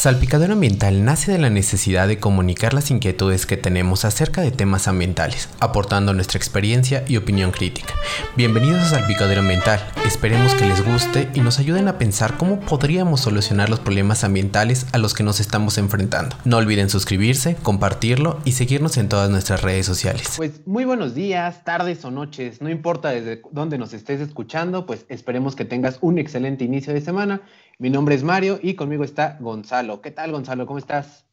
Salpicadero 0.00 0.54
Ambiental 0.54 1.04
nace 1.04 1.30
de 1.30 1.36
la 1.36 1.50
necesidad 1.50 2.08
de 2.08 2.18
comunicar 2.18 2.72
las 2.72 2.90
inquietudes 2.90 3.44
que 3.44 3.58
tenemos 3.58 4.06
acerca 4.06 4.40
de 4.40 4.50
temas 4.50 4.88
ambientales, 4.88 5.50
aportando 5.60 6.14
nuestra 6.14 6.38
experiencia 6.38 7.04
y 7.06 7.18
opinión 7.18 7.50
crítica. 7.50 7.92
Bienvenidos 8.34 8.80
a 8.80 8.86
Salpicadero 8.86 9.42
Ambiental, 9.42 9.78
esperemos 10.06 10.54
que 10.54 10.64
les 10.64 10.82
guste 10.82 11.28
y 11.34 11.40
nos 11.40 11.58
ayuden 11.58 11.86
a 11.86 11.98
pensar 11.98 12.38
cómo 12.38 12.60
podríamos 12.60 13.20
solucionar 13.20 13.68
los 13.68 13.80
problemas 13.80 14.24
ambientales 14.24 14.86
a 14.92 14.96
los 14.96 15.12
que 15.12 15.22
nos 15.22 15.38
estamos 15.38 15.76
enfrentando. 15.76 16.34
No 16.46 16.56
olviden 16.56 16.88
suscribirse, 16.88 17.56
compartirlo 17.62 18.40
y 18.46 18.52
seguirnos 18.52 18.96
en 18.96 19.10
todas 19.10 19.28
nuestras 19.28 19.60
redes 19.60 19.84
sociales. 19.84 20.32
Pues 20.38 20.66
muy 20.66 20.86
buenos 20.86 21.14
días, 21.14 21.62
tardes 21.62 22.02
o 22.06 22.10
noches, 22.10 22.62
no 22.62 22.70
importa 22.70 23.10
desde 23.10 23.42
dónde 23.52 23.76
nos 23.76 23.92
estés 23.92 24.22
escuchando, 24.22 24.86
pues 24.86 25.04
esperemos 25.10 25.56
que 25.56 25.66
tengas 25.66 25.98
un 26.00 26.18
excelente 26.18 26.64
inicio 26.64 26.94
de 26.94 27.02
semana 27.02 27.42
mi 27.80 27.88
nombre 27.88 28.14
es 28.14 28.22
Mario 28.22 28.60
y 28.62 28.74
conmigo 28.74 29.04
está 29.04 29.38
Gonzalo. 29.40 30.02
¿Qué 30.02 30.10
tal, 30.10 30.32
Gonzalo? 30.32 30.66
¿Cómo 30.66 30.78
estás? 30.78 31.24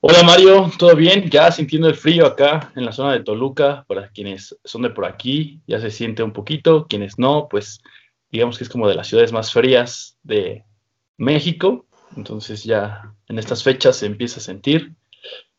Hola 0.00 0.22
Mario, 0.22 0.70
¿todo 0.78 0.94
bien? 0.94 1.30
Ya 1.30 1.50
sintiendo 1.50 1.88
el 1.88 1.94
frío 1.94 2.26
acá 2.26 2.70
en 2.76 2.84
la 2.84 2.92
zona 2.92 3.14
de 3.14 3.24
Toluca, 3.24 3.86
para 3.88 4.10
quienes 4.10 4.54
son 4.64 4.82
de 4.82 4.90
por 4.90 5.06
aquí, 5.06 5.62
ya 5.66 5.80
se 5.80 5.90
siente 5.90 6.22
un 6.22 6.34
poquito, 6.34 6.86
quienes 6.86 7.18
no, 7.18 7.48
pues 7.48 7.80
digamos 8.30 8.58
que 8.58 8.64
es 8.64 8.70
como 8.70 8.86
de 8.86 8.94
las 8.94 9.08
ciudades 9.08 9.32
más 9.32 9.50
frías 9.50 10.18
de 10.22 10.66
México, 11.16 11.86
entonces 12.16 12.62
ya 12.62 13.14
en 13.26 13.38
estas 13.38 13.64
fechas 13.64 13.96
se 13.96 14.06
empieza 14.06 14.40
a 14.40 14.42
sentir. 14.42 14.92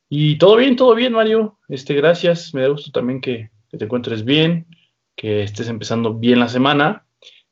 Y 0.10 0.38
todo 0.38 0.58
bien, 0.58 0.76
todo 0.76 0.94
bien 0.94 1.14
Mario, 1.14 1.58
este, 1.70 1.96
gracias, 1.96 2.54
me 2.54 2.62
da 2.62 2.68
gusto 2.68 2.92
también 2.92 3.20
que, 3.20 3.50
que 3.68 3.78
te 3.80 3.86
encuentres 3.86 4.26
bien, 4.26 4.68
que 5.16 5.42
estés 5.42 5.70
empezando 5.70 6.14
bien 6.14 6.40
la 6.40 6.50
semana. 6.50 7.08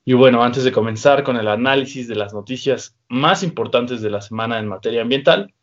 Y 0.10 0.14
bueno, 0.14 0.42
antes 0.42 0.64
de 0.64 0.72
comenzar 0.72 1.22
con 1.22 1.38
el 1.38 1.48
análisis 1.48 2.08
de 2.08 2.16
las 2.16 2.34
noticias 2.34 2.98
más 3.10 3.44
importantes 3.44 4.02
de 4.02 4.10
la 4.10 4.22
semana 4.22 4.58
en 4.58 4.68
materia 4.68 5.04
ambiental, 5.04 5.54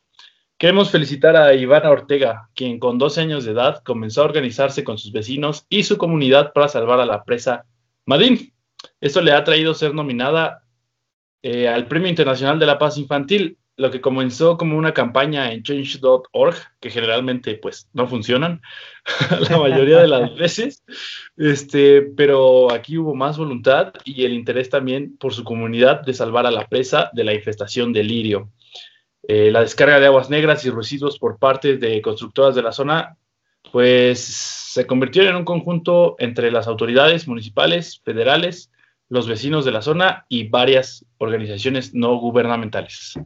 queremos 0.57 0.93
felicitar 0.93 1.35
a 1.35 1.53
Ivana 1.53 1.91
Ortega, 1.91 2.49
quien 2.55 2.79
con 2.79 2.97
12 2.97 3.23
años 3.23 3.45
de 3.45 3.51
edad 3.51 3.83
comenzó 3.83 4.23
a 4.23 4.27
organizarse 4.27 4.85
con 4.85 4.99
sus 4.99 5.11
vecinos 5.11 5.67
y 5.69 5.83
su 5.83 5.99
comunidad 5.99 6.53
para 6.53 6.69
salvar 6.69 7.01
a 7.01 7.07
la 7.07 7.25
presa 7.25 7.67
Madín. 8.05 8.53
Esto 9.01 9.21
le 9.21 9.33
ha 9.33 9.43
traído 9.43 9.75
ser 9.75 9.95
nominada 9.95 10.63
eh, 11.43 11.67
al 11.67 11.89
Premio 11.89 12.09
Internacional 12.09 12.61
de 12.61 12.67
la 12.67 12.79
Paz 12.79 12.99
Infantil, 12.99 13.59
lo 13.77 13.91
que 13.91 14.01
comenzó 14.01 14.57
como 14.57 14.79
una 14.79 14.95
campaña 14.95 15.53
en 15.53 15.63
change.org, 15.63 16.57
que 16.81 16.91
generalmente 16.91 17.57
pues 17.57 17.89
no 17.93 18.09
funcionan 18.09 18.63
la 19.51 19.59
mayoría 19.59 19.99
de 19.99 20.09
las 20.09 20.35
veces, 20.35 20.83
este, 21.37 22.03
pero 22.03 22.73
aquí 22.73 22.97
hubo 22.97 23.15
más 23.15 23.37
voluntad 23.37 23.93
y 24.05 24.25
el 24.25 24.33
interés 24.33 24.71
también 24.71 25.17
por 25.19 25.35
su 25.35 25.45
comunidad 25.45 26.01
de 26.03 26.15
salvar 26.15 26.47
a 26.47 26.51
la 26.51 26.67
presa 26.67 27.11
de 27.13 27.25
la 27.25 27.35
infestación 27.35 27.93
de 27.93 28.03
lirio. 28.03 28.51
Eh, 29.29 29.51
la 29.51 29.61
descarga 29.61 30.01
de 30.01 30.07
aguas 30.07 30.31
negras 30.31 30.65
y 30.65 30.71
residuos 30.71 31.19
por 31.19 31.39
parte 31.39 31.77
de 31.77 32.01
constructoras 32.01 32.55
de 32.55 32.63
la 32.63 32.73
zona, 32.73 33.17
pues 33.73 34.21
se 34.21 34.87
convirtió 34.87 35.23
en 35.23 35.37
un 35.37 35.45
conjunto 35.45 36.17
entre 36.19 36.51
las 36.51 36.67
autoridades 36.67 37.27
municipales, 37.29 38.01
federales, 38.05 38.71
los 39.09 39.29
vecinos 39.29 39.65
de 39.65 39.73
la 39.73 39.83
zona 39.83 40.25
y 40.29 40.49
varias 40.49 41.05
organizaciones 41.19 41.93
no 41.93 42.17
gubernamentales. 42.17 43.19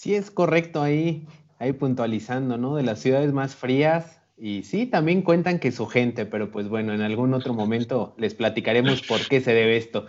Sí, 0.00 0.14
es 0.14 0.30
correcto 0.30 0.80
ahí, 0.80 1.26
ahí 1.58 1.74
puntualizando, 1.74 2.56
¿no? 2.56 2.74
De 2.74 2.82
las 2.82 3.00
ciudades 3.00 3.34
más 3.34 3.54
frías. 3.54 4.22
Y 4.34 4.62
sí, 4.62 4.86
también 4.86 5.20
cuentan 5.20 5.58
que 5.58 5.72
su 5.72 5.86
gente, 5.86 6.24
pero 6.24 6.50
pues 6.50 6.70
bueno, 6.70 6.94
en 6.94 7.02
algún 7.02 7.34
otro 7.34 7.52
momento 7.52 8.14
les 8.16 8.32
platicaremos 8.32 9.02
por 9.02 9.28
qué 9.28 9.42
se 9.42 9.52
debe 9.52 9.76
esto. 9.76 10.06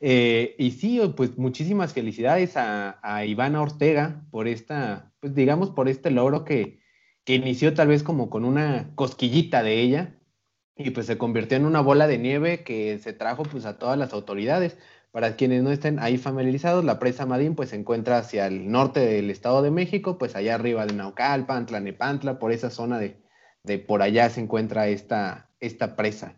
Eh, 0.00 0.56
y 0.58 0.72
sí, 0.72 1.00
pues 1.16 1.38
muchísimas 1.38 1.92
felicidades 1.92 2.56
a, 2.56 3.24
Ivana 3.26 3.62
Ortega 3.62 4.26
por 4.32 4.48
esta, 4.48 5.12
pues 5.20 5.36
digamos, 5.36 5.70
por 5.70 5.88
este 5.88 6.10
logro 6.10 6.44
que, 6.44 6.80
que 7.22 7.36
inició 7.36 7.74
tal 7.74 7.86
vez 7.86 8.02
como 8.02 8.30
con 8.30 8.44
una 8.44 8.90
cosquillita 8.96 9.62
de 9.62 9.80
ella 9.80 10.18
y 10.76 10.90
pues 10.90 11.06
se 11.06 11.16
convirtió 11.16 11.56
en 11.56 11.64
una 11.64 11.80
bola 11.80 12.08
de 12.08 12.18
nieve 12.18 12.64
que 12.64 12.98
se 12.98 13.12
trajo 13.12 13.44
pues 13.44 13.66
a 13.66 13.78
todas 13.78 13.96
las 13.96 14.12
autoridades. 14.12 14.78
Para 15.10 15.36
quienes 15.36 15.62
no 15.62 15.70
estén 15.70 15.98
ahí 15.98 16.18
familiarizados, 16.18 16.84
la 16.84 16.98
presa 16.98 17.26
Madín 17.26 17.54
pues 17.54 17.70
se 17.70 17.76
encuentra 17.76 18.18
hacia 18.18 18.46
el 18.46 18.70
norte 18.70 19.00
del 19.00 19.30
Estado 19.30 19.62
de 19.62 19.70
México, 19.70 20.18
pues 20.18 20.36
allá 20.36 20.54
arriba 20.54 20.86
de 20.86 20.92
Naucalpan, 20.92 21.66
Tlanepantla, 21.66 22.38
por 22.38 22.52
esa 22.52 22.70
zona 22.70 22.98
de, 22.98 23.16
de 23.64 23.78
por 23.78 24.02
allá 24.02 24.28
se 24.28 24.40
encuentra 24.40 24.88
esta, 24.88 25.48
esta 25.60 25.96
presa. 25.96 26.36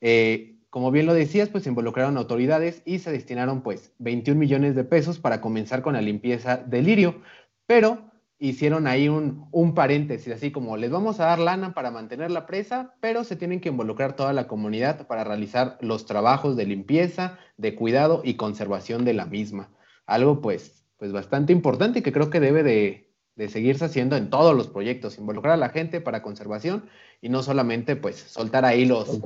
Eh, 0.00 0.56
como 0.70 0.90
bien 0.90 1.06
lo 1.06 1.14
decías, 1.14 1.48
pues 1.48 1.64
se 1.64 1.70
involucraron 1.70 2.16
autoridades 2.16 2.82
y 2.84 2.98
se 2.98 3.12
destinaron 3.12 3.62
pues 3.62 3.92
21 3.98 4.38
millones 4.38 4.74
de 4.74 4.84
pesos 4.84 5.18
para 5.18 5.40
comenzar 5.40 5.82
con 5.82 5.94
la 5.94 6.02
limpieza 6.02 6.56
del 6.56 6.86
lirio, 6.86 7.22
pero 7.66 8.10
hicieron 8.38 8.86
ahí 8.86 9.08
un, 9.08 9.48
un, 9.50 9.74
paréntesis, 9.74 10.32
así 10.32 10.50
como 10.50 10.76
les 10.76 10.90
vamos 10.90 11.20
a 11.20 11.26
dar 11.26 11.38
lana 11.38 11.72
para 11.72 11.90
mantener 11.90 12.30
la 12.30 12.46
presa, 12.46 12.94
pero 13.00 13.24
se 13.24 13.36
tienen 13.36 13.60
que 13.60 13.70
involucrar 13.70 14.14
toda 14.14 14.32
la 14.32 14.46
comunidad 14.46 15.06
para 15.06 15.24
realizar 15.24 15.78
los 15.80 16.06
trabajos 16.06 16.56
de 16.56 16.66
limpieza, 16.66 17.38
de 17.56 17.74
cuidado 17.74 18.20
y 18.24 18.34
conservación 18.34 19.04
de 19.04 19.14
la 19.14 19.26
misma. 19.26 19.70
Algo 20.04 20.40
pues, 20.40 20.86
pues 20.98 21.12
bastante 21.12 21.52
importante 21.52 22.00
y 22.00 22.02
que 22.02 22.12
creo 22.12 22.28
que 22.28 22.40
debe 22.40 22.62
de, 22.62 23.06
de 23.36 23.48
seguirse 23.48 23.84
haciendo 23.84 24.16
en 24.16 24.30
todos 24.30 24.56
los 24.56 24.66
proyectos, 24.68 25.18
involucrar 25.18 25.54
a 25.54 25.58
la 25.58 25.68
gente 25.68 26.00
para 26.00 26.22
conservación 26.22 26.88
y 27.20 27.28
no 27.28 27.42
solamente 27.42 27.94
pues 27.94 28.16
soltar 28.16 28.64
ahí 28.64 28.86
los, 28.86 29.20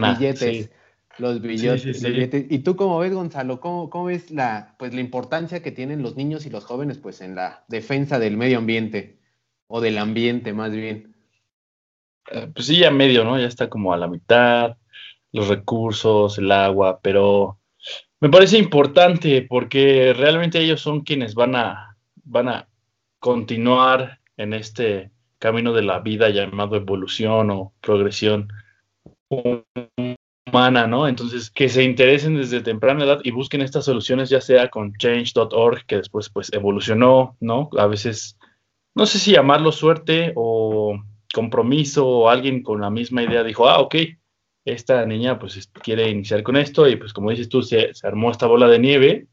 billetes 0.00 0.70
los 1.20 1.40
billetes. 1.40 2.02
¿Y 2.50 2.58
tú 2.60 2.76
cómo 2.76 2.98
ves, 2.98 3.12
Gonzalo? 3.12 3.60
¿Cómo, 3.60 3.90
¿Cómo, 3.90 4.06
ves 4.06 4.30
la, 4.30 4.74
pues, 4.78 4.94
la 4.94 5.00
importancia 5.00 5.62
que 5.62 5.72
tienen 5.72 6.02
los 6.02 6.16
niños 6.16 6.46
y 6.46 6.50
los 6.50 6.64
jóvenes 6.64 6.98
pues, 6.98 7.20
en 7.20 7.34
la 7.34 7.64
defensa 7.68 8.18
del 8.18 8.36
medio 8.36 8.58
ambiente? 8.58 9.18
O 9.66 9.80
del 9.80 9.98
ambiente, 9.98 10.52
más 10.52 10.72
bien. 10.72 11.14
Eh, 12.30 12.48
pues 12.52 12.66
sí, 12.66 12.78
ya 12.78 12.90
medio, 12.90 13.24
¿no? 13.24 13.38
Ya 13.38 13.46
está 13.46 13.68
como 13.68 13.92
a 13.92 13.96
la 13.96 14.08
mitad, 14.08 14.76
los 15.32 15.48
recursos, 15.48 16.38
el 16.38 16.50
agua, 16.50 17.00
pero 17.02 17.58
me 18.20 18.28
parece 18.28 18.58
importante 18.58 19.42
porque 19.42 20.12
realmente 20.16 20.60
ellos 20.60 20.80
son 20.80 21.02
quienes 21.02 21.34
van 21.34 21.56
a, 21.56 21.96
van 22.24 22.48
a 22.48 22.68
continuar 23.18 24.20
en 24.36 24.54
este 24.54 25.10
camino 25.38 25.72
de 25.72 25.82
la 25.82 26.00
vida 26.00 26.28
llamado 26.28 26.76
evolución 26.76 27.50
o 27.50 27.72
progresión 27.80 28.48
humana, 30.50 30.86
¿no? 30.86 31.08
Entonces, 31.08 31.50
que 31.50 31.68
se 31.68 31.82
interesen 31.82 32.36
desde 32.36 32.60
temprana 32.60 33.04
edad 33.04 33.20
y 33.24 33.30
busquen 33.30 33.62
estas 33.62 33.84
soluciones, 33.84 34.28
ya 34.28 34.40
sea 34.40 34.68
con 34.68 34.94
change.org, 34.94 35.86
que 35.86 35.96
después 35.96 36.28
pues 36.28 36.52
evolucionó, 36.52 37.36
¿no? 37.40 37.70
A 37.78 37.86
veces, 37.86 38.38
no 38.94 39.06
sé 39.06 39.18
si 39.18 39.32
llamarlo 39.32 39.72
suerte 39.72 40.32
o 40.36 41.00
compromiso 41.32 42.06
o 42.06 42.28
alguien 42.28 42.62
con 42.62 42.80
la 42.80 42.90
misma 42.90 43.22
idea 43.22 43.42
dijo, 43.44 43.68
ah, 43.68 43.80
ok, 43.80 43.94
esta 44.64 45.06
niña 45.06 45.38
pues 45.38 45.70
quiere 45.82 46.08
iniciar 46.10 46.42
con 46.42 46.56
esto 46.56 46.88
y 46.88 46.96
pues 46.96 47.12
como 47.12 47.30
dices 47.30 47.48
tú, 47.48 47.62
se, 47.62 47.92
armó 48.02 48.30
esta 48.30 48.46
bola 48.46 48.68
de 48.68 48.78
nieve 48.78 49.26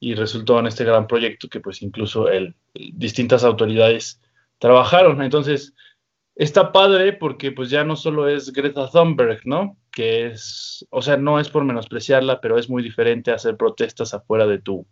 y 0.00 0.14
resultó 0.14 0.58
en 0.58 0.66
este 0.66 0.84
gran 0.84 1.06
proyecto 1.06 1.48
que 1.48 1.60
pues 1.60 1.82
incluso 1.82 2.28
el, 2.28 2.54
distintas 2.74 3.44
autoridades 3.44 4.20
trabajaron. 4.58 5.22
Entonces, 5.22 5.74
está 6.36 6.72
padre 6.72 7.12
porque 7.12 7.52
pues 7.52 7.70
ya 7.70 7.84
no 7.84 7.96
solo 7.96 8.28
es 8.28 8.52
Greta 8.52 8.88
Thunberg, 8.90 9.46
¿no? 9.46 9.76
Que 9.90 10.26
es, 10.26 10.86
o 10.90 11.02
sea, 11.02 11.16
no 11.16 11.38
es 11.38 11.48
por 11.48 11.64
menospreciarla, 11.64 12.40
pero 12.40 12.58
es 12.58 12.68
muy 12.68 12.82
diferente 12.82 13.30
hacer 13.30 13.56
protestas 13.56 14.14
afuera 14.14 14.46
de 14.46 14.58
tu, 14.58 14.86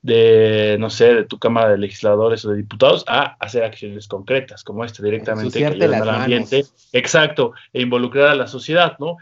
de, 0.00 0.76
no 0.78 0.88
sé, 0.88 1.14
de 1.14 1.24
tu 1.24 1.38
Cámara 1.38 1.70
de 1.70 1.78
Legisladores 1.78 2.44
o 2.44 2.50
de 2.50 2.58
Diputados 2.58 3.04
a 3.06 3.36
hacer 3.40 3.64
acciones 3.64 4.08
concretas, 4.08 4.64
como 4.64 4.84
esta, 4.84 5.02
directamente 5.02 5.58
que 5.58 5.66
al 5.66 6.08
ambiente. 6.08 6.64
Exacto, 6.92 7.52
e 7.72 7.82
involucrar 7.82 8.28
a 8.28 8.34
la 8.34 8.46
sociedad, 8.46 8.96
¿no? 8.98 9.16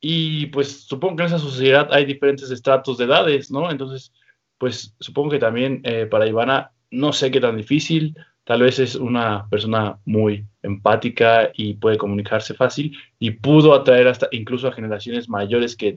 Y 0.00 0.46
pues 0.46 0.82
supongo 0.82 1.16
que 1.16 1.22
en 1.22 1.28
esa 1.28 1.38
sociedad 1.38 1.88
hay 1.90 2.04
diferentes 2.04 2.50
estratos 2.50 2.98
de 2.98 3.06
edades, 3.06 3.50
¿no? 3.50 3.70
Entonces, 3.70 4.12
pues 4.58 4.94
supongo 5.00 5.30
que 5.30 5.38
también 5.38 5.80
eh, 5.84 6.06
para 6.06 6.26
Ivana, 6.26 6.72
no 6.90 7.12
sé 7.14 7.30
qué 7.30 7.40
tan 7.40 7.56
difícil, 7.56 8.14
tal 8.44 8.60
vez 8.60 8.78
es 8.78 8.94
una 8.94 9.48
persona 9.48 9.98
muy 10.04 10.46
empática 10.62 11.50
y 11.54 11.74
puede 11.74 11.96
comunicarse 11.96 12.54
fácil 12.54 12.96
y 13.18 13.30
pudo 13.32 13.74
atraer 13.74 14.08
hasta 14.08 14.28
incluso 14.32 14.68
a 14.68 14.72
generaciones 14.72 15.28
mayores 15.28 15.76
que 15.76 15.96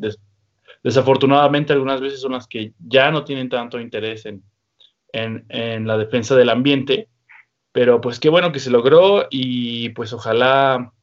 desafortunadamente 0.84 1.74
algunas 1.74 2.00
veces 2.00 2.22
son 2.22 2.32
las 2.32 2.48
que 2.48 2.74
ya 2.80 3.12
no 3.12 3.26
tienen 3.26 3.50
tanto 3.50 3.80
interés 3.80 4.26
en, 4.26 4.44
en, 5.14 5.88
la 5.88 5.98
defensa 5.98 6.36
del 6.36 6.50
ambiente, 6.50 7.10
pero 7.72 8.00
pues 8.00 8.20
qué 8.20 8.30
bueno 8.30 8.52
que 8.52 8.60
se 8.60 8.72
logró 8.72 9.28
y 9.30 9.90
pues 9.90 10.14
ojalá 10.14 10.94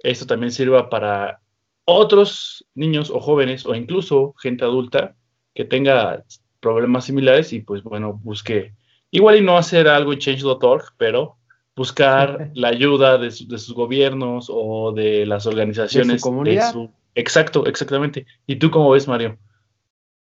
esto 0.00 0.26
también 0.26 0.50
sirva 0.50 0.90
para 0.90 1.40
otros 1.84 2.66
niños 2.74 3.10
o 3.10 3.20
jóvenes 3.20 3.66
o 3.66 3.74
incluso 3.74 4.34
gente 4.40 4.64
adulta 4.64 5.14
que 5.54 5.64
tenga 5.64 6.24
problemas 6.60 7.04
similares 7.04 7.52
y 7.52 7.60
pues 7.60 7.82
bueno, 7.82 8.20
busque 8.22 8.74
Igual 9.12 9.36
y 9.36 9.40
no 9.42 9.56
hacer 9.56 9.86
algo 9.86 10.12
en 10.12 10.18
change.org, 10.18 10.94
pero 10.96 11.36
buscar 11.76 12.50
la 12.54 12.68
ayuda 12.68 13.18
de, 13.18 13.30
sus 13.30 13.72
gobiernos 13.74 14.48
o 14.50 14.92
de 14.92 15.26
las 15.26 15.46
organizaciones. 15.46 16.08
¿De 16.08 16.18
su 16.18 16.24
comunidad? 16.24 16.74
Exacto, 17.14 17.66
exactamente. 17.66 18.26
¿Y 18.46 18.56
tú 18.56 18.70
cómo 18.70 18.90
ves, 18.90 19.06
Mario? 19.06 19.38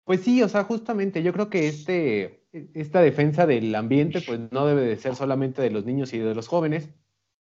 Pues 0.03 0.21
sí, 0.21 0.41
o 0.41 0.49
sea, 0.49 0.63
justamente 0.63 1.21
yo 1.21 1.31
creo 1.31 1.49
que 1.49 1.67
este, 1.67 2.43
esta 2.73 3.01
defensa 3.01 3.45
del 3.45 3.73
ambiente 3.75 4.19
pues 4.21 4.39
no 4.51 4.65
debe 4.65 4.81
de 4.81 4.97
ser 4.97 5.15
solamente 5.15 5.61
de 5.61 5.69
los 5.69 5.85
niños 5.85 6.11
y 6.13 6.17
de 6.17 6.33
los 6.33 6.47
jóvenes, 6.47 6.89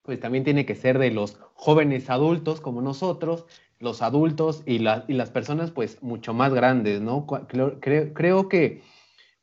pues 0.01 0.19
también 0.19 0.43
tiene 0.43 0.65
que 0.65 0.75
ser 0.75 0.99
de 0.99 1.09
los 1.09 1.39
jóvenes 1.53 2.09
adultos 2.09 2.59
como 2.59 2.81
nosotros, 2.81 3.45
los 3.79 4.01
adultos 4.01 4.61
y, 4.65 4.79
las 4.79 5.29
personas 5.31 5.71
pues 5.71 6.03
mucho 6.03 6.33
más 6.33 6.53
grandes, 6.53 7.01
¿no? 7.01 7.25
Creo, 7.47 7.79
creo, 7.79 8.49
que 8.49 8.81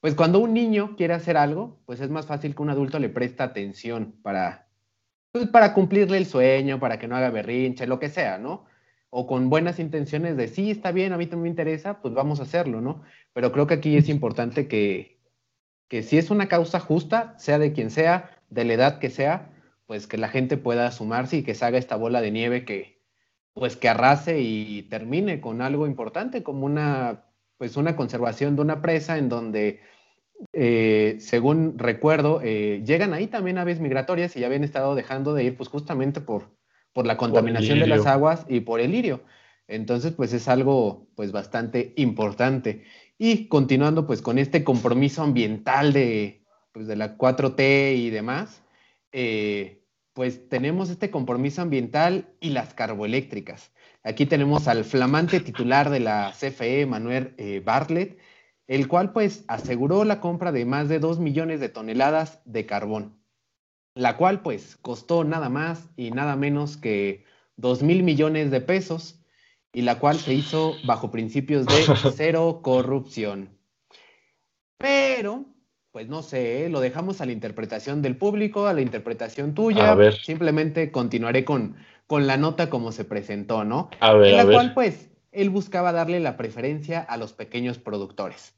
pues 0.01 0.15
cuando 0.15 0.39
un 0.41 0.55
niño 0.55 0.97
quiere 0.97 1.15
hacer 1.15 1.37
algo, 1.37 1.79
pues 1.87 2.01
es 2.01 2.11
más 2.11 2.27
fácil 2.27 2.55
que 2.55 2.63
un 2.63 2.71
adulto 2.71 2.99
le 2.99 3.11
preste 3.11 3.43
atención 3.43 4.15
para, 4.23 4.69
pues, 5.33 5.49
para 5.49 5.75
cumplirle 5.75 6.17
el 6.17 6.27
sueño, 6.27 6.81
para 6.81 6.99
que 6.99 7.07
no 7.07 7.17
haga 7.17 7.31
berrinche, 7.31 7.87
lo 7.87 8.01
que 8.01 8.09
sea, 8.09 8.39
¿no? 8.39 8.65
O 9.11 9.27
con 9.27 9.51
buenas 9.51 9.79
intenciones 9.79 10.37
de 10.37 10.49
sí, 10.49 10.71
está 10.71 10.93
bien, 10.93 11.13
a 11.13 11.19
mí 11.19 11.27
también 11.27 11.43
me 11.43 11.49
interesa, 11.51 12.01
pues 12.01 12.15
vamos 12.15 12.41
a 12.41 12.45
hacerlo, 12.45 12.81
¿no? 12.81 13.03
Pero 13.35 13.53
creo 13.53 13.67
que 13.67 13.75
aquí 13.75 13.97
es 13.97 14.09
importante 14.09 14.69
que, 14.69 15.21
que 15.89 16.03
si 16.03 16.17
es 16.19 16.31
una 16.31 16.49
causa 16.49 16.81
justa, 16.81 17.35
sea 17.39 17.59
de 17.59 17.73
quien 17.73 17.91
sea, 17.91 18.31
de 18.49 18.65
la 18.65 18.75
edad 18.75 18.99
que 18.99 19.11
sea, 19.11 19.51
pues 19.87 20.07
que 20.07 20.19
la 20.19 20.29
gente 20.29 20.57
pueda 20.57 20.91
sumarse 20.93 21.39
y 21.39 21.43
que 21.43 21.55
se 21.55 21.65
haga 21.65 21.79
esta 21.79 21.97
bola 21.97 22.21
de 22.21 22.31
nieve 22.31 22.65
que, 22.65 23.03
pues 23.53 23.77
que 23.77 23.89
arrase 23.89 24.41
y 24.41 24.83
termine 24.85 25.41
con 25.41 25.61
algo 25.63 25.87
importante 25.87 26.43
como 26.43 26.65
una, 26.67 27.25
pues 27.61 27.77
una 27.77 27.95
conservación 27.95 28.57
de 28.57 28.63
una 28.63 28.81
presa 28.81 29.19
en 29.19 29.29
donde, 29.29 29.81
eh, 30.55 31.19
según 31.21 31.79
recuerdo, 31.79 32.41
eh, 32.43 32.83
llegan 32.87 33.13
ahí 33.13 33.27
también 33.27 33.59
aves 33.59 33.81
migratorias 33.81 34.35
y 34.35 34.41
ya 34.41 34.47
habían 34.47 34.65
estado 34.65 34.95
dejando 34.95 35.35
de 35.35 35.45
ir, 35.45 35.59
pues 35.59 35.69
justamente 35.69 36.23
por, 36.23 36.57
por 36.95 37.05
la 37.05 37.19
contaminación 37.19 37.79
de 37.79 37.87
las 37.87 38.07
aguas 38.07 38.47
y 38.49 38.61
por 38.61 38.81
el 38.81 38.93
lirio. 38.93 39.25
Entonces, 39.69 40.13
pues 40.13 40.33
es 40.33 40.49
algo, 40.49 41.07
pues 41.17 41.33
bastante 41.33 41.93
importante. 41.97 42.85
Y 43.19 43.47
continuando, 43.49 44.07
pues 44.07 44.23
con 44.23 44.39
este 44.39 44.65
compromiso 44.65 45.23
ambiental 45.23 45.93
de, 45.93 46.43
pues, 46.73 46.87
de 46.87 46.97
la 46.97 47.19
4T 47.19 47.95
y 47.95 48.09
demás, 48.09 48.63
eh, 49.13 49.83
pues 50.15 50.49
tenemos 50.49 50.89
este 50.89 51.11
compromiso 51.11 51.61
ambiental 51.61 52.33
y 52.41 52.51
las 52.51 52.73
carboeléctricas. 52.73 53.71
Aquí 54.03 54.25
tenemos 54.27 54.67
al 54.67 54.85
flamante 54.85 55.41
titular 55.41 55.91
de 55.91 56.01
la 56.01 56.33
CFE, 56.33 56.87
Manuel 56.87 57.35
eh, 57.37 57.61
Bartlett, 57.65 58.19
el 58.67 58.89
cual 58.89 59.13
pues 59.13 59.45
aseguró 59.49 60.05
la 60.05 60.21
compra 60.21 60.53
de 60.53 60.65
más 60.65 60.89
de 60.89 61.01
2 61.01 61.19
millones 61.19 61.61
de 61.61 61.69
toneladas 61.69 62.41
de 62.45 62.65
carbón, 62.65 63.21
la 63.95 64.17
cual 64.17 64.43
pues 64.43 64.77
costó 64.77 65.25
nada 65.25 65.49
más 65.49 65.91
y 65.97 66.13
nada 66.13 66.37
menos 66.37 66.77
que 66.77 67.25
2 67.57 67.83
mil 67.83 68.03
millones 68.03 68.51
de 68.51 68.61
pesos 68.61 69.21
y 69.73 69.83
la 69.83 69.99
cual 69.99 70.19
se 70.19 70.35
hizo 70.35 70.77
bajo 70.85 71.11
principios 71.11 71.67
de 71.67 71.75
cero 72.17 72.61
corrupción. 72.63 73.59
Pero 74.79 75.45
pues 75.93 76.09
no 76.09 76.23
sé, 76.23 76.65
¿eh? 76.65 76.69
lo 76.69 76.81
dejamos 76.81 77.21
a 77.21 77.27
la 77.27 77.33
interpretación 77.33 78.01
del 78.01 78.17
público, 78.17 78.67
a 78.67 78.73
la 78.73 78.81
interpretación 78.81 79.55
tuya. 79.55 79.91
A 79.91 79.95
ver. 79.97 80.15
Simplemente 80.15 80.93
continuaré 80.93 81.45
con, 81.45 81.77
con 82.11 82.27
la 82.27 82.37
nota 82.37 82.69
como 82.71 82.91
se 82.91 83.05
presentó, 83.05 83.63
¿no? 83.63 83.89
A 84.01 84.15
ver. 84.15 84.35
En 84.35 84.37
la 84.39 84.45
cual, 84.45 84.75
pues, 84.75 85.11
él 85.31 85.49
buscaba 85.49 85.93
darle 85.93 86.19
la 86.19 86.37
preferencia 86.37 86.99
a 86.99 87.17
los 87.17 87.33
pequeños 87.33 87.79
productores. 87.79 88.53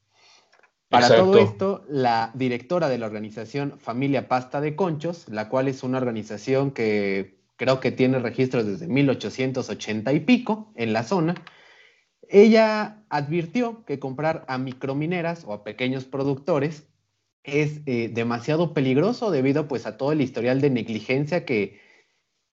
Para 0.89 1.09
todo 1.15 1.37
esto, 1.37 1.85
la 1.87 2.31
directora 2.33 2.89
de 2.89 2.97
la 2.97 3.05
organización 3.05 3.79
Familia 3.79 4.27
Pasta 4.27 4.63
de 4.63 4.75
Conchos, 4.75 5.29
la 5.29 5.51
cual 5.51 5.69
es 5.69 5.83
una 5.83 5.99
organización 5.99 6.71
que 6.71 7.43
creo 7.57 7.79
que 7.79 7.93
tiene 7.93 8.21
registros 8.21 8.65
desde 8.65 8.87
1880 8.87 10.15
y 10.15 10.21
pico 10.21 10.73
en 10.75 10.95
la 10.95 11.03
zona, 11.03 11.35
ella 12.31 13.05
advirtió 13.11 13.85
que 13.85 13.99
comprar 13.99 14.47
a 14.49 14.57
micromineras 14.57 15.45
o 15.47 15.53
a 15.53 15.63
pequeños 15.63 16.07
productores 16.07 16.89
es 17.45 17.83
eh, 17.85 18.09
demasiado 18.15 18.73
peligroso 18.73 19.31
debido 19.31 19.69
pues 19.69 19.85
a 19.85 19.99
todo 19.99 20.13
el 20.13 20.23
historial 20.23 20.63
de 20.63 20.71
negligencia 20.71 21.45
que, 21.45 21.92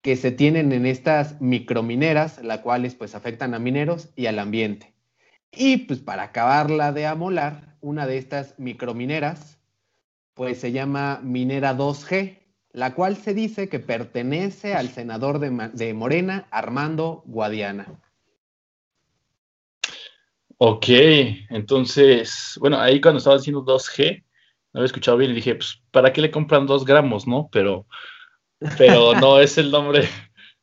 que 0.04 0.16
se 0.16 0.30
tienen 0.30 0.72
en 0.72 0.84
estas 0.84 1.40
micromineras, 1.40 2.44
las 2.44 2.58
cuales 2.58 2.94
pues 2.94 3.14
afectan 3.14 3.54
a 3.54 3.58
mineros 3.58 4.10
y 4.16 4.26
al 4.26 4.38
ambiente. 4.38 4.94
Y 5.50 5.78
pues 5.78 5.98
para 6.00 6.24
acabarla 6.24 6.92
de 6.92 7.06
amolar, 7.06 7.78
una 7.80 8.06
de 8.06 8.18
estas 8.18 8.54
micromineras 8.58 9.58
pues 10.34 10.60
se 10.60 10.72
llama 10.72 11.20
Minera 11.22 11.74
2G, 11.74 12.38
la 12.72 12.94
cual 12.94 13.16
se 13.16 13.32
dice 13.32 13.70
que 13.70 13.78
pertenece 13.78 14.74
al 14.74 14.90
senador 14.90 15.38
de, 15.38 15.70
de 15.72 15.94
Morena, 15.94 16.48
Armando 16.50 17.22
Guadiana. 17.24 17.98
Ok, 20.58 20.86
entonces, 21.48 22.58
bueno, 22.60 22.78
ahí 22.78 23.00
cuando 23.00 23.18
estaba 23.18 23.38
diciendo 23.38 23.64
2G, 23.64 24.22
no 24.74 24.80
había 24.80 24.86
escuchado 24.86 25.16
bien 25.16 25.30
y 25.30 25.36
dije, 25.36 25.54
pues, 25.54 25.80
¿para 25.90 26.12
qué 26.12 26.20
le 26.20 26.30
compran 26.30 26.66
dos 26.66 26.84
gramos, 26.84 27.26
no? 27.26 27.48
Pero, 27.50 27.86
pero 28.78 29.14
no, 29.14 29.40
es 29.40 29.58
el 29.58 29.70
nombre, 29.70 30.08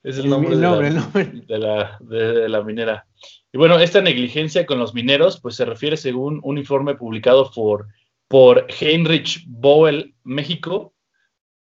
es 0.03 0.17
el 0.17 0.29
nombre, 0.29 0.55
de, 0.55 1.59
la, 1.59 1.97
de, 1.99 2.49
la, 2.49 2.63
minera. 2.63 3.05
Y 3.51 3.57
bueno, 3.57 3.79
esta 3.79 4.01
negligencia 4.01 4.65
con 4.65 4.79
los 4.79 4.93
mineros, 4.93 5.39
pues 5.39 5.55
se 5.55 5.65
refiere 5.65 5.97
según 5.97 6.39
un 6.43 6.57
informe 6.57 6.95
publicado 6.95 7.51
por, 7.51 7.87
por 8.27 8.65
Heinrich 8.79 9.45
Boel, 9.47 10.15
México, 10.23 10.93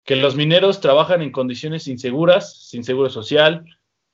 que 0.06 0.16
los 0.16 0.36
mineros 0.36 0.80
trabajan 0.80 1.22
en 1.22 1.32
condiciones 1.32 1.88
inseguras, 1.88 2.68
sin 2.68 2.84
seguro 2.84 3.10
social, 3.10 3.66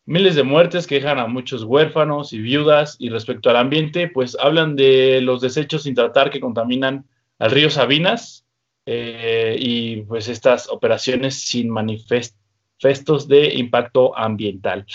miles 0.05 0.35
de 0.35 0.43
muertes 0.43 0.87
que 0.87 0.95
dejan 0.95 1.19
a 1.19 1.27
muchos 1.27 1.63
huérfanos 1.63 2.33
y 2.33 2.39
viudas, 2.39 2.95
y 2.99 3.09
respecto 3.09 3.49
al 3.49 3.57
ambiente, 3.57 4.07
pues 4.07 4.37
hablan 4.39 4.75
de 4.75 5.21
los 5.21 5.41
desechos 5.41 5.83
sin 5.83 5.95
tratar 5.95 6.29
que 6.29 6.39
contaminan 6.39 7.05
al 7.39 7.51
río 7.51 7.69
Sabinas 7.69 8.46
eh, 8.89 9.57
y 9.59 9.97
pues 10.03 10.29
estas 10.29 10.69
operaciones 10.69 11.41
sin 11.41 11.69
manifestos 11.69 13.27
de 13.27 13.53
impacto 13.55 14.17
ambiental. 14.17 14.85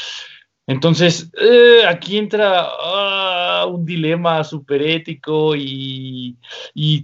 Entonces, 0.67 1.31
eh, 1.39 1.85
aquí 1.87 2.17
entra 2.17 2.67
ah, 2.67 3.67
un 3.69 3.85
dilema 3.85 4.43
súper 4.45 4.81
ético 4.83 5.55
y, 5.55 6.39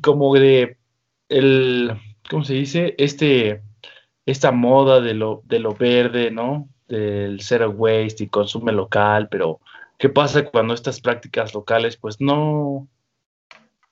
como 0.03 0.35
de 0.35 0.79
el, 1.29 1.93
¿cómo 2.31 2.45
se 2.45 2.55
dice? 2.55 2.95
Este, 2.97 3.63
esta 4.25 4.51
moda 4.51 5.03
de 5.03 5.13
lo, 5.13 5.43
de 5.45 5.59
lo 5.59 5.75
verde, 5.75 6.31
¿no? 6.31 6.71
Del 6.89 7.43
zero 7.43 7.69
waste 7.71 8.25
y 8.25 8.29
consume 8.29 8.73
local, 8.73 9.29
pero 9.31 9.61
¿qué 9.99 10.09
pasa 10.09 10.47
cuando 10.47 10.73
estas 10.73 11.03
prácticas 11.03 11.53
locales 11.53 11.99
pues 11.99 12.19
no, 12.21 12.89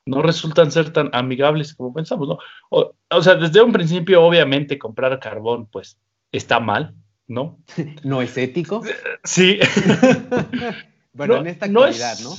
no 0.06 0.22
resultan 0.22 0.70
ser 0.70 0.92
tan 0.92 1.10
amigables 1.12 1.74
como 1.74 1.92
pensamos, 1.92 2.28
¿no? 2.28 2.38
O, 2.70 3.22
sea, 3.22 3.34
desde 3.34 3.60
un 3.60 3.72
principio, 3.72 4.22
obviamente, 4.24 4.78
comprar 4.78 5.18
carbón, 5.18 5.66
pues, 5.66 5.98
está 6.32 6.60
mal, 6.60 6.94
¿no? 7.26 7.58
¿No 8.04 8.22
es 8.22 8.36
ético? 8.38 8.82
Sí. 9.24 9.58
bueno, 11.12 11.38
en 11.38 11.48
esta 11.48 11.66
actualidad, 11.66 12.18
no, 12.20 12.30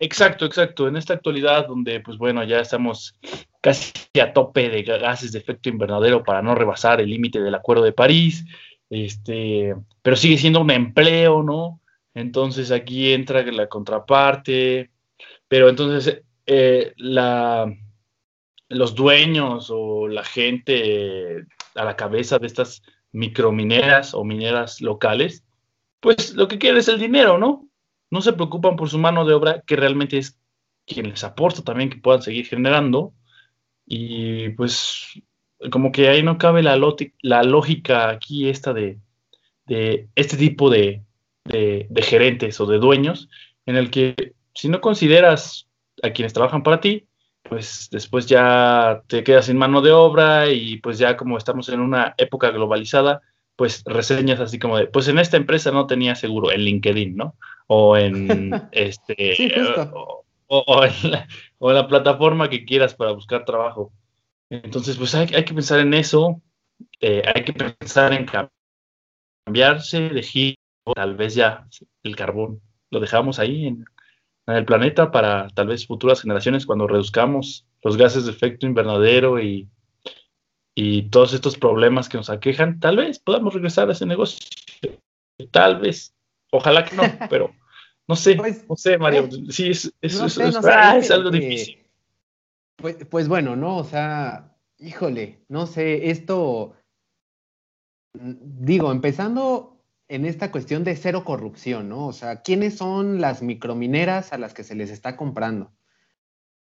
Exacto, 0.00 0.46
exacto. 0.46 0.88
En 0.88 0.96
esta 0.96 1.14
actualidad 1.14 1.68
donde, 1.68 2.00
pues 2.00 2.18
bueno, 2.18 2.42
ya 2.42 2.58
estamos 2.58 3.14
casi 3.60 3.92
a 4.20 4.32
tope 4.32 4.68
de 4.68 4.82
gases 4.82 5.30
de 5.30 5.38
efecto 5.38 5.68
invernadero 5.68 6.24
para 6.24 6.42
no 6.42 6.56
rebasar 6.56 7.00
el 7.00 7.10
límite 7.10 7.40
del 7.40 7.54
Acuerdo 7.54 7.84
de 7.84 7.92
París, 7.92 8.44
este, 8.90 9.76
pero 10.02 10.16
sigue 10.16 10.38
siendo 10.38 10.60
un 10.60 10.72
empleo, 10.72 11.44
¿no? 11.44 11.80
Entonces 12.14 12.72
aquí 12.72 13.12
entra 13.12 13.42
la 13.42 13.68
contraparte, 13.68 14.90
pero 15.46 15.68
entonces 15.68 16.22
eh, 16.46 16.94
los 18.68 18.94
dueños 18.94 19.68
o 19.70 20.08
la 20.08 20.24
gente 20.24 21.46
a 21.74 21.84
la 21.84 21.96
cabeza 21.96 22.38
de 22.38 22.46
estas 22.46 22.82
micromineras 23.12 24.14
o 24.14 24.24
mineras 24.24 24.80
locales, 24.80 25.44
pues 26.00 26.34
lo 26.34 26.48
que 26.48 26.58
quieren 26.58 26.78
es 26.78 26.88
el 26.88 26.98
dinero, 26.98 27.38
¿no? 27.38 27.68
No 28.10 28.20
se 28.22 28.32
preocupan 28.32 28.76
por 28.76 28.88
su 28.88 28.98
mano 28.98 29.24
de 29.24 29.34
obra, 29.34 29.62
que 29.66 29.76
realmente 29.76 30.18
es 30.18 30.38
quien 30.86 31.08
les 31.10 31.24
aporta 31.24 31.62
también 31.62 31.90
que 31.90 31.98
puedan 31.98 32.22
seguir 32.22 32.46
generando. 32.46 33.14
Y 33.86 34.50
pues 34.50 35.22
como 35.70 35.92
que 35.92 36.08
ahí 36.08 36.22
no 36.22 36.38
cabe 36.38 36.62
la, 36.62 36.76
lógica 37.44 38.08
aquí 38.08 38.48
esta 38.48 38.72
de, 38.72 38.98
de 39.66 40.08
este 40.14 40.36
tipo 40.36 40.70
de, 40.70 41.02
de, 41.44 41.86
de 41.88 42.02
gerentes 42.02 42.60
o 42.60 42.66
de 42.66 42.78
dueños, 42.78 43.28
en 43.66 43.76
el 43.76 43.90
que 43.90 44.34
si 44.54 44.68
no 44.68 44.80
consideras 44.80 45.68
a 46.02 46.10
quienes 46.10 46.32
trabajan 46.32 46.62
para 46.62 46.80
ti, 46.80 47.06
pues 47.48 47.88
después 47.90 48.26
ya 48.26 49.02
te 49.06 49.24
quedas 49.24 49.46
sin 49.46 49.56
mano 49.56 49.80
de 49.80 49.92
obra 49.92 50.50
y 50.50 50.78
pues 50.78 50.98
ya 50.98 51.16
como 51.16 51.38
estamos 51.38 51.68
en 51.68 51.80
una 51.80 52.14
época 52.18 52.50
globalizada, 52.50 53.22
pues 53.56 53.82
reseñas 53.84 54.40
así 54.40 54.58
como 54.58 54.76
de, 54.76 54.86
pues 54.86 55.08
en 55.08 55.18
esta 55.18 55.36
empresa 55.36 55.70
no 55.70 55.86
tenía 55.86 56.14
seguro, 56.14 56.50
en 56.52 56.60
LinkedIn, 56.60 57.16
¿no? 57.16 57.36
O 57.66 57.96
en 57.96 58.50
este, 58.72 59.52
o, 60.48 60.84
en 60.84 61.10
la, 61.60 61.88
plataforma 61.88 62.50
que 62.50 62.64
quieras 62.64 62.94
para 62.94 63.12
buscar 63.12 63.44
trabajo. 63.44 63.92
Entonces, 64.50 64.96
pues 64.96 65.14
hay, 65.14 65.26
que 65.26 65.54
pensar 65.54 65.80
en 65.80 65.94
eso, 65.94 66.42
eh, 67.00 67.22
hay 67.34 67.44
que 67.44 67.52
pensar 67.52 68.12
en 68.12 68.26
cambiarse 69.46 70.10
de 70.10 70.22
giro, 70.22 70.56
tal 70.94 71.16
vez 71.16 71.34
ya 71.34 71.66
el 72.02 72.16
carbón 72.16 72.60
lo 72.90 73.00
dejamos 73.00 73.38
ahí 73.38 73.66
en, 73.66 73.84
en 74.46 74.56
el 74.56 74.64
planeta 74.64 75.10
para 75.10 75.48
tal 75.48 75.68
vez 75.68 75.86
futuras 75.86 76.22
generaciones 76.22 76.66
cuando 76.66 76.86
reduzcamos 76.86 77.66
los 77.82 77.96
gases 77.96 78.24
de 78.24 78.32
efecto 78.32 78.66
invernadero 78.66 79.40
y, 79.40 79.68
y 80.74 81.10
todos 81.10 81.32
estos 81.32 81.56
problemas 81.56 82.08
que 82.08 82.16
nos 82.16 82.30
aquejan, 82.30 82.80
tal 82.80 82.96
vez 82.96 83.18
podamos 83.18 83.54
regresar 83.54 83.88
a 83.88 83.92
ese 83.92 84.06
negocio. 84.06 84.38
Tal 85.50 85.80
vez. 85.80 86.14
Ojalá 86.50 86.84
que 86.84 86.96
no, 86.96 87.02
pero 87.30 87.54
no 88.08 88.16
sé, 88.16 88.36
pues, 88.36 88.68
no 88.68 88.76
sé, 88.76 88.98
Mario. 88.98 89.24
Eh, 89.24 89.52
sí, 89.52 89.70
es, 89.70 89.92
es, 90.00 90.38
ah, 90.64 91.00
algo 91.10 91.30
difícil. 91.30 91.78
Pues, 92.76 92.96
pues 93.08 93.28
bueno, 93.28 93.56
¿no? 93.56 93.78
O 93.78 93.84
sea, 93.84 94.56
híjole, 94.78 95.44
no 95.48 95.66
sé, 95.66 96.10
esto, 96.10 96.74
mm, 98.18 98.34
digo, 98.64 98.90
empezando 98.90 99.71
en 100.14 100.26
esta 100.26 100.50
cuestión 100.50 100.84
de 100.84 100.96
cero 100.96 101.24
corrupción, 101.24 101.88
¿no? 101.88 102.06
O 102.06 102.12
sea, 102.12 102.42
¿quiénes 102.42 102.76
son 102.76 103.20
las 103.20 103.42
micromineras 103.42 104.32
a 104.32 104.38
las 104.38 104.54
que 104.54 104.64
se 104.64 104.74
les 104.74 104.90
está 104.90 105.16
comprando? 105.16 105.72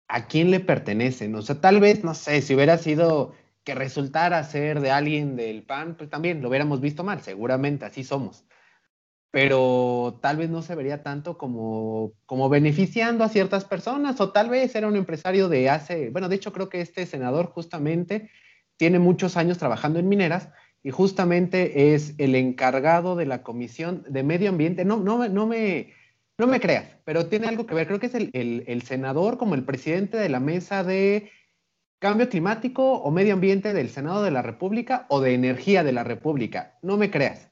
¿A 0.07 0.27
quién 0.27 0.51
le 0.51 0.59
pertenecen? 0.59 1.35
O 1.35 1.41
sea, 1.41 1.59
tal 1.61 1.79
vez, 1.79 2.03
no 2.03 2.13
sé, 2.13 2.41
si 2.41 2.55
hubiera 2.55 2.77
sido 2.77 3.33
que 3.63 3.75
resultara 3.75 4.43
ser 4.43 4.81
de 4.81 4.91
alguien 4.91 5.35
del 5.35 5.63
PAN, 5.63 5.95
pues 5.97 6.09
también 6.09 6.41
lo 6.41 6.49
hubiéramos 6.49 6.81
visto 6.81 7.03
mal, 7.03 7.21
seguramente 7.21 7.85
así 7.85 8.03
somos 8.03 8.45
pero 9.31 10.17
tal 10.21 10.37
vez 10.37 10.49
no 10.49 10.61
se 10.61 10.75
vería 10.75 11.03
tanto 11.03 11.37
como, 11.37 12.13
como 12.25 12.49
beneficiando 12.49 13.23
a 13.23 13.29
ciertas 13.29 13.63
personas 13.63 14.19
o 14.21 14.31
tal 14.31 14.49
vez 14.49 14.73
era 14.75 14.87
un 14.87 14.95
empresario 14.95 15.49
de 15.49 15.69
hace, 15.69 16.09
bueno, 16.09 16.29
de 16.29 16.35
hecho 16.35 16.51
creo 16.51 16.69
que 16.69 16.81
este 16.81 17.05
senador 17.05 17.47
justamente 17.47 18.31
tiene 18.77 18.97
muchos 18.97 19.37
años 19.37 19.57
trabajando 19.57 19.99
en 19.99 20.09
mineras 20.09 20.49
y 20.83 20.91
justamente 20.91 21.93
es 21.93 22.15
el 22.17 22.35
encargado 22.35 23.15
de 23.15 23.25
la 23.25 23.43
Comisión 23.43 24.03
de 24.07 24.23
Medio 24.23 24.49
Ambiente. 24.49 24.85
No, 24.85 24.97
no, 24.97 25.27
no, 25.27 25.47
me, 25.47 25.93
no 26.37 26.47
me 26.47 26.59
creas, 26.59 26.85
pero 27.05 27.27
tiene 27.27 27.47
algo 27.47 27.65
que 27.65 27.75
ver. 27.75 27.87
Creo 27.87 27.99
que 27.99 28.07
es 28.07 28.15
el, 28.15 28.31
el 28.33 28.81
senador 28.83 29.37
como 29.37 29.55
el 29.55 29.63
presidente 29.63 30.17
de 30.17 30.29
la 30.29 30.39
mesa 30.39 30.83
de 30.83 31.31
cambio 31.99 32.29
climático 32.29 32.93
o 32.93 33.11
medio 33.11 33.33
ambiente 33.33 33.73
del 33.73 33.89
Senado 33.89 34.23
de 34.23 34.31
la 34.31 34.41
República 34.41 35.05
o 35.09 35.19
de 35.19 35.33
energía 35.33 35.83
de 35.83 35.91
la 35.91 36.03
República. 36.03 36.77
No 36.81 36.97
me 36.97 37.11
creas 37.11 37.49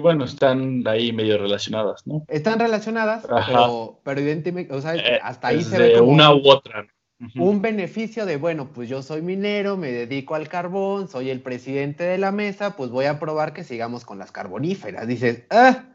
bueno, 0.00 0.24
están 0.24 0.82
ahí 0.86 1.12
medio 1.12 1.38
relacionadas, 1.38 2.06
¿no? 2.06 2.24
Están 2.28 2.58
relacionadas, 2.58 3.26
pero, 3.26 4.00
pero 4.02 4.20
evidentemente, 4.20 4.72
o 4.72 4.80
sea, 4.80 4.96
eh, 4.96 5.20
hasta 5.22 5.48
ahí 5.48 5.62
se 5.62 5.78
ve 5.78 5.98
como 5.98 6.12
una 6.12 6.34
u 6.34 6.48
otra. 6.48 6.86
Un 7.34 7.62
beneficio 7.62 8.26
de, 8.26 8.36
bueno, 8.36 8.72
pues 8.72 8.90
yo 8.90 9.02
soy 9.02 9.22
minero, 9.22 9.78
me 9.78 9.90
dedico 9.90 10.34
al 10.34 10.48
carbón, 10.48 11.08
soy 11.08 11.30
el 11.30 11.40
presidente 11.40 12.04
de 12.04 12.18
la 12.18 12.30
mesa, 12.30 12.76
pues 12.76 12.90
voy 12.90 13.06
a 13.06 13.18
probar 13.18 13.54
que 13.54 13.64
sigamos 13.64 14.04
con 14.04 14.18
las 14.18 14.32
carboníferas. 14.32 15.06
Dices, 15.06 15.44
ah, 15.48 15.86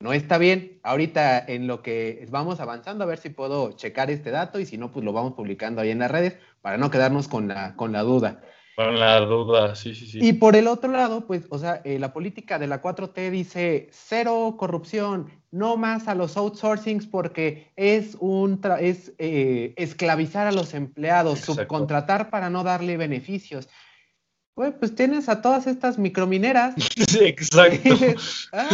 no 0.00 0.12
está 0.12 0.36
bien. 0.36 0.78
Ahorita 0.82 1.38
en 1.38 1.66
lo 1.66 1.82
que 1.82 2.26
vamos 2.30 2.60
avanzando, 2.60 3.04
a 3.04 3.06
ver 3.06 3.18
si 3.18 3.30
puedo 3.30 3.72
checar 3.72 4.10
este 4.10 4.30
dato 4.30 4.60
y 4.60 4.66
si 4.66 4.76
no, 4.76 4.92
pues 4.92 5.02
lo 5.04 5.14
vamos 5.14 5.32
publicando 5.32 5.80
ahí 5.80 5.90
en 5.90 5.98
las 6.00 6.10
redes 6.10 6.36
para 6.60 6.76
no 6.76 6.90
quedarnos 6.90 7.28
con 7.28 7.48
la, 7.48 7.74
con 7.76 7.92
la 7.92 8.02
duda. 8.02 8.42
Con 8.76 9.00
la 9.00 9.20
duda, 9.20 9.74
sí, 9.74 9.94
sí, 9.94 10.06
sí. 10.06 10.18
Y 10.20 10.34
por 10.34 10.54
el 10.54 10.66
otro 10.66 10.92
lado, 10.92 11.26
pues, 11.26 11.46
o 11.48 11.58
sea, 11.58 11.80
eh, 11.82 11.98
la 11.98 12.12
política 12.12 12.58
de 12.58 12.66
la 12.66 12.82
4T 12.82 13.30
dice 13.30 13.88
cero 13.90 14.56
corrupción, 14.58 15.30
no 15.50 15.78
más 15.78 16.08
a 16.08 16.14
los 16.14 16.36
outsourcings 16.36 17.06
porque 17.06 17.72
es 17.76 18.18
un 18.20 18.60
es 18.78 19.14
eh, 19.16 19.72
esclavizar 19.78 20.46
a 20.46 20.52
los 20.52 20.74
empleados, 20.74 21.40
subcontratar 21.40 22.28
para 22.28 22.50
no 22.50 22.64
darle 22.64 22.98
beneficios. 22.98 23.66
Pues, 24.52 24.74
pues 24.78 24.94
tienes 24.94 25.30
a 25.30 25.40
todas 25.40 25.66
estas 25.66 25.98
micromineras 25.98 26.74
Exacto. 27.20 27.94
Ah, 28.52 28.68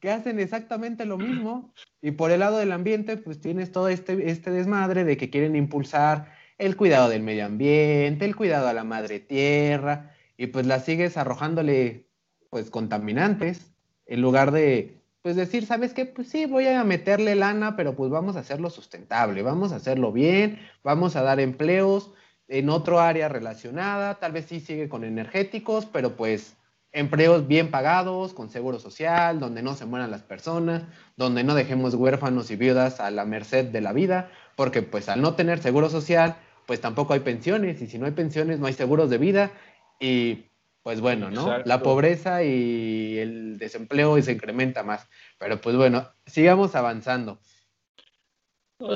que 0.00 0.10
hacen 0.10 0.40
exactamente 0.40 1.04
lo 1.04 1.18
mismo. 1.18 1.74
Y 2.00 2.12
por 2.12 2.30
el 2.30 2.40
lado 2.40 2.56
del 2.56 2.72
ambiente, 2.72 3.18
pues 3.18 3.42
tienes 3.42 3.72
todo 3.72 3.88
este, 3.88 4.30
este 4.30 4.50
desmadre 4.50 5.04
de 5.04 5.18
que 5.18 5.28
quieren 5.28 5.54
impulsar 5.54 6.32
el 6.58 6.76
cuidado 6.76 7.08
del 7.08 7.22
medio 7.22 7.46
ambiente, 7.46 8.24
el 8.24 8.36
cuidado 8.36 8.68
a 8.68 8.72
la 8.72 8.84
madre 8.84 9.20
tierra, 9.20 10.14
y 10.36 10.48
pues 10.48 10.66
la 10.66 10.80
sigues 10.80 11.16
arrojándole 11.16 12.08
pues 12.50 12.70
contaminantes, 12.70 13.72
en 14.06 14.20
lugar 14.20 14.52
de 14.52 15.00
pues 15.22 15.36
decir, 15.36 15.64
¿sabes 15.64 15.94
qué? 15.94 16.04
Pues 16.04 16.28
sí, 16.28 16.44
voy 16.44 16.66
a 16.66 16.84
meterle 16.84 17.34
lana, 17.34 17.76
pero 17.76 17.96
pues 17.96 18.10
vamos 18.10 18.36
a 18.36 18.40
hacerlo 18.40 18.68
sustentable, 18.68 19.40
vamos 19.42 19.72
a 19.72 19.76
hacerlo 19.76 20.12
bien, 20.12 20.60
vamos 20.82 21.16
a 21.16 21.22
dar 21.22 21.40
empleos 21.40 22.12
en 22.46 22.68
otro 22.68 23.00
área 23.00 23.30
relacionada, 23.30 24.16
tal 24.16 24.32
vez 24.32 24.44
sí 24.46 24.60
sigue 24.60 24.88
con 24.90 25.02
energéticos, 25.02 25.86
pero 25.86 26.14
pues 26.16 26.56
empleos 26.92 27.48
bien 27.48 27.70
pagados, 27.70 28.34
con 28.34 28.50
seguro 28.50 28.78
social, 28.78 29.40
donde 29.40 29.62
no 29.62 29.74
se 29.74 29.86
mueran 29.86 30.10
las 30.10 30.22
personas, 30.22 30.82
donde 31.16 31.42
no 31.42 31.54
dejemos 31.54 31.94
huérfanos 31.94 32.50
y 32.50 32.56
viudas 32.56 33.00
a 33.00 33.10
la 33.10 33.24
merced 33.24 33.66
de 33.66 33.80
la 33.80 33.94
vida, 33.94 34.30
porque 34.56 34.82
pues 34.82 35.08
al 35.08 35.22
no 35.22 35.34
tener 35.34 35.58
seguro 35.58 35.88
social, 35.88 36.36
pues 36.66 36.80
tampoco 36.80 37.12
hay 37.12 37.20
pensiones, 37.20 37.80
y 37.82 37.86
si 37.86 37.98
no 37.98 38.06
hay 38.06 38.12
pensiones 38.12 38.58
no 38.58 38.66
hay 38.66 38.72
seguros 38.72 39.10
de 39.10 39.18
vida, 39.18 39.52
y 40.00 40.44
pues 40.84 41.00
bueno, 41.00 41.30
¿no? 41.30 41.60
La 41.64 41.80
pobreza 41.82 42.44
y 42.44 43.16
el 43.16 43.56
desempleo 43.56 44.20
se 44.20 44.32
incrementa 44.32 44.82
más. 44.82 45.08
Pero 45.38 45.58
pues 45.58 45.76
bueno, 45.76 46.10
sigamos 46.26 46.74
avanzando. 46.74 47.38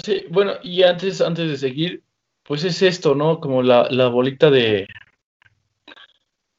sí, 0.04 0.24
bueno, 0.30 0.52
y 0.62 0.82
antes, 0.82 1.22
antes 1.22 1.48
de 1.48 1.56
seguir, 1.56 2.02
pues 2.42 2.62
es 2.64 2.82
esto, 2.82 3.14
¿no? 3.14 3.40
Como 3.40 3.62
la, 3.62 3.88
la 3.90 4.08
bolita 4.08 4.50
de, 4.50 4.86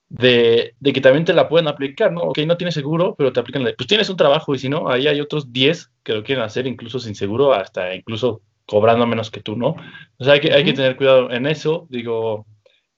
de, 0.10 0.74
de, 0.80 0.94
que 0.94 1.02
también 1.02 1.26
te 1.26 1.34
la 1.34 1.48
pueden 1.48 1.68
aplicar, 1.68 2.12
¿no? 2.12 2.22
Ok, 2.22 2.40
no 2.40 2.58
tienes 2.58 2.74
seguro, 2.74 3.14
pero 3.16 3.32
te 3.32 3.40
aplican, 3.40 3.68
pues 3.78 3.88
tienes 3.88 4.10
un 4.10 4.18
trabajo 4.18 4.56
y 4.56 4.58
si 4.58 4.68
no, 4.68 4.90
ahí 4.90 5.06
hay 5.06 5.22
otros 5.22 5.54
10 5.54 5.92
que 6.02 6.14
lo 6.14 6.24
quieren 6.24 6.44
hacer 6.44 6.66
incluso 6.66 7.00
sin 7.00 7.14
seguro, 7.14 7.54
hasta 7.54 7.94
incluso 7.94 8.42
cobrando 8.70 9.08
menos 9.08 9.32
que 9.32 9.42
tú, 9.42 9.56
¿no? 9.56 9.76
O 10.18 10.24
sea, 10.24 10.34
hay 10.34 10.40
que, 10.40 10.54
hay 10.54 10.64
que 10.64 10.74
tener 10.74 10.96
cuidado 10.96 11.32
en 11.32 11.48
eso. 11.48 11.88
Digo, 11.90 12.46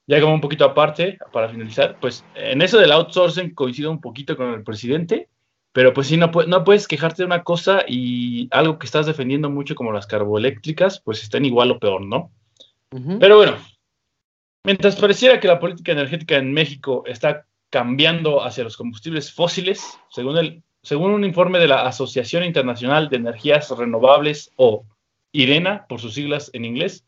ya 0.06 0.20
como 0.20 0.34
un 0.34 0.40
poquito 0.40 0.64
aparte, 0.64 1.18
para 1.32 1.48
finalizar, 1.48 1.96
pues 2.00 2.24
en 2.34 2.60
eso 2.60 2.78
del 2.78 2.92
outsourcing 2.92 3.54
coincido 3.54 3.90
un 3.90 4.00
poquito 4.00 4.36
con 4.36 4.52
el 4.52 4.62
presidente, 4.62 5.28
pero 5.72 5.94
pues 5.94 6.08
sí, 6.08 6.18
no, 6.18 6.30
no 6.46 6.64
puedes 6.64 6.86
quejarte 6.86 7.22
de 7.22 7.26
una 7.26 7.42
cosa 7.42 7.84
y 7.88 8.48
algo 8.50 8.78
que 8.78 8.86
estás 8.86 9.06
defendiendo 9.06 9.48
mucho 9.48 9.74
como 9.74 9.92
las 9.92 10.06
carboeléctricas, 10.06 11.00
pues 11.00 11.22
están 11.22 11.46
igual 11.46 11.70
o 11.70 11.78
peor, 11.78 12.02
¿no? 12.02 12.30
Pero 13.18 13.38
bueno, 13.38 13.56
mientras 14.66 14.96
pareciera 14.96 15.40
que 15.40 15.48
la 15.48 15.58
política 15.58 15.92
energética 15.92 16.36
en 16.36 16.52
México 16.52 17.04
está 17.06 17.46
cambiando 17.70 18.44
hacia 18.44 18.64
los 18.64 18.76
combustibles 18.76 19.32
fósiles, 19.32 19.98
según, 20.10 20.36
el, 20.36 20.62
según 20.82 21.12
un 21.12 21.24
informe 21.24 21.58
de 21.58 21.68
la 21.68 21.86
Asociación 21.86 22.44
Internacional 22.44 23.08
de 23.08 23.16
Energías 23.16 23.70
Renovables 23.70 24.52
o 24.56 24.84
IRENA, 25.32 25.86
por 25.88 26.00
sus 26.00 26.14
siglas 26.14 26.50
en 26.52 26.64
inglés, 26.64 27.04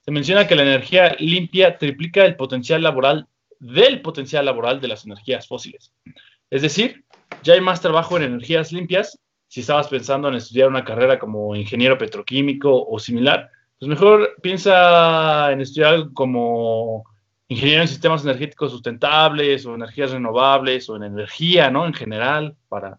se 0.00 0.10
menciona 0.10 0.46
que 0.46 0.54
la 0.54 0.62
energía 0.62 1.16
limpia 1.18 1.78
triplica 1.78 2.24
el 2.24 2.36
potencial 2.36 2.82
laboral 2.82 3.26
del 3.58 4.02
potencial 4.02 4.44
laboral 4.44 4.80
de 4.80 4.88
las 4.88 5.04
energías 5.04 5.48
fósiles. 5.48 5.92
Es 6.50 6.62
decir, 6.62 7.04
ya 7.42 7.54
hay 7.54 7.60
más 7.60 7.80
trabajo 7.80 8.16
en 8.16 8.24
energías 8.24 8.72
limpias. 8.72 9.18
Si 9.48 9.60
estabas 9.60 9.88
pensando 9.88 10.28
en 10.28 10.34
estudiar 10.34 10.68
una 10.68 10.84
carrera 10.84 11.18
como 11.18 11.56
ingeniero 11.56 11.96
petroquímico 11.98 12.86
o 12.86 12.98
similar, 12.98 13.50
pues 13.78 13.88
mejor 13.88 14.36
piensa 14.42 15.50
en 15.52 15.60
estudiar 15.60 16.12
como 16.12 17.04
ingeniero 17.48 17.82
en 17.82 17.88
sistemas 17.88 18.24
energéticos 18.24 18.72
sustentables 18.72 19.66
o 19.66 19.74
energías 19.74 20.10
renovables 20.10 20.88
o 20.88 20.96
en 20.96 21.04
energía, 21.04 21.70
¿no? 21.70 21.86
En 21.86 21.94
general, 21.94 22.56
para 22.68 22.98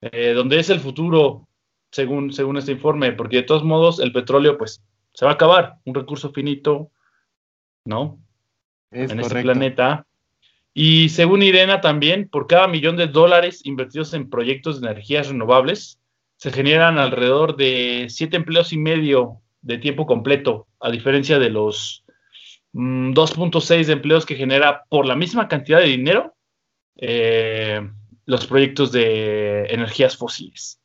eh, 0.00 0.32
donde 0.32 0.58
es 0.58 0.70
el 0.70 0.80
futuro 0.80 1.48
según, 1.90 2.32
según 2.32 2.56
este 2.56 2.72
informe, 2.72 3.12
porque 3.12 3.36
de 3.36 3.42
todos 3.42 3.64
modos 3.64 4.00
el 4.00 4.12
petróleo 4.12 4.58
pues 4.58 4.82
se 5.14 5.24
va 5.24 5.32
a 5.32 5.34
acabar, 5.34 5.76
un 5.84 5.94
recurso 5.94 6.32
finito, 6.32 6.90
¿no? 7.84 8.18
en 8.90 9.20
este 9.20 9.42
planeta. 9.42 10.06
Y 10.74 11.08
según 11.08 11.42
Irena 11.42 11.80
también, 11.80 12.28
por 12.28 12.46
cada 12.46 12.68
millón 12.68 12.96
de 12.96 13.06
dólares 13.06 13.62
invertidos 13.64 14.12
en 14.14 14.28
proyectos 14.28 14.80
de 14.80 14.88
energías 14.88 15.28
renovables, 15.28 15.98
se 16.36 16.52
generan 16.52 16.98
alrededor 16.98 17.56
de 17.56 18.06
siete 18.10 18.36
empleos 18.36 18.72
y 18.72 18.78
medio 18.78 19.40
de 19.62 19.78
tiempo 19.78 20.06
completo, 20.06 20.68
a 20.80 20.90
diferencia 20.90 21.38
de 21.38 21.50
los 21.50 22.04
2.6 22.74 23.82
mm, 23.82 23.86
de 23.86 23.92
empleos 23.92 24.26
que 24.26 24.36
genera 24.36 24.84
por 24.90 25.06
la 25.06 25.16
misma 25.16 25.48
cantidad 25.48 25.80
de 25.80 25.86
dinero 25.86 26.34
eh, 26.96 27.80
los 28.26 28.46
proyectos 28.46 28.92
de 28.92 29.64
energías 29.66 30.16
fósiles. 30.16 30.80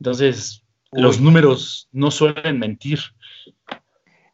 Entonces, 0.00 0.64
los 0.92 1.20
números 1.20 1.88
no 1.92 2.10
suelen 2.10 2.58
mentir. 2.58 3.00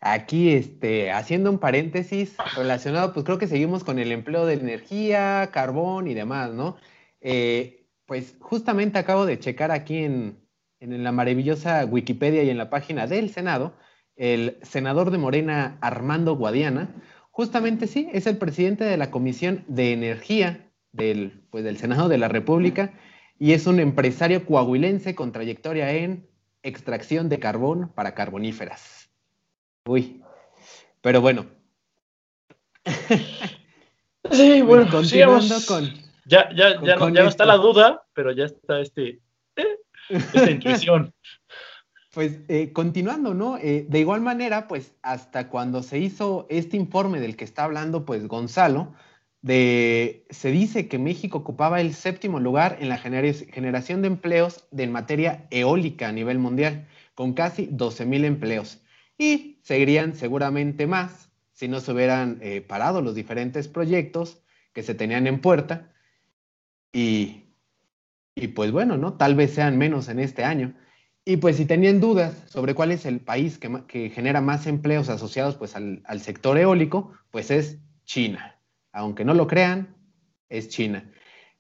Aquí, 0.01 0.51
este, 0.51 1.11
haciendo 1.11 1.51
un 1.51 1.59
paréntesis 1.59 2.37
relacionado, 2.57 3.13
pues 3.13 3.25
creo 3.25 3.39
que 3.39 3.47
seguimos 3.47 3.85
con 3.85 3.99
el 3.99 4.13
empleo 4.13 4.45
de 4.45 4.55
energía, 4.55 5.51
carbón 5.53 6.09
y 6.09 6.15
demás, 6.15 6.53
¿no? 6.53 6.77
Eh, 7.23 7.87
pues 8.05 8.37
justamente 8.39 8.99
acabo 8.99 9.25
de 9.25 9.39
checar 9.39 9.71
aquí 9.71 9.99
en, 9.99 10.39
en 10.81 11.03
la 11.03 11.13
maravillosa 11.13 11.87
Wikipedia 11.87 12.43
y 12.43 12.51
en 12.51 12.59
la 12.59 12.69
página 12.69 13.07
del 13.07 13.31
Senado, 13.31 13.75
el 14.17 14.59
senador 14.63 15.11
de 15.11 15.19
Morena, 15.19 15.79
Armando 15.81 16.37
Guadiana, 16.37 16.95
justamente 17.31 17.87
sí, 17.87 18.09
es 18.13 18.27
el 18.27 18.37
presidente 18.37 18.85
de 18.85 18.99
la 18.99 19.11
Comisión 19.11 19.65
de 19.67 19.93
Energía 19.93 20.71
del, 20.93 21.47
pues, 21.51 21.65
del 21.65 21.79
Senado 21.79 22.09
de 22.09 22.19
la 22.19 22.29
República 22.29 22.93
y 23.39 23.53
es 23.53 23.67
un 23.67 23.81
empresario 23.81 24.45
coahuilense 24.47 25.15
con 25.15 25.33
trayectoria 25.33 25.93
en 25.93 26.27
extracción 26.63 27.29
de 27.29 27.39
carbón 27.39 27.91
para 27.95 28.15
carboníferas. 28.15 29.11
Uy, 29.87 30.23
pero 31.01 31.21
bueno. 31.21 31.47
Sí, 34.31 34.63
bueno, 34.63 34.91
continuando 34.91 35.55
con. 35.69 35.85
Ya, 36.25 36.49
ya, 36.55 36.81
ya, 36.83 36.97
no, 36.97 37.11
ya 37.11 37.25
no 37.25 37.29
está 37.29 37.45
la 37.45 37.57
duda, 37.57 38.05
pero 38.15 38.33
ya 38.33 38.47
está 38.47 38.81
este, 38.81 39.21
eh, 39.57 39.79
esta 40.09 40.51
intuición. 40.51 41.13
Pues 42.15 42.39
eh, 42.47 42.73
continuando, 42.73 43.35
¿no? 43.35 43.59
Eh, 43.59 43.87
de 43.89 43.99
igual 43.99 44.21
manera, 44.21 44.69
pues 44.69 44.95
hasta 45.03 45.49
cuando 45.49 45.83
se 45.83 45.99
hizo 45.99 46.47
este 46.49 46.77
informe 46.77 47.19
del 47.19 47.37
que 47.37 47.43
está 47.43 47.65
hablando, 47.65 48.05
pues 48.05 48.29
Gonzalo, 48.29 48.95
de, 49.45 50.25
se 50.31 50.51
dice 50.51 50.89
que 50.89 50.99
México 50.99 51.37
ocupaba 51.37 51.83
el 51.83 51.93
séptimo 51.93 52.41
lugar 52.41 52.79
en 52.81 52.89
la 52.89 52.97
generación 52.97 54.01
de 54.01 54.09
empleos 54.09 54.65
en 54.75 54.91
materia 54.91 55.47
eólica 55.51 56.09
a 56.09 56.13
nivel 56.13 56.39
mundial, 56.39 56.87
con 57.15 57.35
casi 57.35 57.69
12 57.71 58.07
mil 58.07 58.25
empleos. 58.25 58.81
Y 59.19 59.59
seguirían 59.61 60.15
seguramente 60.15 60.87
más 60.87 61.31
si 61.53 61.69
no 61.69 61.81
se 61.81 61.93
hubieran 61.93 62.39
eh, 62.41 62.63
parado 62.63 63.03
los 63.03 63.15
diferentes 63.15 63.69
proyectos 63.69 64.41
que 64.73 64.83
se 64.83 64.95
tenían 64.95 65.27
en 65.27 65.43
puerta. 65.43 65.93
Y, 66.91 67.43
pues 68.55 68.73
bueno, 68.73 68.97
¿no? 68.97 69.13
Tal 69.19 69.35
vez 69.35 69.53
sean 69.53 69.77
menos 69.77 70.09
en 70.09 70.21
este 70.21 70.43
año. 70.43 70.75
Y 71.27 71.37
pues 71.37 71.59
si 71.59 71.67
tenían 71.67 72.01
dudas 72.01 72.45
sobre 72.47 72.75
cuál 72.75 72.93
es 72.93 73.05
el 73.05 73.21
país 73.21 73.59
que, 73.59 74.09
genera 74.09 74.41
más 74.41 74.67
empleos 74.67 75.11
asociados 75.11 75.57
pues 75.57 75.77
al, 75.77 76.21
sector 76.21 76.57
eólico, 76.57 77.13
pues 77.31 77.51
es 77.51 77.79
China. 78.07 78.54
Aunque 78.95 79.25
no 79.25 79.35
lo 79.35 79.49
crean, 79.49 79.95
es 80.49 80.69
China. 80.69 81.11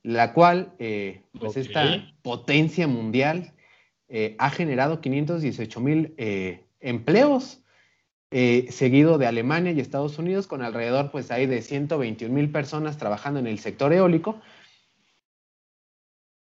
La 0.04 0.32
cual, 0.32 0.72
eh, 0.78 1.22
pues 1.38 1.56
esta 1.56 2.14
potencia 2.22 2.86
mundial 2.86 3.52
eh, 4.08 4.36
ha 4.38 4.50
generado 4.50 5.00
518 5.00 5.80
mil 5.80 6.14
eh, 6.16 6.64
empleos, 6.80 7.60
seguido 8.30 9.16
de 9.16 9.28
Alemania 9.28 9.70
y 9.70 9.78
Estados 9.78 10.18
Unidos, 10.18 10.48
con 10.48 10.62
alrededor 10.62 11.12
pues 11.12 11.30
hay 11.30 11.46
de 11.46 11.62
121 11.62 12.34
mil 12.34 12.50
personas 12.50 12.98
trabajando 12.98 13.38
en 13.38 13.46
el 13.46 13.60
sector 13.60 13.92
eólico, 13.92 14.40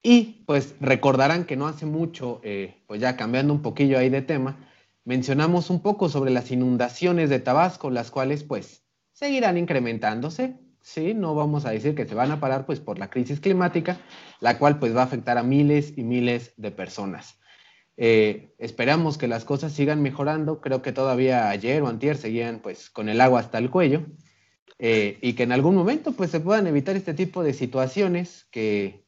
y 0.01 0.43
pues 0.47 0.75
recordarán 0.79 1.45
que 1.45 1.55
no 1.55 1.67
hace 1.67 1.85
mucho, 1.85 2.41
pues 2.87 2.99
ya 2.99 3.15
cambiando 3.15 3.53
un 3.53 3.61
poquillo 3.61 3.99
ahí 3.99 4.09
de 4.09 4.23
tema, 4.23 4.57
mencionamos 5.05 5.69
un 5.69 5.83
poco 5.83 6.09
sobre 6.09 6.31
las 6.31 6.49
inundaciones 6.49 7.29
de 7.29 7.39
Tabasco, 7.39 7.91
las 7.91 8.09
cuales 8.09 8.43
pues 8.43 8.83
seguirán 9.11 9.59
incrementándose, 9.59 10.57
¿sí? 10.83 11.15
No 11.15 11.33
vamos 11.33 11.65
a 11.65 11.71
decir 11.71 11.95
que 11.95 12.05
se 12.05 12.13
van 12.13 12.29
a 12.29 12.39
parar 12.39 12.67
pues 12.67 12.79
por 12.79 12.99
la 12.99 13.09
crisis 13.09 13.39
climática, 13.39 13.97
la 14.39 14.59
cual 14.59 14.77
pues 14.77 14.95
va 14.95 15.01
a 15.01 15.05
afectar 15.05 15.39
a 15.39 15.43
miles 15.43 15.97
y 15.97 16.03
miles 16.03 16.53
de 16.57 16.69
personas. 16.69 17.39
Eh, 17.97 18.53
esperamos 18.59 19.17
que 19.17 19.27
las 19.27 19.45
cosas 19.45 19.73
sigan 19.73 20.03
mejorando, 20.03 20.61
creo 20.61 20.81
que 20.83 20.91
todavía 20.91 21.49
ayer 21.49 21.81
o 21.81 21.87
antier 21.87 22.17
seguían 22.17 22.59
pues 22.59 22.91
con 22.91 23.09
el 23.09 23.21
agua 23.21 23.39
hasta 23.39 23.57
el 23.57 23.71
cuello, 23.71 24.05
eh, 24.77 25.17
y 25.21 25.33
que 25.33 25.43
en 25.43 25.51
algún 25.51 25.75
momento 25.75 26.11
pues 26.11 26.29
se 26.29 26.39
puedan 26.39 26.67
evitar 26.67 26.95
este 26.95 27.13
tipo 27.15 27.43
de 27.43 27.53
situaciones 27.53 28.45
que 28.51 29.03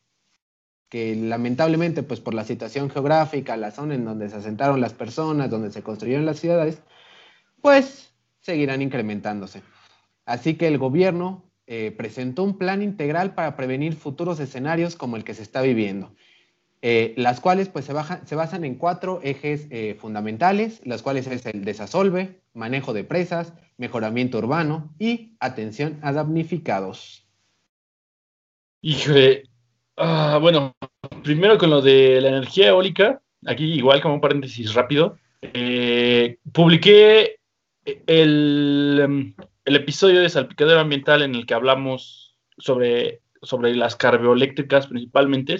que 0.89 1.15
lamentablemente, 1.15 2.03
pues 2.03 2.19
por 2.19 2.33
la 2.33 2.43
situación 2.43 2.89
geográfica, 2.89 3.57
la 3.57 3.71
zona 3.71 3.95
en 3.95 4.05
donde 4.05 4.29
se 4.29 4.37
asentaron 4.37 4.81
las 4.81 4.93
personas, 4.93 5.49
donde 5.49 5.71
se 5.71 5.81
construyeron 5.81 6.25
las 6.25 6.39
ciudades, 6.39 6.81
pues 7.61 8.13
seguirán 8.41 8.81
incrementándose. 8.81 9.63
Así 10.25 10.55
que 10.55 10.67
el 10.67 10.77
gobierno 10.77 11.44
eh, 11.67 11.93
presentó 11.97 12.43
un 12.43 12.57
plan 12.57 12.81
integral 12.81 13.33
para 13.33 13.55
prevenir 13.55 13.95
futuros 13.95 14.39
escenarios 14.39 14.95
como 14.95 15.15
el 15.15 15.23
que 15.23 15.33
se 15.33 15.43
está 15.43 15.61
viviendo, 15.61 16.13
eh, 16.81 17.13
las 17.17 17.39
cuales 17.39 17.69
pues 17.69 17.85
se, 17.85 18.35
basan 18.35 18.63
en 18.63 18.75
cuatro 18.75 19.19
ejes 19.23 19.67
eh, 19.69 19.97
fundamentales, 19.99 20.81
las 20.85 21.01
cuales 21.01 21.27
es 21.27 21.45
el 21.45 21.65
desasolve, 21.65 22.41
manejo 22.53 22.93
de 22.93 23.03
presas, 23.03 23.53
mejoramiento 23.77 24.37
urbano 24.37 24.93
y 24.99 25.35
atención 25.39 25.99
a 26.01 26.11
damnificados. 26.13 27.27
Híjole, 28.81 29.43
Ah, 29.97 30.39
bueno, 30.41 30.75
primero 31.23 31.57
con 31.57 31.69
lo 31.69 31.81
de 31.81 32.19
la 32.19 32.29
energía 32.29 32.67
eólica, 32.69 33.21
aquí 33.45 33.73
igual 33.73 34.01
como 34.01 34.15
un 34.15 34.21
paréntesis 34.21 34.73
rápido, 34.73 35.17
publiqué 36.51 37.37
el, 38.05 39.33
el, 39.65 39.75
episodio 39.75 40.21
de 40.21 40.29
Salpicadero 40.29 40.79
Ambiental 40.79 41.21
en 41.21 41.35
el 41.35 41.45
que 41.45 41.53
hablamos 41.53 42.35
sobre, 42.57 43.21
sobre 43.41 43.75
las 43.75 43.95
carbioeléctricas 43.95 44.87
principalmente 44.87 45.57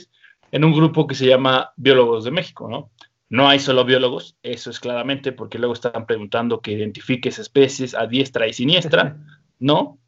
en 0.51 0.63
un 0.63 0.73
grupo 0.73 1.07
que 1.07 1.15
se 1.15 1.27
llama 1.27 1.73
Biólogos 1.75 2.23
de 2.23 2.31
México, 2.31 2.69
¿no? 2.69 2.91
No 3.27 3.49
hay 3.49 3.59
solo 3.59 3.85
biólogos, 3.85 4.37
eso 4.43 4.69
es 4.69 4.79
claramente 4.79 5.31
porque 5.31 5.57
luego 5.57 5.73
están 5.73 6.05
preguntando 6.05 6.61
que 6.61 6.71
identifiques 6.71 7.39
especies 7.39 7.95
a 7.95 8.05
diestra 8.05 8.47
y 8.47 8.53
siniestra, 8.53 9.17
¿no? 9.59 9.99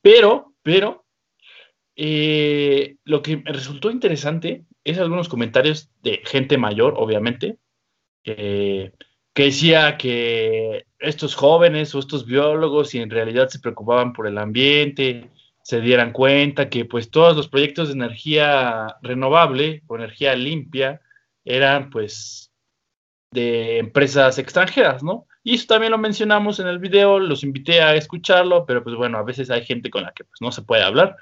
Pero, 0.00 0.54
pero 0.62 1.04
eh, 1.96 2.96
lo 3.04 3.22
que 3.22 3.36
me 3.36 3.52
resultó 3.52 3.90
interesante 3.90 4.64
es 4.82 4.98
algunos 4.98 5.28
comentarios 5.28 5.90
de 6.02 6.22
gente 6.24 6.58
mayor, 6.58 6.94
obviamente, 6.96 7.58
que 8.22 8.92
decía 9.34 9.98
que 9.98 10.86
estos 11.04 11.34
jóvenes 11.34 11.94
o 11.94 11.98
estos 11.98 12.26
biólogos, 12.26 12.90
si 12.90 12.98
en 12.98 13.10
realidad 13.10 13.48
se 13.48 13.58
preocupaban 13.58 14.12
por 14.12 14.26
el 14.26 14.38
ambiente, 14.38 15.28
se 15.62 15.80
dieran 15.80 16.12
cuenta 16.12 16.68
que 16.68 16.84
pues 16.84 17.10
todos 17.10 17.36
los 17.36 17.48
proyectos 17.48 17.88
de 17.88 17.94
energía 17.94 18.96
renovable 19.02 19.82
o 19.86 19.96
energía 19.96 20.34
limpia 20.34 21.00
eran 21.44 21.90
pues 21.90 22.52
de 23.30 23.78
empresas 23.78 24.38
extranjeras, 24.38 25.02
¿no? 25.02 25.26
Y 25.42 25.54
eso 25.54 25.66
también 25.66 25.92
lo 25.92 25.98
mencionamos 25.98 26.60
en 26.60 26.68
el 26.68 26.78
video, 26.78 27.18
los 27.18 27.42
invité 27.42 27.82
a 27.82 27.94
escucharlo, 27.94 28.64
pero 28.64 28.82
pues 28.82 28.96
bueno, 28.96 29.18
a 29.18 29.22
veces 29.22 29.50
hay 29.50 29.64
gente 29.64 29.90
con 29.90 30.02
la 30.02 30.12
que 30.12 30.24
pues 30.24 30.40
no 30.40 30.52
se 30.52 30.62
puede 30.62 30.82
hablar. 30.82 31.16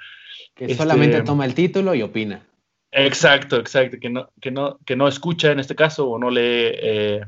Que 0.54 0.74
solamente 0.74 1.16
este, 1.16 1.26
toma 1.26 1.44
el 1.44 1.54
título 1.54 1.94
y 1.94 2.02
opina. 2.02 2.44
Exacto, 2.92 3.56
exacto, 3.56 3.98
que 3.98 4.10
no, 4.10 4.30
que 4.40 4.50
no, 4.50 4.78
que 4.84 4.96
no 4.96 5.08
escucha 5.08 5.50
en 5.50 5.60
este 5.60 5.74
caso 5.74 6.08
o 6.08 6.18
no 6.18 6.30
lee 6.30 6.40
eh, 6.44 7.20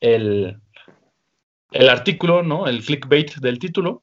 el, 0.00 0.60
el 1.72 1.88
artículo, 1.88 2.42
¿no? 2.42 2.66
El 2.66 2.84
clickbait 2.84 3.36
del 3.36 3.58
título. 3.58 4.02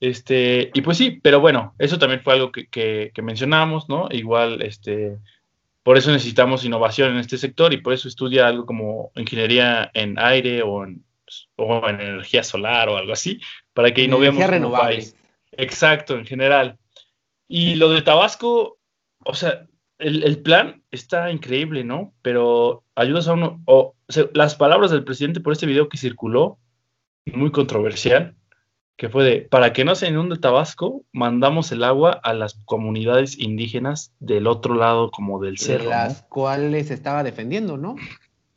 Este, 0.00 0.70
y 0.74 0.80
pues 0.80 0.96
sí, 0.96 1.18
pero 1.22 1.40
bueno, 1.40 1.74
eso 1.78 1.98
también 1.98 2.22
fue 2.22 2.34
algo 2.34 2.52
que, 2.52 2.68
que, 2.68 3.22
mencionamos, 3.22 3.88
¿no? 3.88 4.08
Igual, 4.10 4.62
este, 4.62 5.18
por 5.82 5.98
eso 5.98 6.12
necesitamos 6.12 6.64
innovación 6.64 7.12
en 7.12 7.18
este 7.18 7.36
sector 7.36 7.72
y 7.72 7.78
por 7.78 7.92
eso 7.92 8.06
estudia 8.06 8.46
algo 8.46 8.64
como 8.64 9.10
ingeniería 9.16 9.90
en 9.94 10.18
aire 10.18 10.62
o 10.62 10.84
en, 10.84 11.04
o 11.56 11.88
en 11.88 12.00
energía 12.00 12.44
solar 12.44 12.88
o 12.88 12.96
algo 12.96 13.12
así, 13.12 13.40
para 13.74 13.92
que 13.92 14.04
innovemos. 14.04 14.36
Energía 14.36 14.58
renovable. 14.58 15.04
Exacto, 15.52 16.16
en 16.16 16.26
general. 16.26 16.78
Y 17.48 17.74
lo 17.74 17.90
de 17.90 18.02
Tabasco, 18.02 18.78
o 19.24 19.34
sea, 19.34 19.66
el, 19.98 20.40
plan 20.42 20.82
está 20.90 21.30
increíble, 21.32 21.82
¿no? 21.82 22.14
Pero 22.22 22.84
ayudas 22.94 23.26
a 23.26 23.32
uno, 23.32 23.60
o, 23.66 23.96
las 24.32 24.54
palabras 24.54 24.90
del 24.90 25.04
presidente 25.04 25.40
por 25.40 25.52
este 25.52 25.66
video 25.66 25.88
que 25.88 25.98
circuló, 25.98 26.58
muy 27.34 27.50
controversial, 27.50 28.34
que 28.96 29.08
fue 29.08 29.24
de, 29.24 29.40
para 29.42 29.72
que 29.72 29.84
no 29.84 29.94
se 29.94 30.08
inunde 30.08 30.38
Tabasco, 30.38 31.04
mandamos 31.12 31.70
el 31.70 31.84
agua 31.84 32.18
a 32.22 32.34
las 32.34 32.54
comunidades 32.64 33.38
indígenas 33.38 34.12
del 34.18 34.46
otro 34.46 34.74
lado 34.74 35.10
como 35.10 35.40
del 35.40 35.58
cerro. 35.58 35.88
Las 35.88 36.22
cuales 36.22 36.90
estaba 36.90 37.22
defendiendo, 37.22 37.76
¿no? 37.76 37.96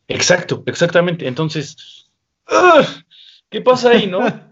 Exacto, 0.08 0.64
exactamente. 0.66 1.28
Entonces, 1.28 2.10
¿qué 3.50 3.62
pasa 3.62 3.92
ahí, 3.92 4.08
no? 4.08 4.22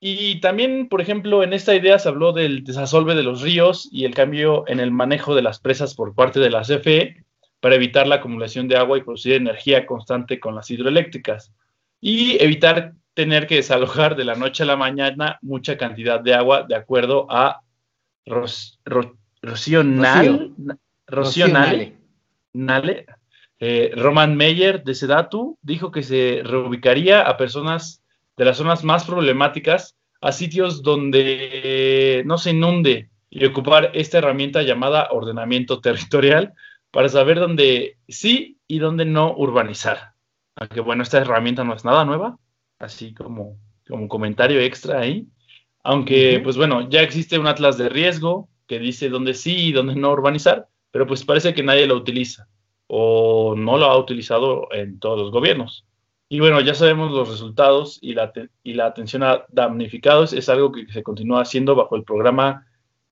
Y 0.00 0.40
también, 0.40 0.88
por 0.88 1.00
ejemplo, 1.00 1.42
en 1.42 1.52
esta 1.52 1.74
idea 1.74 1.98
se 1.98 2.08
habló 2.08 2.32
del 2.32 2.62
desasolve 2.62 3.16
de 3.16 3.24
los 3.24 3.42
ríos 3.42 3.88
y 3.90 4.04
el 4.04 4.14
cambio 4.14 4.62
en 4.68 4.78
el 4.78 4.92
manejo 4.92 5.34
de 5.34 5.42
las 5.42 5.58
presas 5.58 5.96
por 5.96 6.14
parte 6.14 6.38
de 6.38 6.50
la 6.50 6.62
CFE 6.62 7.24
para 7.58 7.74
evitar 7.74 8.06
la 8.06 8.16
acumulación 8.16 8.68
de 8.68 8.76
agua 8.76 8.96
y 8.96 9.02
producir 9.02 9.32
energía 9.32 9.86
constante 9.86 10.38
con 10.38 10.54
las 10.54 10.70
hidroeléctricas 10.70 11.52
y 12.00 12.40
evitar 12.40 12.92
tener 13.18 13.48
que 13.48 13.56
desalojar 13.56 14.14
de 14.14 14.24
la 14.24 14.36
noche 14.36 14.62
a 14.62 14.66
la 14.66 14.76
mañana 14.76 15.40
mucha 15.42 15.76
cantidad 15.76 16.20
de 16.20 16.34
agua 16.34 16.62
de 16.62 16.76
acuerdo 16.76 17.26
a 17.28 17.62
Rocío, 18.24 19.82
Nale, 22.52 23.06
eh, 23.58 23.90
Roman 23.96 24.36
Meyer 24.36 24.84
de 24.84 24.94
Sedatu 24.94 25.58
dijo 25.62 25.90
que 25.90 26.04
se 26.04 26.42
reubicaría 26.44 27.22
a 27.22 27.36
personas 27.36 28.04
de 28.36 28.44
las 28.44 28.56
zonas 28.56 28.84
más 28.84 29.04
problemáticas 29.04 29.96
a 30.20 30.30
sitios 30.30 30.84
donde 30.84 32.22
no 32.24 32.38
se 32.38 32.50
inunde 32.50 33.10
y 33.30 33.44
ocupar 33.46 33.90
esta 33.94 34.18
herramienta 34.18 34.62
llamada 34.62 35.08
ordenamiento 35.10 35.80
territorial 35.80 36.52
para 36.92 37.08
saber 37.08 37.40
dónde 37.40 37.98
sí 38.06 38.58
y 38.68 38.78
dónde 38.78 39.06
no 39.06 39.34
urbanizar. 39.34 40.12
Aunque 40.54 40.78
bueno, 40.78 41.02
esta 41.02 41.18
herramienta 41.18 41.64
no 41.64 41.74
es 41.74 41.84
nada 41.84 42.04
nueva, 42.04 42.38
así 42.78 43.14
como, 43.14 43.58
como 43.86 44.08
comentario 44.08 44.60
extra 44.60 45.00
ahí. 45.00 45.26
Aunque 45.82 46.40
pues 46.42 46.56
bueno, 46.56 46.88
ya 46.88 47.02
existe 47.02 47.38
un 47.38 47.46
atlas 47.46 47.78
de 47.78 47.88
riesgo 47.88 48.48
que 48.66 48.78
dice 48.78 49.08
dónde 49.08 49.34
sí 49.34 49.68
y 49.68 49.72
dónde 49.72 49.94
no 49.96 50.10
urbanizar, 50.10 50.68
pero 50.90 51.06
pues 51.06 51.24
parece 51.24 51.54
que 51.54 51.62
nadie 51.62 51.86
lo 51.86 51.96
utiliza. 51.96 52.48
o 52.88 53.54
no 53.56 53.76
lo 53.76 53.86
ha 53.86 53.98
utilizado 53.98 54.68
en 54.72 54.98
todos 54.98 55.18
los 55.18 55.30
gobiernos. 55.30 55.84
Y 56.30 56.40
bueno, 56.40 56.60
ya 56.60 56.74
sabemos 56.74 57.10
los 57.12 57.28
resultados 57.28 57.98
y 58.02 58.14
la, 58.14 58.32
y 58.62 58.74
la 58.74 58.86
atención 58.86 59.22
a 59.22 59.44
damnificados 59.48 60.32
es 60.32 60.48
algo 60.48 60.72
que 60.72 60.86
se 60.92 61.02
continúa 61.02 61.42
haciendo 61.42 61.74
bajo 61.74 61.96
el 61.96 62.04
programa 62.04 62.66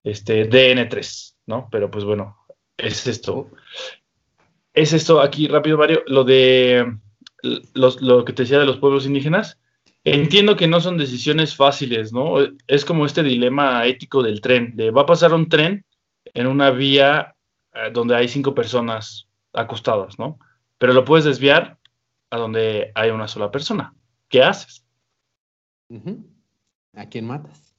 este, 0.04 0.48
DN3, 0.48 1.34
¿no? 1.46 1.68
Pero 1.70 1.90
pues 1.90 2.04
bueno, 2.04 2.36
es 2.76 3.06
esto. 3.06 3.50
Es 4.74 4.92
esto 4.92 5.20
aquí 5.20 5.48
rápido, 5.48 5.78
Mario, 5.78 6.02
lo 6.06 6.24
de 6.24 6.98
lo 7.42 8.24
que 8.24 8.32
te 8.32 8.42
decía 8.42 8.58
de 8.58 8.66
los 8.66 8.78
pueblos 8.78 9.06
indígenas. 9.06 9.58
Entiendo 10.04 10.56
que 10.56 10.68
no 10.68 10.80
son 10.80 10.98
decisiones 10.98 11.56
fáciles, 11.56 12.12
¿no? 12.12 12.36
Es 12.68 12.84
como 12.84 13.06
este 13.06 13.24
dilema 13.24 13.84
ético 13.86 14.22
del 14.22 14.40
tren, 14.40 14.76
de 14.76 14.92
va 14.92 15.02
a 15.02 15.06
pasar 15.06 15.34
un 15.34 15.48
tren 15.48 15.84
en 16.32 16.46
una 16.46 16.70
vía 16.70 17.34
eh, 17.74 17.90
donde 17.92 18.14
hay 18.14 18.28
cinco 18.28 18.54
personas 18.54 19.28
acostadas, 19.52 20.18
¿no? 20.18 20.38
Pero 20.78 20.92
lo 20.92 21.04
puedes 21.04 21.24
desviar 21.24 21.78
a 22.30 22.36
donde 22.36 22.92
hay 22.94 23.10
una 23.10 23.26
sola 23.26 23.50
persona. 23.50 23.94
¿Qué 24.28 24.42
haces? 24.42 24.84
¿A 26.94 27.06
quién 27.08 27.26
matas? 27.26 27.74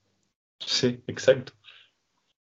Sí, 0.59 1.01
exacto. 1.07 1.53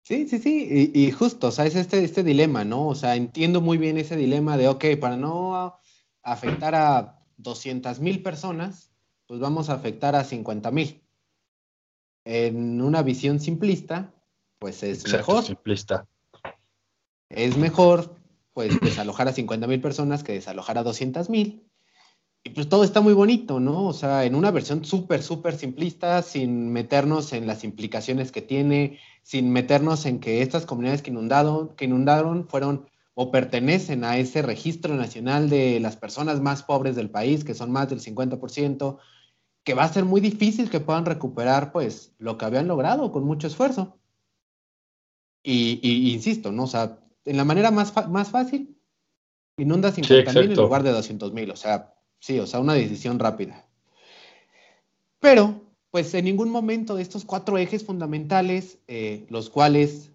Sí, 0.02 0.28
sí, 0.28 0.38
sí, 0.38 0.92
y, 0.92 1.10
justo, 1.12 1.46
o 1.46 1.50
sea, 1.50 1.64
es 1.64 1.74
este, 1.76 2.04
este 2.04 2.22
dilema, 2.22 2.62
¿no? 2.62 2.88
O 2.88 2.94
sea, 2.94 3.16
entiendo 3.16 3.62
muy 3.62 3.78
bien 3.78 3.96
ese 3.96 4.16
dilema 4.16 4.58
de, 4.58 4.68
ok, 4.68 4.84
para 5.00 5.16
no 5.16 5.80
afectar 6.24 6.74
a 6.74 7.20
200 7.37 8.00
mil 8.00 8.22
personas, 8.22 8.90
pues 9.26 9.40
vamos 9.40 9.68
a 9.68 9.74
afectar 9.74 10.16
a 10.16 10.24
50 10.24 10.70
mil. 10.70 11.02
En 12.24 12.80
una 12.80 13.02
visión 13.02 13.38
simplista, 13.38 14.12
pues 14.58 14.82
es 14.82 15.06
mejor. 15.12 15.44
Simplista. 15.44 16.06
Es 17.28 17.56
mejor, 17.56 18.16
pues, 18.52 18.80
desalojar 18.80 19.28
a 19.28 19.32
50 19.32 19.66
mil 19.66 19.80
personas 19.80 20.22
que 20.24 20.32
desalojar 20.32 20.78
a 20.78 20.82
200 20.82 21.28
mil. 21.28 21.68
Y 22.46 22.50
pues 22.50 22.68
todo 22.68 22.84
está 22.84 23.00
muy 23.00 23.14
bonito, 23.14 23.58
¿no? 23.58 23.87
O 23.87 23.94
sea, 23.94 24.24
en 24.24 24.34
una 24.34 24.50
versión 24.50 24.84
súper, 24.84 25.22
súper 25.22 25.56
simplista, 25.56 26.20
sin 26.20 26.70
meternos 26.70 27.32
en 27.32 27.46
las 27.46 27.64
implicaciones 27.64 28.32
que 28.32 28.42
tiene, 28.42 28.98
sin 29.22 29.50
meternos 29.50 30.04
en 30.04 30.20
que 30.20 30.42
estas 30.42 30.66
comunidades 30.66 31.00
que 31.00 31.10
inundaron, 31.10 31.74
que 31.74 31.87
inundaron 31.87 32.46
fueron 32.46 32.87
o 33.14 33.31
pertenecen 33.31 34.05
a 34.05 34.18
ese 34.18 34.42
registro 34.42 34.94
nacional 34.94 35.48
de 35.48 35.81
las 35.81 35.96
personas 35.96 36.40
más 36.40 36.62
pobres 36.62 36.96
del 36.96 37.11
país, 37.11 37.44
que 37.44 37.55
son 37.55 37.70
más 37.70 37.88
del 37.88 38.00
50%, 38.00 38.98
que 39.62 39.74
va 39.74 39.85
a 39.85 39.92
ser 39.92 40.05
muy 40.05 40.20
difícil 40.20 40.68
que 40.68 40.81
puedan 40.81 41.07
recuperar 41.07 41.72
pues 41.72 42.12
lo 42.18 42.37
que 42.37 42.44
habían 42.44 42.68
logrado 42.68 43.12
con 43.12 43.24
mucho 43.24 43.46
esfuerzo. 43.46 43.98
Y, 45.42 46.12
insisto, 46.12 46.53
¿no? 46.53 46.64
O 46.64 46.66
sea, 46.66 46.98
en 47.24 47.37
la 47.37 47.44
manera 47.44 47.70
más, 47.70 47.92
más 48.09 48.31
fácil, 48.31 48.77
inunda 49.59 49.92
50 49.92 50.33
mil 50.33 50.50
en 50.50 50.57
lugar 50.57 50.83
de 50.83 50.90
200 50.90 51.33
mil. 51.33 51.50
O 51.50 51.57
sea, 51.57 51.94
Sí, 52.24 52.40
o 52.40 52.46
sea, 52.46 52.61
una 52.61 52.72
decisión 52.72 53.18
rápida. 53.18 53.68
Pero, 55.20 55.61
pues 55.90 56.14
en 56.14 56.24
ningún 56.24 56.48
momento 56.48 56.94
de 56.94 57.03
estos 57.03 57.27
cuatro 57.27 57.59
ejes 57.59 57.85
fundamentales, 57.85 58.79
eh, 58.88 59.27
los 59.29 59.50
cuales, 59.50 60.11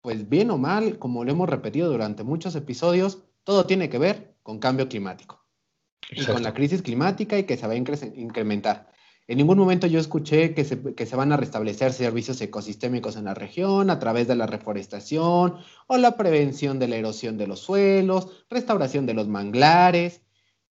pues 0.00 0.28
bien 0.28 0.50
o 0.50 0.58
mal, 0.58 0.98
como 0.98 1.24
lo 1.24 1.32
hemos 1.32 1.48
repetido 1.48 1.90
durante 1.90 2.24
muchos 2.24 2.54
episodios, 2.54 3.22
todo 3.44 3.66
tiene 3.66 3.88
que 3.88 3.98
ver 3.98 4.34
con 4.42 4.58
cambio 4.58 4.88
climático. 4.88 5.44
Y 6.10 6.24
con 6.24 6.42
la 6.42 6.54
crisis 6.54 6.82
climática 6.82 7.38
y 7.38 7.44
que 7.44 7.56
se 7.56 7.66
va 7.66 7.74
a 7.74 7.76
incrementar. 7.76 8.90
En 9.28 9.38
ningún 9.38 9.58
momento 9.58 9.86
yo 9.86 10.00
escuché 10.00 10.54
que 10.54 10.64
se, 10.64 10.94
que 10.94 11.06
se, 11.06 11.14
van 11.14 11.30
a 11.30 11.36
restablecer 11.36 11.92
servicios 11.92 12.40
ecosistémicos 12.40 13.14
en 13.14 13.26
la 13.26 13.34
región 13.34 13.88
a 13.90 14.00
través 14.00 14.26
de 14.26 14.34
la 14.34 14.46
reforestación 14.46 15.58
o 15.86 15.96
la 15.98 16.16
prevención 16.16 16.80
de 16.80 16.88
la 16.88 16.96
erosión 16.96 17.38
de 17.38 17.46
los 17.46 17.60
suelos, 17.60 18.44
restauración 18.50 19.06
de 19.06 19.14
los 19.14 19.28
manglares. 19.28 20.22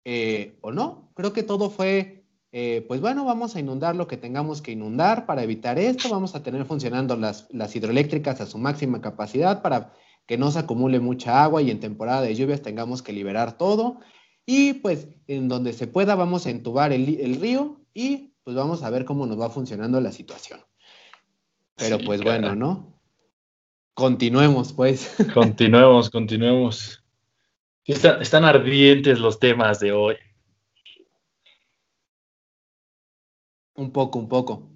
Eh, 0.05 0.59
o 0.61 0.71
no. 0.71 1.11
Creo 1.15 1.33
que 1.33 1.43
todo 1.43 1.71
fue, 1.71 2.24
eh, 2.57 2.85
pues 2.87 3.01
bueno, 3.01 3.25
vamos 3.25 3.55
a 3.55 3.59
inundar 3.59 3.97
lo 3.97 4.07
que 4.07 4.15
tengamos 4.15 4.61
que 4.61 4.71
inundar 4.71 5.25
para 5.25 5.43
evitar 5.43 5.77
esto, 5.77 6.07
vamos 6.09 6.35
a 6.35 6.41
tener 6.41 6.63
funcionando 6.63 7.17
las, 7.17 7.49
las 7.51 7.75
hidroeléctricas 7.75 8.39
a 8.39 8.45
su 8.45 8.57
máxima 8.57 9.01
capacidad 9.01 9.61
para 9.61 9.91
que 10.25 10.37
no 10.37 10.49
se 10.51 10.59
acumule 10.59 11.01
mucha 11.01 11.43
agua 11.43 11.61
y 11.61 11.69
en 11.69 11.81
temporada 11.81 12.21
de 12.21 12.33
lluvias 12.33 12.61
tengamos 12.61 13.01
que 13.01 13.11
liberar 13.11 13.57
todo. 13.57 13.99
Y 14.45 14.75
pues 14.75 15.09
en 15.27 15.49
donde 15.49 15.73
se 15.73 15.87
pueda 15.87 16.15
vamos 16.15 16.45
a 16.45 16.49
entubar 16.49 16.93
el, 16.93 17.19
el 17.19 17.41
río 17.41 17.81
y 17.93 18.35
pues 18.45 18.55
vamos 18.55 18.83
a 18.83 18.89
ver 18.89 19.03
cómo 19.03 19.25
nos 19.25 19.37
va 19.37 19.49
funcionando 19.49 19.99
la 19.99 20.13
situación. 20.13 20.61
Pero 21.75 21.97
pues 21.99 22.21
bueno, 22.21 22.55
¿no? 22.55 22.95
Continuemos, 23.93 24.71
pues. 24.71 25.13
Continuemos, 25.33 26.09
continuemos. 26.09 27.03
Están, 27.83 28.45
ardientes 28.45 29.19
los 29.19 29.39
temas 29.39 29.79
de 29.79 29.91
hoy. 29.91 30.15
Un 33.75 33.91
poco, 33.91 34.19
un 34.19 34.29
poco. 34.29 34.69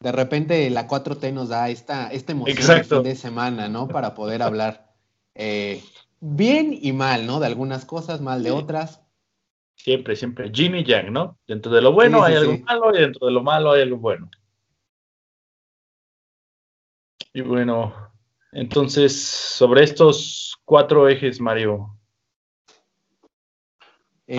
De 0.00 0.12
repente 0.12 0.70
la 0.70 0.88
4T 0.88 1.32
nos 1.32 1.48
da 1.48 1.68
esta, 1.68 2.08
esta 2.08 2.32
emoción 2.32 3.02
de 3.02 3.16
semana, 3.16 3.68
¿no? 3.68 3.88
Para 3.88 4.14
poder 4.14 4.42
hablar 4.42 4.94
eh, 5.34 5.82
bien 6.20 6.76
y 6.80 6.92
mal, 6.92 7.26
¿no? 7.26 7.40
De 7.40 7.46
algunas 7.46 7.84
cosas, 7.84 8.20
mal 8.20 8.42
de 8.42 8.50
otras. 8.50 9.02
Siempre, 9.74 10.16
siempre. 10.16 10.50
Jimmy 10.52 10.84
Yang, 10.84 11.12
¿no? 11.12 11.38
Dentro 11.46 11.72
de 11.72 11.82
lo 11.82 11.92
bueno 11.92 12.22
hay 12.22 12.34
algo 12.34 12.58
malo 12.58 12.94
y 12.94 13.00
dentro 13.00 13.26
de 13.26 13.32
lo 13.32 13.42
malo 13.42 13.72
hay 13.72 13.82
algo 13.82 13.96
bueno. 13.98 14.30
Y 17.32 17.40
bueno, 17.42 17.94
entonces, 18.52 19.20
sobre 19.20 19.84
estos 19.84 20.56
cuatro 20.64 21.08
ejes, 21.08 21.40
Mario, 21.40 21.96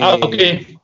ah, 0.00 0.18
ok. 0.20 0.79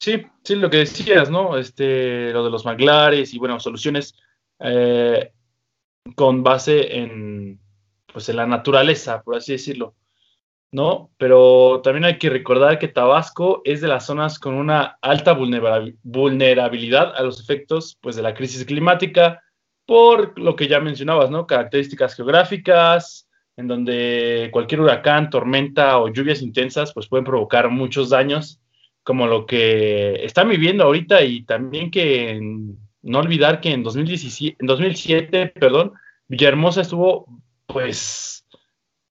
Sí, 0.00 0.22
sí, 0.42 0.56
lo 0.56 0.70
que 0.70 0.78
decías, 0.78 1.30
¿no? 1.30 1.58
Este, 1.58 2.32
lo 2.32 2.42
de 2.42 2.50
los 2.50 2.64
manglares 2.64 3.34
y, 3.34 3.38
bueno, 3.38 3.60
soluciones 3.60 4.14
eh, 4.58 5.30
con 6.16 6.42
base 6.42 6.96
en, 6.96 7.60
pues, 8.10 8.28
en 8.30 8.36
la 8.36 8.46
naturaleza, 8.46 9.22
por 9.22 9.36
así 9.36 9.52
decirlo, 9.52 9.94
¿no? 10.72 11.10
Pero 11.18 11.82
también 11.84 12.06
hay 12.06 12.18
que 12.18 12.30
recordar 12.30 12.78
que 12.78 12.88
Tabasco 12.88 13.60
es 13.66 13.82
de 13.82 13.88
las 13.88 14.06
zonas 14.06 14.38
con 14.38 14.54
una 14.54 14.96
alta 15.02 15.34
vulnerabilidad 15.34 17.14
a 17.14 17.22
los 17.22 17.38
efectos, 17.38 17.98
pues, 18.00 18.16
de 18.16 18.22
la 18.22 18.32
crisis 18.32 18.64
climática, 18.64 19.42
por 19.84 20.38
lo 20.38 20.56
que 20.56 20.66
ya 20.66 20.80
mencionabas, 20.80 21.30
¿no? 21.30 21.46
Características 21.46 22.14
geográficas, 22.14 23.28
en 23.58 23.68
donde 23.68 24.48
cualquier 24.50 24.80
huracán, 24.80 25.28
tormenta 25.28 25.98
o 25.98 26.08
lluvias 26.08 26.40
intensas 26.40 26.94
pues 26.94 27.06
pueden 27.06 27.26
provocar 27.26 27.68
muchos 27.68 28.08
daños, 28.08 28.60
como 29.10 29.26
lo 29.26 29.44
que 29.44 30.24
están 30.24 30.48
viviendo 30.48 30.84
ahorita 30.84 31.20
y 31.22 31.42
también 31.42 31.90
que 31.90 32.38
no 33.02 33.18
olvidar 33.18 33.60
que 33.60 33.72
en, 33.72 33.82
2017, 33.82 34.56
en 34.60 34.66
2007, 34.68 35.46
perdón, 35.48 35.94
Villahermosa 36.28 36.82
estuvo 36.82 37.26
pues 37.66 38.46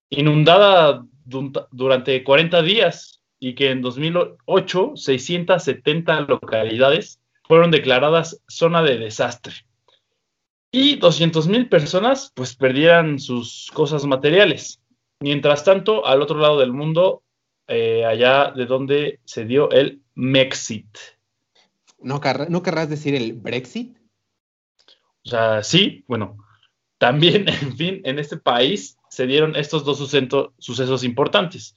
inundada 0.10 1.06
durante 1.26 2.24
40 2.24 2.62
días 2.62 3.22
y 3.42 3.56
que 3.56 3.72
en 3.72 3.82
2008 3.82 4.94
670 4.96 6.22
localidades 6.22 7.20
fueron 7.44 7.70
declaradas 7.70 8.42
zona 8.48 8.82
de 8.82 9.00
desastre 9.00 9.54
y 10.72 10.96
200 10.96 11.46
mil 11.50 11.68
personas 11.68 12.32
pues 12.34 12.56
perdieran 12.56 13.20
sus 13.20 13.70
cosas 13.74 14.06
materiales. 14.06 14.80
Mientras 15.20 15.66
tanto, 15.66 16.06
al 16.06 16.22
otro 16.22 16.40
lado 16.40 16.58
del 16.58 16.72
mundo, 16.72 17.22
eh, 17.70 18.04
allá 18.04 18.52
de 18.52 18.66
donde 18.66 19.20
se 19.26 19.46
dio 19.46 19.70
el 19.72 20.02
Mexit. 20.16 20.98
¿No, 22.00 22.20
¿No 22.50 22.64
querrás 22.64 22.90
decir 22.90 23.14
el 23.14 23.34
Brexit? 23.34 23.96
O 25.24 25.30
sea, 25.30 25.62
sí, 25.62 26.04
bueno, 26.08 26.38
también, 26.98 27.48
en 27.62 27.78
fin, 27.78 28.02
en 28.04 28.20
este 28.20 28.38
país 28.38 28.98
se 29.10 29.28
dieron 29.28 29.56
estos 29.56 29.86
dos 29.86 30.00
sucesos 30.58 31.04
importantes. 31.04 31.76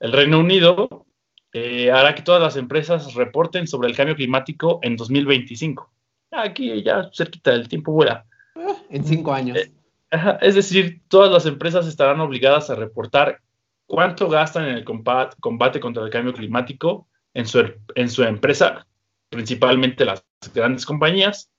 El 0.00 0.12
Reino 0.12 0.38
Unido 0.38 1.06
eh, 1.52 1.90
hará 1.90 2.14
que 2.14 2.22
todas 2.22 2.40
las 2.40 2.56
empresas 2.56 3.14
reporten 3.14 3.66
sobre 3.66 3.88
el 3.88 3.96
cambio 3.96 4.16
climático 4.16 4.80
en 4.82 4.96
2025. 4.96 5.92
Aquí 6.30 6.82
ya 6.82 7.10
cerquita 7.12 7.52
del 7.52 7.68
tiempo 7.68 7.92
vuela 7.92 8.26
en 8.90 9.04
cinco 9.04 9.32
años. 9.32 9.58
Eh, 9.58 9.72
es 10.40 10.54
decir, 10.54 11.02
todas 11.08 11.30
las 11.30 11.46
empresas 11.46 11.86
estarán 11.86 12.20
obligadas 12.20 12.70
a 12.70 12.74
reportar 12.74 13.40
cuánto 13.86 14.28
gastan 14.28 14.68
en 14.68 14.76
el 14.76 14.84
combate, 14.84 15.80
contra 15.80 16.04
el 16.04 16.10
cambio 16.10 16.32
climático 16.32 17.08
en 17.34 17.46
su, 17.46 17.64
en 17.94 18.08
su 18.08 18.22
empresa, 18.22 18.86
principalmente 19.28 20.04
las 20.04 20.24
grandes 20.54 20.86
compañías, 20.86 21.50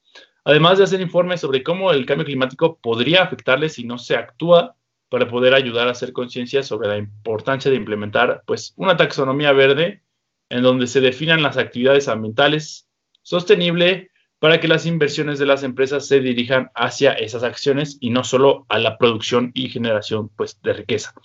además 0.43 0.77
de 0.77 0.85
hacer 0.85 1.01
informes 1.01 1.41
sobre 1.41 1.63
cómo 1.63 1.91
el 1.91 2.05
cambio 2.05 2.25
climático 2.25 2.77
podría 2.77 3.23
afectarles 3.23 3.73
si 3.73 3.83
no 3.83 3.97
se 3.97 4.15
actúa 4.15 4.75
para 5.09 5.27
poder 5.27 5.53
ayudar 5.53 5.87
a 5.87 5.91
hacer 5.91 6.13
conciencia 6.13 6.63
sobre 6.63 6.87
la 6.87 6.97
importancia 6.97 7.69
de 7.69 7.77
implementar 7.77 8.43
pues, 8.45 8.73
una 8.75 8.97
taxonomía 8.97 9.51
verde 9.53 10.01
en 10.49 10.63
donde 10.63 10.87
se 10.87 11.01
definan 11.01 11.43
las 11.43 11.57
actividades 11.57 12.07
ambientales 12.07 12.87
sostenibles 13.21 14.09
para 14.45 14.59
que 14.59 14.67
las 14.67 14.85
inversiones 14.85 15.39
de 15.39 15.47
las 15.47 15.63
empresas 15.63 16.07
se 16.07 16.19
dirijan 16.19 16.69
hacia 16.75 17.13
esas 17.13 17.41
acciones 17.41 17.97
y 17.99 18.11
no 18.11 18.23
solo 18.23 18.67
a 18.69 18.77
la 18.77 18.99
producción 18.99 19.49
y 19.55 19.69
generación 19.69 20.29
pues, 20.35 20.61
de 20.61 20.73
riqueza. 20.73 21.15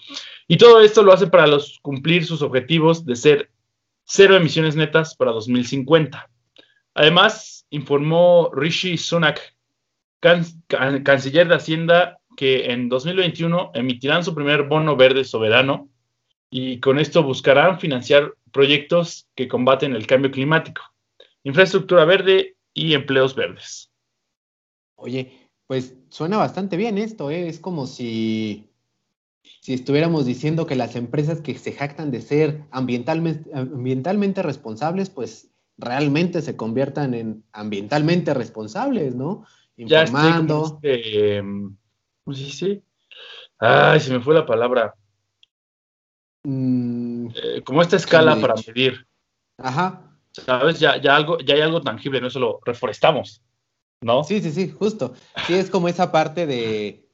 Y 0.48 0.56
todo 0.56 0.80
esto 0.80 1.02
lo 1.02 1.12
hace 1.12 1.26
para 1.26 1.46
los, 1.46 1.80
cumplir 1.82 2.24
sus 2.24 2.40
objetivos 2.40 3.04
de 3.04 3.16
ser 3.16 3.50
cero 4.04 4.36
emisiones 4.36 4.74
netas 4.74 5.14
para 5.16 5.32
2050. 5.32 6.30
Además, 6.94 7.66
informó 7.68 8.50
Rishi 8.54 8.96
Sunak, 8.96 9.54
canciller 10.20 11.46
de 11.46 11.54
Hacienda, 11.56 12.20
que 12.38 12.72
en 12.72 12.88
2021 12.88 13.72
emitirán 13.74 14.24
su 14.24 14.34
primer 14.34 14.62
bono 14.62 14.96
verde 14.96 15.24
soberano 15.24 15.90
y 16.48 16.80
con 16.80 16.98
esto 16.98 17.22
buscarán 17.22 17.80
financiar 17.80 18.32
proyectos 18.50 19.28
que 19.34 19.46
combaten 19.46 19.94
el 19.94 20.06
cambio 20.06 20.30
climático, 20.30 20.80
infraestructura 21.44 22.06
verde 22.06 22.56
y 22.74 22.94
empleos 22.94 23.34
verdes. 23.34 23.90
Oye, 24.96 25.50
pues 25.66 25.94
suena 26.08 26.36
bastante 26.36 26.76
bien 26.76 26.98
esto, 26.98 27.30
¿eh? 27.30 27.48
es 27.48 27.58
como 27.58 27.86
si, 27.86 28.70
si 29.60 29.74
estuviéramos 29.74 30.26
diciendo 30.26 30.66
que 30.66 30.76
las 30.76 30.96
empresas 30.96 31.40
que 31.40 31.56
se 31.56 31.72
jactan 31.72 32.10
de 32.10 32.20
ser 32.20 32.64
ambientalmente, 32.70 33.50
ambientalmente 33.54 34.42
responsables, 34.42 35.10
pues 35.10 35.50
realmente 35.78 36.42
se 36.42 36.56
conviertan 36.56 37.14
en 37.14 37.44
ambientalmente 37.52 38.34
responsables, 38.34 39.14
¿no? 39.14 39.46
Informando. 39.76 40.80
Ya 40.82 40.90
este, 40.90 41.42
¿Cómo 41.42 42.36
se 42.36 42.44
dice? 42.44 42.82
Ay, 43.58 44.00
se 44.00 44.12
me 44.12 44.20
fue 44.20 44.34
la 44.34 44.44
palabra. 44.44 44.94
Mm, 46.44 47.28
eh, 47.34 47.62
como 47.64 47.82
esta 47.82 47.96
escala 47.96 48.40
para 48.40 48.54
medir. 48.66 49.06
Ajá. 49.58 50.09
¿Sabes? 50.32 50.78
Ya, 50.78 51.00
ya, 51.00 51.16
algo, 51.16 51.38
ya 51.38 51.54
hay 51.54 51.60
algo 51.60 51.80
tangible, 51.80 52.20
no 52.20 52.30
solo 52.30 52.60
reforestamos, 52.64 53.42
¿no? 54.00 54.24
Sí, 54.24 54.40
sí, 54.40 54.52
sí, 54.52 54.70
justo. 54.70 55.14
Sí, 55.46 55.54
es 55.54 55.70
como 55.70 55.88
esa 55.88 56.12
parte 56.12 56.46
de, 56.46 57.08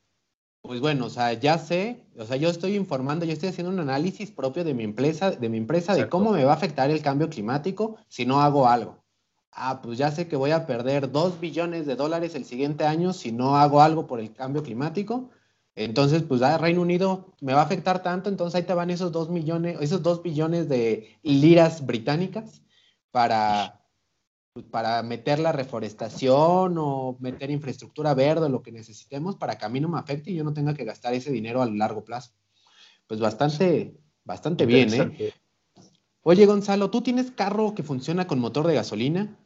pues 0.61 0.81
bueno, 0.81 1.07
o 1.07 1.11
sea, 1.11 1.33
ya 1.33 1.59
sé, 1.59 2.05
o 2.19 2.25
sea, 2.25 2.37
yo 2.37 2.49
estoy 2.49 2.75
informando, 2.75 3.25
yo 3.25 3.33
estoy 3.33 3.49
haciendo 3.49 3.73
un 3.73 3.81
análisis 3.81 4.31
propio 4.31 4.65
de 4.65 4.75
mi 4.75 4.85
empresa, 4.85 5.31
de 5.31 5.49
mi 5.49 5.57
empresa, 5.57 5.95
de 5.95 6.09
cómo 6.09 6.33
me 6.33 6.45
va 6.45 6.53
a 6.53 6.57
afectar 6.57 6.91
el 6.91 7.03
cambio 7.03 7.31
climático 7.31 7.97
si 8.09 8.27
no 8.27 8.41
hago 8.41 8.69
algo. 8.69 9.03
Ah, 9.53 9.81
pues 9.83 9.97
ya 9.97 10.11
sé 10.11 10.29
que 10.29 10.37
voy 10.37 10.51
a 10.51 10.67
perder 10.67 11.11
dos 11.11 11.41
billones 11.41 11.87
de 11.87 11.97
dólares 11.97 12.35
el 12.35 12.45
siguiente 12.45 12.85
año 12.85 13.15
si 13.15 13.33
no 13.33 13.57
hago 13.57 13.81
algo 13.81 14.07
por 14.07 14.21
el 14.21 14.35
cambio 14.35 14.63
climático. 14.63 15.31
Entonces, 15.75 16.23
pues 16.23 16.41
ya 16.41 16.59
Reino 16.59 16.83
Unido 16.83 17.33
me 17.41 17.55
va 17.55 17.61
a 17.61 17.65
afectar 17.65 18.03
tanto, 18.03 18.29
entonces 18.29 18.57
ahí 18.57 18.63
te 18.65 18.75
van 18.75 18.91
esos 18.91 19.13
dos 19.13 19.31
millones, 19.31 19.79
esos 19.81 20.03
dos 20.03 20.23
billones 20.23 20.69
de 20.69 21.19
liras 21.23 21.85
británicas 21.87 22.63
para, 23.17 23.81
pues, 24.53 24.67
para 24.67 25.03
meter 25.03 25.39
la 25.39 25.51
reforestación 25.51 26.75
o 26.77 27.17
meter 27.19 27.51
infraestructura 27.51 28.13
verde, 28.13 28.51
lo 28.51 28.61
que 28.61 28.73
necesitemos 28.73 29.37
para 29.37 29.57
que 29.57 29.65
a 29.65 29.71
mí 29.71 29.81
no 29.81 29.89
me 29.89 29.99
afecte 29.99 30.31
y 30.31 30.35
yo 30.35 30.45
no 30.45 30.53
tenga 30.53 30.75
que 30.75 30.85
gastar 30.85 31.15
ese 31.15 31.33
dinero 31.33 31.63
a 31.63 31.67
largo 31.67 32.05
plazo. 32.05 32.33
Pues 33.07 33.19
bastante, 33.19 33.97
bastante 34.23 34.67
bien, 34.67 34.93
¿eh? 34.93 35.33
Oye, 36.21 36.45
Gonzalo, 36.45 36.91
¿tú 36.91 37.01
tienes 37.01 37.31
carro 37.31 37.75
que 37.75 37.83
funciona 37.83 38.27
con 38.27 38.39
motor 38.39 38.67
de 38.67 38.75
gasolina? 38.75 39.39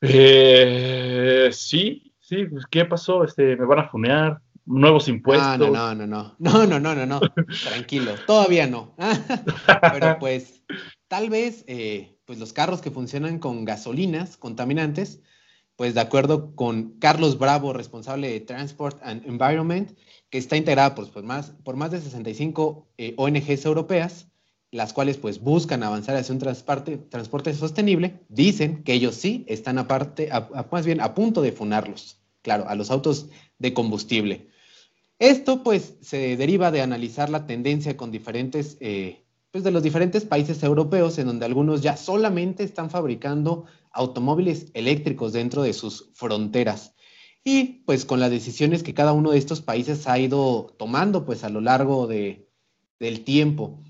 Eh, 0.00 1.50
sí, 1.52 2.14
sí, 2.20 2.46
pues 2.46 2.64
¿qué 2.70 2.86
pasó? 2.86 3.22
Este, 3.22 3.54
¿Me 3.54 3.66
van 3.66 3.80
a 3.80 3.88
funear? 3.90 4.40
nuevos 4.66 5.08
impuestos. 5.08 5.58
No, 5.58 5.94
no, 5.94 5.94
no, 5.94 6.06
no, 6.06 6.34
no, 6.38 6.66
no, 6.66 6.80
no, 6.80 6.94
no, 6.94 7.06
no, 7.06 7.20
tranquilo, 7.64 8.14
todavía 8.26 8.66
no. 8.66 8.94
Pero 9.92 10.18
pues 10.18 10.62
tal 11.08 11.30
vez 11.30 11.64
eh, 11.68 12.15
pues 12.26 12.38
los 12.38 12.52
carros 12.52 12.82
que 12.82 12.90
funcionan 12.90 13.38
con 13.38 13.64
gasolinas 13.64 14.36
contaminantes, 14.36 15.20
pues 15.76 15.94
de 15.94 16.00
acuerdo 16.00 16.54
con 16.54 16.98
Carlos 16.98 17.38
Bravo, 17.38 17.72
responsable 17.72 18.30
de 18.30 18.40
Transport 18.40 18.98
and 19.02 19.24
Environment, 19.26 19.96
que 20.30 20.38
está 20.38 20.56
integrada 20.56 20.94
pues, 20.94 21.08
por, 21.08 21.24
más, 21.24 21.90
de 21.90 22.00
65 22.00 22.88
eh, 22.98 23.14
ONGs 23.16 23.64
europeas, 23.64 24.26
las 24.70 24.92
cuales 24.92 25.16
pues 25.16 25.40
buscan 25.40 25.82
avanzar 25.82 26.16
hacia 26.16 26.34
un 26.34 26.40
transporte, 26.40 27.54
sostenible, 27.54 28.20
dicen 28.28 28.82
que 28.82 28.94
ellos 28.94 29.14
sí 29.14 29.44
están 29.48 29.78
aparte, 29.78 30.28
más 30.70 30.84
bien 30.84 31.00
a 31.00 31.14
punto 31.14 31.40
de 31.40 31.52
funarlos, 31.52 32.20
claro, 32.42 32.68
a 32.68 32.74
los 32.74 32.90
autos 32.90 33.28
de 33.58 33.72
combustible. 33.72 34.48
Esto 35.18 35.62
pues 35.62 35.94
se 36.02 36.36
deriva 36.36 36.70
de 36.70 36.82
analizar 36.82 37.30
la 37.30 37.46
tendencia 37.46 37.96
con 37.96 38.10
diferentes, 38.10 38.76
eh, 38.80 39.24
pues 39.56 39.64
de 39.64 39.70
los 39.70 39.82
diferentes 39.82 40.26
países 40.26 40.62
europeos 40.62 41.16
en 41.16 41.28
donde 41.28 41.46
algunos 41.46 41.80
ya 41.80 41.96
solamente 41.96 42.62
están 42.62 42.90
fabricando 42.90 43.64
automóviles 43.90 44.66
eléctricos 44.74 45.32
dentro 45.32 45.62
de 45.62 45.72
sus 45.72 46.10
fronteras. 46.12 46.94
Y 47.42 47.82
pues 47.86 48.04
con 48.04 48.20
las 48.20 48.30
decisiones 48.30 48.82
que 48.82 48.92
cada 48.92 49.14
uno 49.14 49.30
de 49.30 49.38
estos 49.38 49.62
países 49.62 50.08
ha 50.08 50.18
ido 50.18 50.74
tomando 50.78 51.24
pues 51.24 51.42
a 51.42 51.48
lo 51.48 51.62
largo 51.62 52.06
de, 52.06 52.50
del 53.00 53.24
tiempo, 53.24 53.82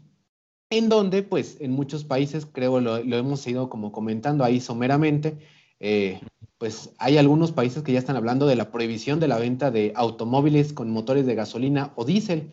en 0.70 0.88
donde 0.88 1.24
pues 1.24 1.57
en 1.59 1.72
muchos 1.72 2.05
países, 2.05 2.46
creo 2.46 2.79
lo, 2.79 3.02
lo 3.02 3.16
hemos 3.16 3.44
ido 3.48 3.68
como 3.68 3.90
comentando 3.90 4.44
ahí 4.44 4.61
someramente, 4.61 5.37
eh, 5.81 6.20
pues 6.59 6.94
hay 6.98 7.18
algunos 7.18 7.50
países 7.50 7.83
que 7.83 7.92
ya 7.92 7.98
están 7.98 8.14
hablando 8.14 8.46
de 8.46 8.55
la 8.55 8.70
prohibición 8.70 9.18
de 9.18 9.26
la 9.26 9.38
venta 9.38 9.72
de 9.72 9.92
automóviles 9.96 10.72
con 10.72 10.90
motores 10.90 11.26
de 11.26 11.35
gasolina 11.35 11.92
o 11.96 12.05
diésel. 12.05 12.52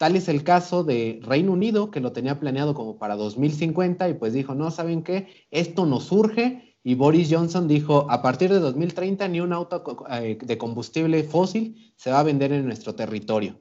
Tal 0.00 0.16
es 0.16 0.30
el 0.30 0.44
caso 0.44 0.82
de 0.82 1.20
Reino 1.22 1.52
Unido, 1.52 1.90
que 1.90 2.00
lo 2.00 2.12
tenía 2.12 2.40
planeado 2.40 2.72
como 2.72 2.96
para 2.96 3.16
2050 3.16 4.08
y 4.08 4.14
pues 4.14 4.32
dijo, 4.32 4.54
no, 4.54 4.70
¿saben 4.70 5.02
qué? 5.02 5.28
Esto 5.50 5.84
nos 5.84 6.04
surge 6.04 6.78
y 6.82 6.94
Boris 6.94 7.28
Johnson 7.30 7.68
dijo, 7.68 8.06
a 8.08 8.22
partir 8.22 8.50
de 8.50 8.60
2030 8.60 9.28
ni 9.28 9.40
un 9.40 9.52
auto 9.52 9.84
eh, 10.10 10.38
de 10.40 10.56
combustible 10.56 11.22
fósil 11.24 11.92
se 11.96 12.10
va 12.10 12.20
a 12.20 12.22
vender 12.22 12.50
en 12.50 12.64
nuestro 12.64 12.94
territorio. 12.94 13.60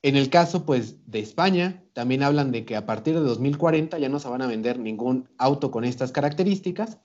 En 0.00 0.16
el 0.16 0.30
caso 0.30 0.64
pues 0.64 1.06
de 1.10 1.18
España, 1.18 1.84
también 1.92 2.22
hablan 2.22 2.50
de 2.50 2.64
que 2.64 2.74
a 2.74 2.86
partir 2.86 3.12
de 3.12 3.20
2040 3.20 3.98
ya 3.98 4.08
no 4.08 4.20
se 4.20 4.28
van 4.28 4.40
a 4.40 4.46
vender 4.46 4.78
ningún 4.78 5.28
auto 5.36 5.70
con 5.70 5.84
estas 5.84 6.12
características 6.12 6.96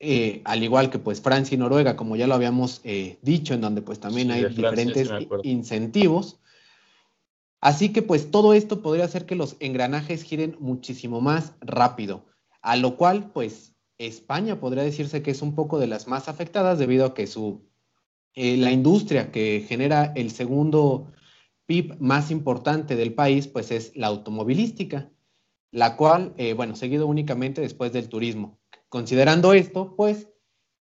eh, 0.00 0.42
al 0.44 0.62
igual 0.62 0.90
que 0.90 0.98
pues 0.98 1.22
Francia 1.22 1.54
y 1.54 1.58
Noruega, 1.58 1.96
como 1.96 2.14
ya 2.14 2.26
lo 2.26 2.34
habíamos 2.34 2.82
eh, 2.84 3.18
dicho, 3.22 3.54
en 3.54 3.62
donde 3.62 3.80
pues 3.80 4.00
también 4.00 4.32
hay 4.32 4.44
diferentes 4.44 5.08
incentivos. 5.44 6.40
Así 7.62 7.92
que 7.92 8.02
pues 8.02 8.30
todo 8.30 8.52
esto 8.52 8.82
podría 8.82 9.06
hacer 9.06 9.24
que 9.24 9.34
los 9.34 9.56
engranajes 9.60 10.22
giren 10.22 10.56
muchísimo 10.60 11.22
más 11.22 11.54
rápido, 11.60 12.26
a 12.60 12.76
lo 12.76 12.98
cual 12.98 13.30
pues 13.32 13.74
España 13.96 14.60
podría 14.60 14.82
decirse 14.82 15.22
que 15.22 15.30
es 15.30 15.40
un 15.40 15.54
poco 15.54 15.78
de 15.78 15.86
las 15.86 16.06
más 16.08 16.28
afectadas 16.28 16.78
debido 16.78 17.06
a 17.06 17.14
que 17.14 17.26
su, 17.26 17.62
eh, 18.34 18.58
la 18.58 18.72
industria 18.72 19.32
que 19.32 19.64
genera 19.66 20.12
el 20.16 20.30
segundo 20.30 21.12
PIB 21.66 21.96
más 22.00 22.30
importante 22.30 22.96
del 22.96 23.14
país 23.14 23.46
pues 23.46 23.70
es 23.70 23.96
la 23.96 24.08
automovilística, 24.08 25.10
la 25.70 25.96
cual, 25.96 26.34
bueno, 26.54 26.76
seguido 26.76 27.06
únicamente 27.06 27.62
después 27.62 27.94
del 27.94 28.10
turismo. 28.10 28.58
Considerando 28.92 29.54
esto, 29.54 29.96
pues, 29.96 30.28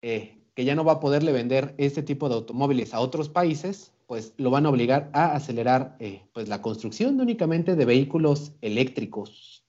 eh, 0.02 0.44
que 0.56 0.66
ya 0.66 0.76
no 0.76 0.84
va 0.84 0.94
a 0.94 1.00
poderle 1.00 1.32
vender 1.32 1.74
este 1.78 2.04
tipo 2.04 2.28
de 2.28 2.36
automóviles 2.36 2.94
a 2.94 3.00
otros 3.00 3.30
países, 3.30 3.93
pues 4.08 4.34
lo 4.38 4.50
van 4.50 4.66
a 4.66 4.70
obligar 4.70 5.10
a 5.14 5.36
acelerar 5.36 5.96
eh, 6.00 6.24
pues 6.34 6.48
la 6.48 6.62
construcción 6.62 7.20
únicamente 7.20 7.76
de 7.76 7.86
vehículos 7.86 8.54
eléctricos. 8.62 9.64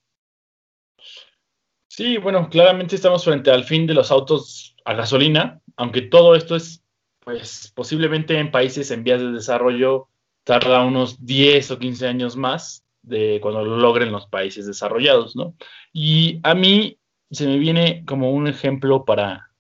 Sí, 1.89 2.17
bueno, 2.19 2.49
claramente 2.49 2.97
estamos 2.97 3.25
frente 3.25 3.51
al 3.51 3.65
fin 3.65 3.87
de 3.87 3.95
los 3.95 4.11
autos 4.11 4.75
a 4.85 4.95
gasolina, 4.95 5.61
aunque 5.77 6.03
todo 6.03 6.35
esto 6.35 6.57
es, 6.57 6.83
pues, 7.21 7.73
posiblemente 7.75 8.39
en 8.39 8.51
países 8.51 8.91
en 8.91 9.05
vías 9.05 9.21
de 9.21 9.31
desarrollo 9.31 10.09
tarda 10.43 10.85
unos 10.85 11.25
10 11.25 11.71
o 11.71 11.79
15 11.79 12.07
años 12.07 12.37
más 12.37 12.85
de 13.03 13.39
cuando 13.41 13.65
lo 13.65 13.77
logren 13.77 14.13
los 14.13 14.27
países 14.27 14.67
desarrollados, 14.67 15.37
¿no? 15.37 15.55
Y 15.93 16.41
a 16.43 16.55
mí 16.55 16.99
se 17.31 17.47
me 17.47 17.59
viene 17.59 18.05
como 18.07 18.33
un 18.33 18.47
ejemplo 18.47 19.05
para, 19.05 19.51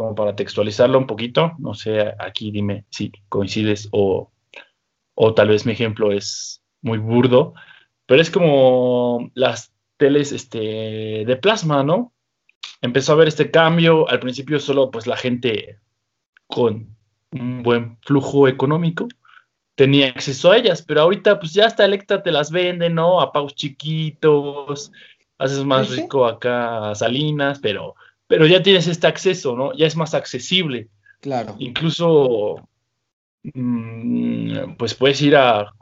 como 0.00 0.14
para 0.14 0.34
textualizarlo 0.34 0.96
un 0.96 1.06
poquito. 1.06 1.52
No 1.58 1.74
sé, 1.74 2.14
aquí 2.18 2.50
dime 2.50 2.86
si 2.88 3.12
coincides 3.28 3.90
o, 3.92 4.32
o 5.14 5.34
tal 5.34 5.48
vez 5.48 5.66
mi 5.66 5.72
ejemplo 5.72 6.10
es 6.10 6.62
muy 6.80 6.96
burdo, 6.96 7.52
pero 8.06 8.22
es 8.22 8.30
como 8.30 9.30
las 9.34 9.74
teles 9.98 10.32
este, 10.32 11.24
de 11.26 11.36
plasma, 11.36 11.84
¿no? 11.84 12.14
Empezó 12.80 13.12
a 13.12 13.14
haber 13.16 13.28
este 13.28 13.50
cambio, 13.50 14.08
al 14.08 14.20
principio 14.20 14.58
solo 14.58 14.90
pues 14.90 15.06
la 15.06 15.18
gente 15.18 15.78
con 16.46 16.96
un 17.32 17.62
buen 17.62 17.98
flujo 18.00 18.48
económico 18.48 19.06
tenía 19.74 20.08
acceso 20.08 20.50
a 20.50 20.56
ellas, 20.56 20.80
pero 20.80 21.02
ahorita 21.02 21.38
pues 21.38 21.52
ya 21.52 21.66
hasta 21.66 21.84
Electra 21.84 22.22
te 22.22 22.32
las 22.32 22.50
vende, 22.50 22.88
¿no? 22.88 23.20
A 23.20 23.32
pagos 23.32 23.54
chiquitos, 23.54 24.92
haces 25.36 25.62
más 25.62 25.90
rico 25.90 26.24
acá 26.24 26.94
Salinas, 26.94 27.58
pero, 27.58 27.96
pero 28.30 28.46
ya 28.46 28.62
tienes 28.62 28.86
este 28.86 29.08
acceso, 29.08 29.56
¿no? 29.56 29.74
Ya 29.74 29.88
es 29.88 29.96
más 29.96 30.14
accesible. 30.14 30.88
Claro. 31.20 31.56
Incluso, 31.58 32.60
mm, 33.42 34.76
pues 34.78 34.94
puedes 34.94 35.20
ir 35.20 35.34
a, 35.34 35.74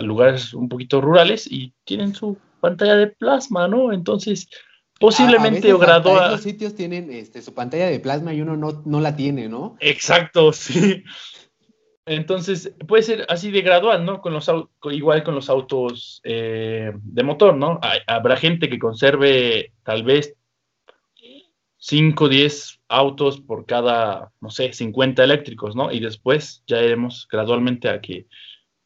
lugares 0.00 0.54
un 0.54 0.68
poquito 0.68 1.00
rurales 1.02 1.46
y 1.46 1.74
tienen 1.84 2.14
su 2.14 2.38
pantalla 2.60 2.96
de 2.96 3.08
plasma, 3.08 3.68
¿no? 3.68 3.92
Entonces, 3.92 4.48
posiblemente 4.98 5.74
o 5.74 5.78
gradúa. 5.78 6.30
Los 6.30 6.42
sitios 6.42 6.74
tienen 6.74 7.12
este, 7.12 7.42
su 7.42 7.52
pantalla 7.52 7.86
de 7.86 8.00
plasma 8.00 8.32
y 8.32 8.40
uno 8.40 8.56
no, 8.56 8.82
no 8.86 9.00
la 9.00 9.14
tiene, 9.14 9.50
¿no? 9.50 9.76
Exacto, 9.80 10.52
sí. 10.54 11.04
Entonces, 12.06 12.74
puede 12.88 13.02
ser 13.02 13.26
así 13.28 13.50
de 13.50 13.60
gradual, 13.60 14.06
¿no? 14.06 14.22
Con 14.22 14.32
los 14.32 14.50
igual 14.90 15.22
con 15.22 15.34
los 15.34 15.50
autos 15.50 16.22
eh, 16.24 16.92
de 16.94 17.22
motor, 17.22 17.54
¿no? 17.54 17.78
habrá 18.06 18.36
gente 18.38 18.70
que 18.70 18.78
conserve 18.78 19.72
tal 19.82 20.02
vez 20.02 20.34
5 21.86 22.24
o 22.24 22.28
10 22.30 22.80
autos 22.88 23.42
por 23.42 23.66
cada, 23.66 24.32
no 24.40 24.48
sé, 24.48 24.72
50 24.72 25.22
eléctricos, 25.22 25.76
¿no? 25.76 25.92
Y 25.92 26.00
después 26.00 26.62
ya 26.66 26.82
iremos 26.82 27.28
gradualmente 27.30 27.90
a 27.90 28.00
que, 28.00 28.26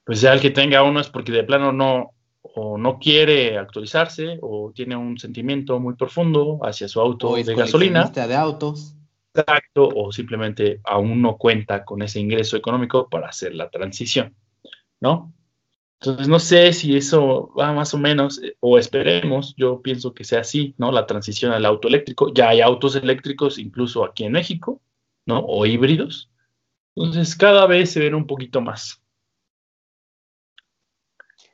pues 0.03 0.21
ya 0.21 0.33
el 0.33 0.41
que 0.41 0.51
tenga 0.51 0.83
uno 0.83 0.99
es 0.99 1.09
porque 1.09 1.31
de 1.31 1.45
plano 1.45 1.71
no, 1.71 2.11
o 2.43 2.77
no 2.77 2.99
quiere 2.99 3.57
actualizarse, 3.57 4.39
o 4.43 4.73
tiene 4.75 4.97
un 4.97 5.17
sentimiento 5.17 5.79
muy 5.79 5.95
profundo 5.95 6.59
hacia 6.63 6.89
su 6.89 7.01
auto 7.01 7.37
de 7.37 7.55
gasolina. 7.55 8.07
de 8.07 8.35
autos 8.35 8.97
exacto 9.33 9.89
o 9.95 10.11
simplemente 10.11 10.81
aún 10.83 11.23
no 11.23 11.37
cuenta 11.37 11.85
con 11.85 12.03
ese 12.03 12.19
ingreso 12.19 12.57
económico 12.57 13.09
para 13.09 13.29
hacer 13.29 13.55
la 13.55 13.71
transición, 13.71 14.35
¿no? 14.99 15.33
Entonces 16.01 16.29
no 16.29 16.39
sé 16.39 16.73
si 16.73 16.97
eso 16.97 17.53
va 17.59 17.73
más 17.73 17.93
o 17.93 17.99
menos, 17.99 18.41
eh, 18.43 18.57
o 18.61 18.79
esperemos, 18.79 19.55
yo 19.57 19.83
pienso 19.83 20.15
que 20.15 20.25
sea 20.25 20.41
así, 20.41 20.75
¿no? 20.79 20.93
La 20.93 21.07
transición 21.07 21.53
al 21.53 21.67
auto 21.67 21.89
eléctrico. 21.89 22.33
Ya 22.33 22.51
hay 22.51 22.61
autos 22.61 22.95
eléctricos 22.95 23.59
incluso 23.59 24.05
aquí 24.05 24.25
en 24.25 24.33
México, 24.33 24.81
¿no? 25.27 25.41
O 25.41 25.67
híbridos. 25.67 26.31
Entonces 26.95 27.35
cada 27.35 27.67
vez 27.67 27.91
se 27.91 28.01
ven 28.01 28.15
un 28.15 28.27
poquito 28.27 28.61
más. 28.61 29.03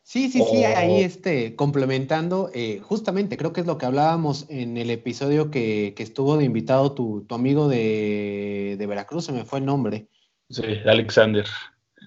Sí, 0.02 0.30
sí, 0.30 0.44
sí, 0.48 0.62
ahí 0.64 1.02
este, 1.02 1.56
complementando, 1.56 2.48
eh, 2.54 2.78
justamente 2.84 3.36
creo 3.36 3.52
que 3.52 3.62
es 3.62 3.66
lo 3.66 3.78
que 3.78 3.86
hablábamos 3.86 4.46
en 4.48 4.76
el 4.76 4.90
episodio 4.90 5.50
que, 5.50 5.92
estuvo 5.98 6.36
de 6.36 6.44
invitado 6.44 6.92
tu, 6.92 7.26
amigo 7.30 7.68
de, 7.68 8.76
Veracruz, 8.86 9.24
se 9.24 9.32
me 9.32 9.44
fue 9.44 9.58
el 9.58 9.64
nombre. 9.64 10.06
Sí, 10.50 10.62
Alexander. 10.84 11.46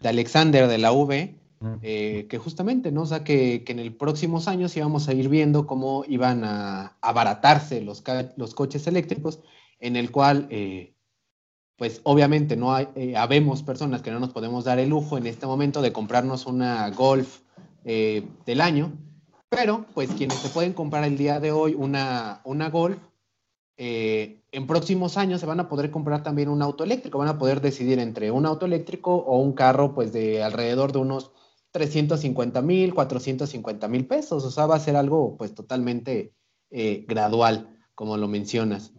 De 0.02 0.08
Alexander 0.08 0.68
de 0.68 0.78
la 0.78 0.94
V, 0.94 1.36
eh, 1.82 2.28
que 2.30 2.38
justamente, 2.38 2.92
¿no? 2.92 3.04
O 3.04 3.06
sea, 3.06 3.24
que, 3.24 3.64
en 3.68 3.80
el 3.80 3.96
próximos 3.96 4.48
años 4.48 4.76
íbamos 4.78 5.08
a 5.08 5.14
ir 5.14 5.30
viendo 5.30 5.66
cómo 5.66 6.04
iban 6.08 6.44
a 6.44 6.98
abaratarse 7.02 7.82
los, 7.82 8.02
coches 8.54 8.88
eléctricos, 8.88 9.40
en 9.80 9.96
el 9.96 10.12
cual, 10.12 10.48
eh, 10.50 10.94
pues 11.78 12.02
obviamente 12.04 12.56
no 12.56 12.74
hay, 12.74 13.14
habemos 13.16 13.64
personas 13.64 14.02
que 14.02 14.12
no 14.12 14.20
nos 14.20 14.32
podemos 14.32 14.66
dar 14.66 14.80
el 14.80 14.90
lujo 14.90 15.18
en 15.18 15.28
este 15.28 15.46
momento 15.46 15.82
de 15.82 15.94
comprarnos 15.94 16.46
una 16.48 16.90
Golf 16.90 17.42
eh, 17.90 18.28
del 18.46 18.60
año, 18.60 18.92
pero 19.48 19.86
pues 19.94 20.10
quienes 20.10 20.40
se 20.40 20.50
pueden 20.50 20.74
comprar 20.74 21.06
el 21.06 21.18
día 21.18 21.40
de 21.40 21.54
hoy 21.54 21.74
una, 21.74 22.42
Golf, 22.70 22.98
eh, 23.78 24.42
en 24.52 24.68
próximos 24.68 25.16
años 25.16 25.40
se 25.40 25.46
van 25.46 25.62
a 25.62 25.70
poder 25.70 25.90
comprar 25.90 26.22
también 26.22 26.50
un 26.50 26.62
auto 26.62 26.84
eléctrico, 26.84 27.18
van 27.18 27.30
a 27.30 27.38
poder 27.38 27.62
decidir 27.62 28.00
entre 28.00 28.30
un 28.30 28.46
auto 28.46 28.66
eléctrico 28.66 29.16
o 29.16 29.40
un 29.40 29.54
carro 29.54 29.96
pues 29.96 30.12
de 30.12 30.44
alrededor 30.44 30.92
de 30.92 30.98
unos 30.98 31.32
350 31.78 32.62
mil, 32.64 32.94
450 32.94 33.88
mil 33.88 34.08
pesos, 34.08 34.44
o 34.44 34.50
sea, 34.50 34.66
va 34.66 34.76
a 34.76 34.80
ser 34.80 34.96
algo 34.96 35.38
pues 35.38 35.54
totalmente 35.54 36.34
eh, 36.72 37.06
gradual, 37.08 37.70
como 37.94 38.18
lo 38.18 38.28
mencionas. 38.28 38.94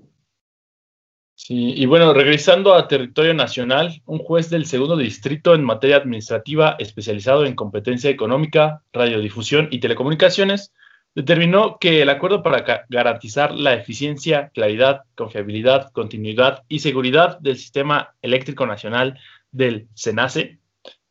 Sí, 1.34 1.72
y 1.76 1.86
bueno, 1.86 2.14
regresando 2.14 2.74
a 2.74 2.86
territorio 2.86 3.34
nacional, 3.34 4.00
un 4.06 4.18
juez 4.18 4.48
del 4.48 4.66
segundo 4.66 4.96
distrito 4.96 5.54
en 5.54 5.64
materia 5.64 5.96
administrativa 5.96 6.76
especializado 6.78 7.46
en 7.46 7.54
competencia 7.56 8.10
económica, 8.10 8.82
radiodifusión 8.92 9.68
y 9.72 9.80
telecomunicaciones 9.80 10.72
determinó 11.16 11.78
que 11.80 12.02
el 12.02 12.10
acuerdo 12.10 12.44
para 12.44 12.86
garantizar 12.88 13.52
la 13.52 13.74
eficiencia, 13.74 14.50
claridad, 14.54 15.02
confiabilidad, 15.16 15.90
continuidad 15.90 16.62
y 16.68 16.78
seguridad 16.78 17.40
del 17.40 17.56
sistema 17.56 18.14
eléctrico 18.22 18.66
nacional 18.66 19.18
del 19.50 19.88
CENACE, 19.96 20.60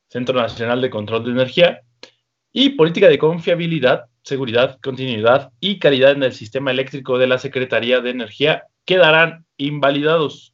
Centro 0.10 0.40
Nacional 0.40 0.82
de 0.82 0.90
Control 0.90 1.24
de 1.24 1.32
Energía, 1.32 1.82
y 2.52 2.70
política 2.70 3.08
de 3.08 3.20
confiabilidad, 3.20 4.06
seguridad, 4.24 4.80
continuidad 4.82 5.52
y 5.60 5.80
calidad 5.80 6.12
en 6.12 6.24
el 6.24 6.34
sistema 6.34 6.72
eléctrico 6.72 7.18
de 7.18 7.28
la 7.28 7.38
Secretaría 7.38 8.02
de 8.02 8.10
Energía 8.10 8.64
quedarán 8.86 9.46
invalidados. 9.58 10.54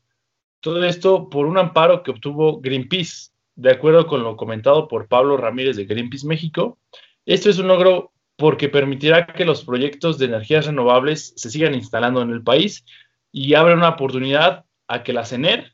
Todo 0.59 0.83
esto 0.83 1.29
por 1.29 1.45
un 1.45 1.57
amparo 1.57 2.03
que 2.03 2.11
obtuvo 2.11 2.59
Greenpeace, 2.61 3.31
de 3.55 3.71
acuerdo 3.71 4.07
con 4.07 4.23
lo 4.23 4.35
comentado 4.35 4.87
por 4.87 5.07
Pablo 5.07 5.37
Ramírez 5.37 5.75
de 5.75 5.85
Greenpeace 5.85 6.27
México. 6.27 6.77
Esto 7.25 7.49
es 7.49 7.59
un 7.59 7.67
logro 7.67 8.11
porque 8.35 8.69
permitirá 8.69 9.27
que 9.27 9.45
los 9.45 9.63
proyectos 9.63 10.17
de 10.17 10.25
energías 10.25 10.65
renovables 10.65 11.33
se 11.35 11.49
sigan 11.49 11.75
instalando 11.75 12.21
en 12.21 12.31
el 12.31 12.43
país 12.43 12.83
y 13.31 13.53
abre 13.53 13.75
una 13.75 13.89
oportunidad 13.89 14.65
a 14.87 15.03
que 15.03 15.13
la 15.13 15.25
CENER 15.25 15.72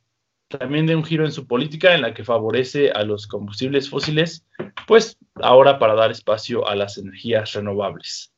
también 0.49 0.88
dé 0.88 0.95
un 0.95 1.03
giro 1.03 1.25
en 1.25 1.31
su 1.31 1.47
política 1.47 1.93
en 1.93 2.01
la 2.01 2.13
que 2.13 2.23
favorece 2.23 2.91
a 2.91 3.03
los 3.03 3.27
combustibles 3.27 3.89
fósiles, 3.89 4.45
pues 4.88 5.17
ahora 5.35 5.77
para 5.77 5.93
dar 5.93 6.12
espacio 6.12 6.67
a 6.67 6.75
las 6.75 6.97
energías 6.97 7.53
renovables. 7.53 8.33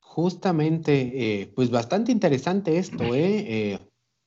Justamente, 0.00 1.40
eh, 1.42 1.46
pues 1.54 1.70
bastante 1.70 2.12
interesante 2.12 2.78
esto, 2.78 3.14
¿eh? 3.14 3.72
¿eh? 3.72 3.78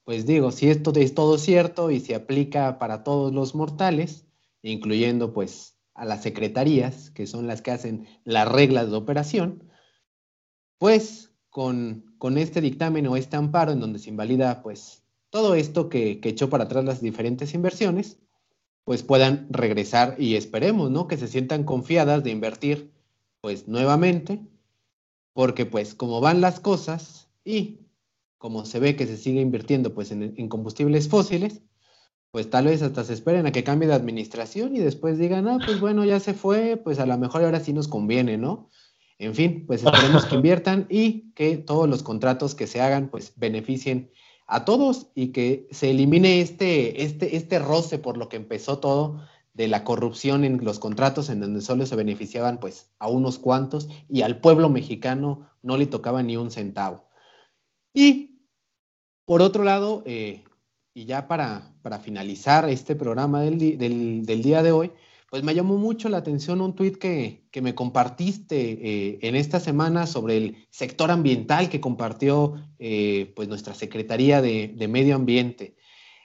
Pues 0.03 0.25
digo, 0.25 0.51
si 0.51 0.69
esto 0.69 0.91
es 0.95 1.13
todo 1.13 1.37
cierto 1.37 1.91
y 1.91 1.99
se 1.99 2.15
aplica 2.15 2.79
para 2.79 3.03
todos 3.03 3.31
los 3.31 3.53
mortales, 3.53 4.27
incluyendo 4.63 5.33
pues 5.33 5.77
a 5.93 6.05
las 6.05 6.23
secretarías, 6.23 7.11
que 7.11 7.27
son 7.27 7.45
las 7.45 7.61
que 7.61 7.71
hacen 7.71 8.07
las 8.23 8.51
reglas 8.51 8.89
de 8.89 8.97
operación, 8.97 9.71
pues 10.79 11.31
con, 11.49 12.15
con 12.17 12.39
este 12.39 12.61
dictamen 12.61 13.05
o 13.07 13.15
este 13.15 13.35
amparo 13.35 13.71
en 13.71 13.79
donde 13.79 13.99
se 13.99 14.09
invalida 14.09 14.63
pues 14.63 15.03
todo 15.29 15.55
esto 15.55 15.89
que, 15.89 16.19
que 16.19 16.29
echó 16.29 16.49
para 16.49 16.65
atrás 16.65 16.85
las 16.85 17.01
diferentes 17.01 17.53
inversiones, 17.53 18.19
pues 18.83 19.03
puedan 19.03 19.47
regresar 19.51 20.15
y 20.17 20.35
esperemos, 20.35 20.89
¿no? 20.91 21.07
Que 21.07 21.17
se 21.17 21.27
sientan 21.27 21.63
confiadas 21.63 22.23
de 22.23 22.31
invertir 22.31 22.91
pues 23.41 23.67
nuevamente 23.67 24.41
porque 25.33 25.65
pues 25.65 25.95
como 25.95 26.21
van 26.21 26.41
las 26.41 26.59
cosas 26.59 27.29
y 27.45 27.79
como 28.37 28.65
se 28.65 28.79
ve 28.79 28.95
que 28.95 29.07
se 29.07 29.17
sigue 29.17 29.41
invirtiendo 29.41 29.93
pues 29.93 30.11
en, 30.11 30.49
combustibles 30.49 31.07
fósiles, 31.07 31.61
pues 32.31 32.49
tal 32.49 32.65
vez 32.65 32.81
hasta 32.81 33.03
se 33.03 33.13
esperen 33.13 33.45
a 33.45 33.51
que 33.51 33.63
cambie 33.63 33.87
de 33.87 33.93
administración 33.93 34.75
y 34.75 34.79
después 34.79 35.17
digan, 35.17 35.47
ah, 35.47 35.59
pues 35.65 35.79
bueno, 35.79 36.05
ya 36.05 36.19
se 36.19 36.33
fue, 36.33 36.77
pues 36.77 36.99
a 36.99 37.05
lo 37.05 37.17
mejor 37.17 37.43
ahora 37.43 37.59
sí 37.59 37.73
nos 37.73 37.87
conviene, 37.87 38.37
¿no? 38.37 38.69
En 39.17 39.35
fin, 39.35 39.65
pues 39.65 39.83
esperemos 39.83 40.25
que 40.25 40.35
inviertan 40.41 40.87
y 40.89 41.31
que 41.33 41.57
todos 41.57 41.89
los 41.89 42.03
contratos 42.03 42.55
que 42.55 42.67
se 42.67 42.81
hagan 42.81 43.09
pues 43.09 43.33
beneficien 43.35 44.11
a 44.49 44.65
todos 44.65 45.07
y 45.13 45.27
que 45.27 45.67
se 45.71 45.91
elimine 45.91 46.41
este, 46.41 47.03
este, 47.03 47.35
este 47.37 47.59
roce 47.59 47.99
por 47.99 48.17
lo 48.17 48.29
que 48.29 48.37
empezó 48.37 48.79
todo 48.79 49.21
de 49.53 49.67
la 49.67 49.83
corrupción 49.83 50.43
en 50.43 50.63
los 50.63 50.79
contratos 50.79 51.29
en 51.29 51.39
donde 51.39 51.61
solo 51.61 51.85
se 51.85 51.95
beneficiaban 51.95 52.59
pues 52.59 52.91
a 52.97 53.07
unos 53.07 53.37
cuantos 53.37 53.87
y 54.09 54.23
al 54.23 54.41
pueblo 54.41 54.69
mexicano 54.69 55.49
no 55.61 55.77
le 55.77 55.85
tocaba 55.85 56.23
ni 56.23 56.35
un 56.35 56.49
centavo. 56.49 57.05
Y 57.93 58.41
por 59.25 59.43
otro 59.43 59.63
lado, 59.63 60.01
eh, 60.07 60.43
y 60.95 61.05
ya 61.05 61.27
para, 61.27 61.71
para, 61.83 61.99
finalizar 61.99 62.67
este 62.67 62.95
programa 62.95 63.41
del, 63.41 64.25
día 64.25 64.63
de 64.63 64.71
hoy, 64.71 64.91
pues 65.29 65.43
me 65.43 65.53
llamó 65.53 65.77
mucho 65.77 66.09
la 66.09 66.17
atención 66.17 66.61
un 66.61 66.75
tuit 66.75 66.97
que, 66.97 67.43
me 67.61 67.75
compartiste 67.75 68.57
eh, 68.59 69.19
en 69.21 69.35
esta 69.35 69.59
semana 69.59 70.07
sobre 70.07 70.37
el 70.37 70.67
sector 70.69 71.11
ambiental 71.11 71.69
que 71.69 71.81
compartió 71.81 72.55
eh, 72.79 73.31
pues 73.35 73.47
nuestra 73.47 73.73
Secretaría 73.73 74.41
de, 74.41 74.87
Medio 74.89 75.15
Ambiente, 75.15 75.75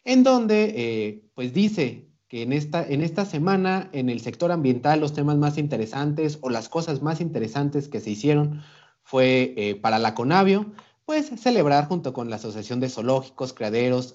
en 0.05 0.23
donde 0.23 1.23
pues 1.35 1.53
dice 1.53 2.09
en 2.43 2.53
esta, 2.53 2.85
en 2.87 3.03
esta 3.03 3.25
semana 3.25 3.89
en 3.93 4.09
el 4.09 4.21
sector 4.21 4.51
ambiental 4.51 5.01
los 5.01 5.13
temas 5.13 5.37
más 5.37 5.57
interesantes 5.57 6.39
o 6.41 6.51
las 6.51 6.69
cosas 6.69 7.01
más 7.01 7.21
interesantes 7.21 7.89
que 7.89 8.01
se 8.01 8.11
hicieron 8.11 8.63
fue 9.05 9.55
eh, 9.57 9.77
para 9.77 9.99
la 9.99 10.15
Conavio, 10.15 10.73
pues 11.07 11.31
celebrar 11.37 11.87
junto 11.87 12.13
con 12.13 12.31
la 12.31 12.37
Asociación 12.37 12.81
de 12.81 12.89
Zoológicos, 12.89 13.53
Criaderos 13.53 14.15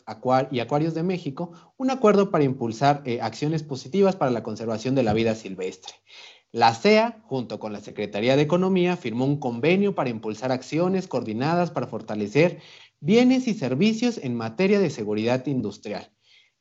y 0.51 0.59
Acuarios 0.59 0.93
de 0.93 1.03
México 1.03 1.51
un 1.77 1.91
acuerdo 1.91 2.31
para 2.31 2.43
impulsar 2.43 3.03
eh, 3.05 3.21
acciones 3.21 3.63
positivas 3.63 4.15
para 4.15 4.31
la 4.31 4.43
conservación 4.43 4.95
de 4.95 5.03
la 5.03 5.13
vida 5.13 5.35
silvestre. 5.35 5.93
La 6.51 6.73
CEA, 6.73 7.21
junto 7.25 7.59
con 7.59 7.73
la 7.73 7.79
Secretaría 7.79 8.35
de 8.35 8.41
Economía, 8.41 8.97
firmó 8.97 9.25
un 9.25 9.39
convenio 9.39 9.93
para 9.93 10.09
impulsar 10.09 10.51
acciones 10.51 11.07
coordinadas 11.07 11.69
para 11.69 11.85
fortalecer 11.85 12.59
bienes 12.99 13.47
y 13.47 13.53
servicios 13.53 14.17
en 14.17 14.35
materia 14.35 14.79
de 14.79 14.89
seguridad 14.89 15.45
industrial. 15.45 16.11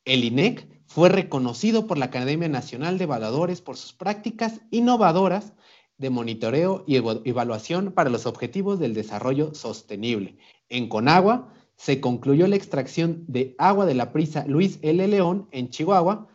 El 0.05 0.25
INEC 0.25 0.69
fue 0.87 1.09
reconocido 1.09 1.87
por 1.87 1.97
la 1.97 2.07
Academia 2.07 2.49
Nacional 2.49 2.99
de 2.99 3.05
Evaluadores 3.05 3.63
por 3.63 3.79
sus 3.79 3.95
prácticas 3.95 4.61
innovadoras 4.71 5.55
de 5.99 6.11
monitoreo 6.11 6.85
y 6.87 6.97
evaluación 6.97 7.93
para 7.93 8.09
los 8.09 8.27
objetivos 8.27 8.79
del 8.79 8.95
desarrollo 8.95 9.55
sostenible. 9.55 10.39
En 10.69 10.89
Conagua 10.89 11.53
se 11.77 12.01
concluyó 12.01 12.47
la 12.47 12.57
extracción 12.57 13.25
de 13.27 13.55
agua 13.59 13.85
de 13.87 13.95
la 13.95 14.13
prisa 14.13 14.45
Luis 14.47 14.79
L. 14.83 15.07
León 15.07 15.49
en 15.51 15.71
Chihuahua 15.71 16.29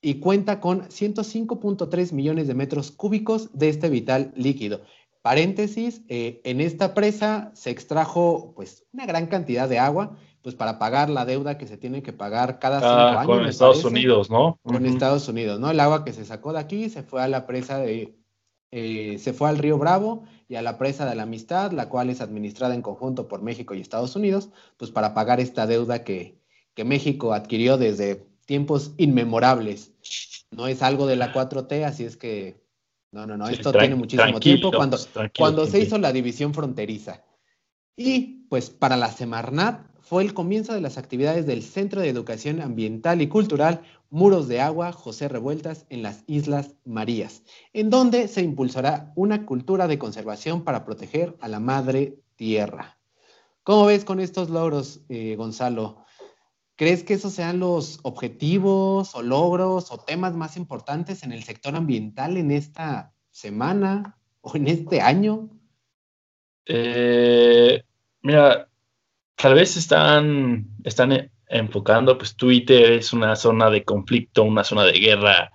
y 0.00 0.20
cuenta 0.20 0.60
con 0.60 0.82
105.3 0.82 2.12
millones 2.12 2.46
de 2.46 2.54
metros 2.54 2.90
cúbicos 2.90 3.50
de 3.52 3.68
este 3.68 3.88
vital 3.88 4.32
líquido. 4.36 4.82
Paréntesis, 5.22 6.02
eh, 6.08 6.40
en 6.44 6.60
esta 6.60 6.94
presa 6.94 7.50
se 7.54 7.70
extrajo 7.70 8.52
pues 8.54 8.86
una 8.92 9.04
gran 9.04 9.26
cantidad 9.26 9.68
de 9.68 9.78
agua, 9.78 10.16
pues 10.42 10.54
para 10.54 10.78
pagar 10.78 11.10
la 11.10 11.24
deuda 11.24 11.58
que 11.58 11.66
se 11.66 11.76
tiene 11.76 12.02
que 12.02 12.12
pagar 12.12 12.58
cada 12.58 12.78
cinco 12.78 12.92
ah, 12.92 13.20
años. 13.20 13.26
Con 13.26 13.46
Estados 13.46 13.84
Unidos, 13.84 14.30
¿no? 14.30 14.58
Con 14.62 14.86
Estados 14.86 15.28
Unidos, 15.28 15.58
¿no? 15.58 15.70
El 15.70 15.80
agua 15.80 16.04
que 16.04 16.12
se 16.12 16.24
sacó 16.24 16.52
de 16.52 16.60
aquí 16.60 16.88
se 16.88 17.02
fue 17.02 17.20
a 17.20 17.28
la 17.28 17.46
presa 17.46 17.78
de, 17.78 18.17
eh, 18.70 19.16
se 19.18 19.32
fue 19.32 19.48
al 19.48 19.58
río 19.58 19.78
Bravo 19.78 20.24
y 20.48 20.56
a 20.56 20.62
la 20.62 20.78
presa 20.78 21.06
de 21.06 21.14
la 21.14 21.22
Amistad, 21.24 21.72
la 21.72 21.88
cual 21.88 22.10
es 22.10 22.20
administrada 22.20 22.74
en 22.74 22.82
conjunto 22.82 23.28
por 23.28 23.42
México 23.42 23.74
y 23.74 23.80
Estados 23.80 24.16
Unidos, 24.16 24.50
pues 24.76 24.90
para 24.90 25.14
pagar 25.14 25.40
esta 25.40 25.66
deuda 25.66 26.04
que, 26.04 26.38
que 26.74 26.84
México 26.84 27.32
adquirió 27.32 27.76
desde 27.78 28.26
tiempos 28.46 28.92
inmemorables. 28.96 29.92
No 30.50 30.66
es 30.66 30.82
algo 30.82 31.06
de 31.06 31.16
la 31.16 31.32
4T, 31.32 31.84
así 31.84 32.04
es 32.04 32.16
que 32.16 32.62
no, 33.10 33.26
no, 33.26 33.36
no, 33.36 33.48
esto 33.48 33.72
tiene 33.72 33.94
muchísimo 33.94 34.38
tiempo 34.38 34.70
cuando, 34.70 34.98
cuando 35.36 35.66
se 35.66 35.80
hizo 35.80 35.98
la 35.98 36.12
división 36.12 36.52
fronteriza. 36.52 37.24
Y 37.96 38.46
pues 38.48 38.70
para 38.70 38.96
la 38.96 39.10
Semarnat 39.10 39.87
fue 40.08 40.22
el 40.22 40.32
comienzo 40.32 40.72
de 40.72 40.80
las 40.80 40.96
actividades 40.96 41.44
del 41.44 41.62
Centro 41.62 42.00
de 42.00 42.08
Educación 42.08 42.62
Ambiental 42.62 43.20
y 43.20 43.28
Cultural 43.28 43.82
Muros 44.08 44.48
de 44.48 44.62
Agua 44.62 44.90
José 44.90 45.28
Revueltas 45.28 45.84
en 45.90 46.02
las 46.02 46.24
Islas 46.26 46.74
Marías, 46.86 47.42
en 47.74 47.90
donde 47.90 48.26
se 48.26 48.40
impulsará 48.40 49.12
una 49.16 49.44
cultura 49.44 49.86
de 49.86 49.98
conservación 49.98 50.64
para 50.64 50.86
proteger 50.86 51.36
a 51.40 51.48
la 51.48 51.60
madre 51.60 52.16
tierra. 52.36 52.98
¿Cómo 53.64 53.84
ves 53.84 54.06
con 54.06 54.18
estos 54.18 54.48
logros, 54.48 55.02
eh, 55.10 55.36
Gonzalo? 55.36 56.06
¿Crees 56.74 57.04
que 57.04 57.12
esos 57.12 57.34
sean 57.34 57.58
los 57.58 58.00
objetivos 58.02 59.14
o 59.14 59.22
logros 59.22 59.92
o 59.92 59.98
temas 59.98 60.32
más 60.32 60.56
importantes 60.56 61.22
en 61.22 61.32
el 61.32 61.42
sector 61.44 61.76
ambiental 61.76 62.38
en 62.38 62.50
esta 62.50 63.12
semana 63.30 64.16
o 64.40 64.56
en 64.56 64.68
este 64.68 65.02
año? 65.02 65.50
Eh, 66.64 67.82
mira, 68.22 68.67
tal 69.38 69.54
vez 69.54 69.76
están, 69.76 70.66
están 70.84 71.30
enfocando, 71.46 72.18
pues 72.18 72.36
Twitter 72.36 72.92
es 72.92 73.12
una 73.12 73.36
zona 73.36 73.70
de 73.70 73.84
conflicto, 73.84 74.42
una 74.42 74.64
zona 74.64 74.84
de 74.84 74.98
guerra 74.98 75.52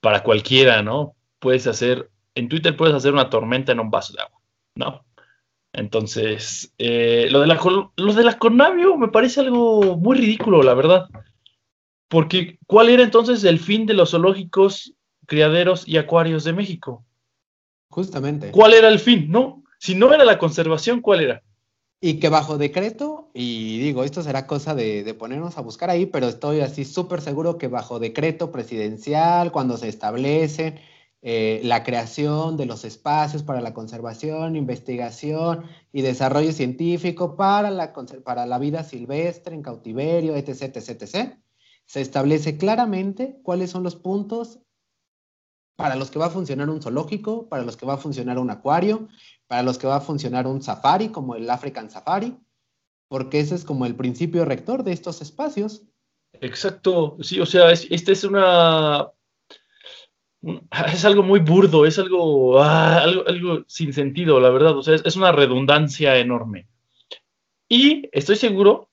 para 0.00 0.22
cualquiera, 0.22 0.82
¿no? 0.82 1.14
Puedes 1.38 1.66
hacer, 1.66 2.10
en 2.34 2.48
Twitter 2.48 2.76
puedes 2.76 2.94
hacer 2.94 3.12
una 3.12 3.30
tormenta 3.30 3.72
en 3.72 3.80
un 3.80 3.90
vaso 3.90 4.14
de 4.14 4.22
agua, 4.22 4.40
¿no? 4.74 5.04
Entonces, 5.74 6.72
eh, 6.78 7.28
lo, 7.30 7.40
de 7.40 7.46
la, 7.46 7.60
de 7.96 8.24
la 8.24 8.38
Conavio 8.38 8.96
me 8.96 9.08
parece 9.08 9.40
algo 9.40 9.96
muy 9.98 10.16
ridículo, 10.16 10.62
la 10.62 10.74
verdad. 10.74 11.08
Porque, 12.08 12.58
¿cuál 12.66 12.88
era 12.88 13.02
entonces 13.02 13.44
el 13.44 13.58
fin 13.58 13.84
de 13.84 13.92
los 13.92 14.12
zoológicos, 14.12 14.94
criaderos 15.26 15.86
y 15.86 15.98
acuarios 15.98 16.44
de 16.44 16.54
México? 16.54 17.04
Justamente. 17.90 18.50
¿Cuál 18.50 18.72
era 18.72 18.88
el 18.88 18.98
fin? 18.98 19.30
No, 19.30 19.62
si 19.78 19.94
no 19.94 20.12
era 20.14 20.24
la 20.24 20.38
conservación, 20.38 21.02
¿cuál 21.02 21.20
era? 21.20 21.42
Y 22.00 22.20
que 22.20 22.28
bajo 22.28 22.58
decreto, 22.58 23.28
y 23.34 23.80
digo, 23.80 24.04
esto 24.04 24.22
será 24.22 24.46
cosa 24.46 24.74
de, 24.76 25.14
ponernos 25.14 25.58
a 25.58 25.62
buscar 25.62 25.90
ahí, 25.90 26.06
pero 26.06 26.28
estoy 26.28 26.60
así 26.60 26.84
súper 26.84 27.20
seguro 27.20 27.58
que 27.58 27.66
bajo 27.66 27.98
decreto 27.98 28.52
presidencial, 28.52 29.50
cuando 29.50 29.76
se 29.76 29.88
establece 29.88 30.80
eh, 31.22 31.60
la 31.64 31.82
creación 31.82 32.56
de 32.56 32.66
los 32.66 32.84
espacios 32.84 33.42
para 33.42 33.60
la 33.60 33.74
conservación, 33.74 34.54
investigación 34.54 35.64
y 35.92 36.02
desarrollo 36.02 36.52
científico 36.52 37.34
para 37.34 37.70
la, 37.70 37.92
la 38.46 38.58
vida 38.58 38.84
silvestre 38.84 39.56
en 39.56 39.62
cautiverio, 39.62 40.36
etc., 40.36 40.76
etc., 40.76 41.02
etc., 41.02 41.36
se 41.84 42.00
establece 42.00 42.58
claramente 42.58 43.40
cuáles 43.42 43.70
son 43.70 43.82
los 43.82 43.96
puntos 43.96 44.60
para 45.74 45.96
los 45.96 46.10
que 46.10 46.18
va 46.18 46.26
a 46.26 46.30
funcionar 46.30 46.68
un 46.70 46.82
zoológico, 46.82 47.48
para 47.48 47.62
los 47.62 47.76
que 47.76 47.86
va 47.86 47.94
a 47.94 47.98
funcionar 47.98 48.38
un 48.38 48.50
acuario, 48.50 49.08
para 49.48 49.62
los 49.62 49.78
que 49.78 49.86
va 49.86 49.96
a 49.96 50.00
funcionar 50.00 50.46
un 50.46 50.62
safari, 50.62 51.08
como 51.08 51.34
el 51.34 51.50
African 51.50 51.90
Safari, 51.90 52.36
porque 53.08 53.40
ese 53.40 53.54
es 53.54 53.64
como 53.64 53.86
el 53.86 53.96
principio 53.96 54.44
rector 54.44 54.84
de 54.84 54.92
estos 54.92 55.20
espacios. 55.22 55.82
Exacto, 56.34 57.16
sí, 57.22 57.40
o 57.40 57.46
sea, 57.46 57.72
esta 57.72 58.12
es 58.12 58.24
una 58.24 59.10
es 60.92 61.04
algo 61.04 61.22
muy 61.22 61.40
burdo, 61.40 61.84
es 61.84 61.98
algo, 61.98 62.60
ah, 62.60 63.02
algo, 63.02 63.26
algo, 63.26 63.64
sin 63.66 63.92
sentido, 63.92 64.40
la 64.40 64.50
verdad. 64.50 64.76
O 64.76 64.82
sea, 64.82 64.94
es, 64.94 65.16
una 65.16 65.32
redundancia 65.32 66.16
enorme. 66.16 66.68
Y 67.68 68.08
estoy 68.12 68.36
seguro, 68.36 68.88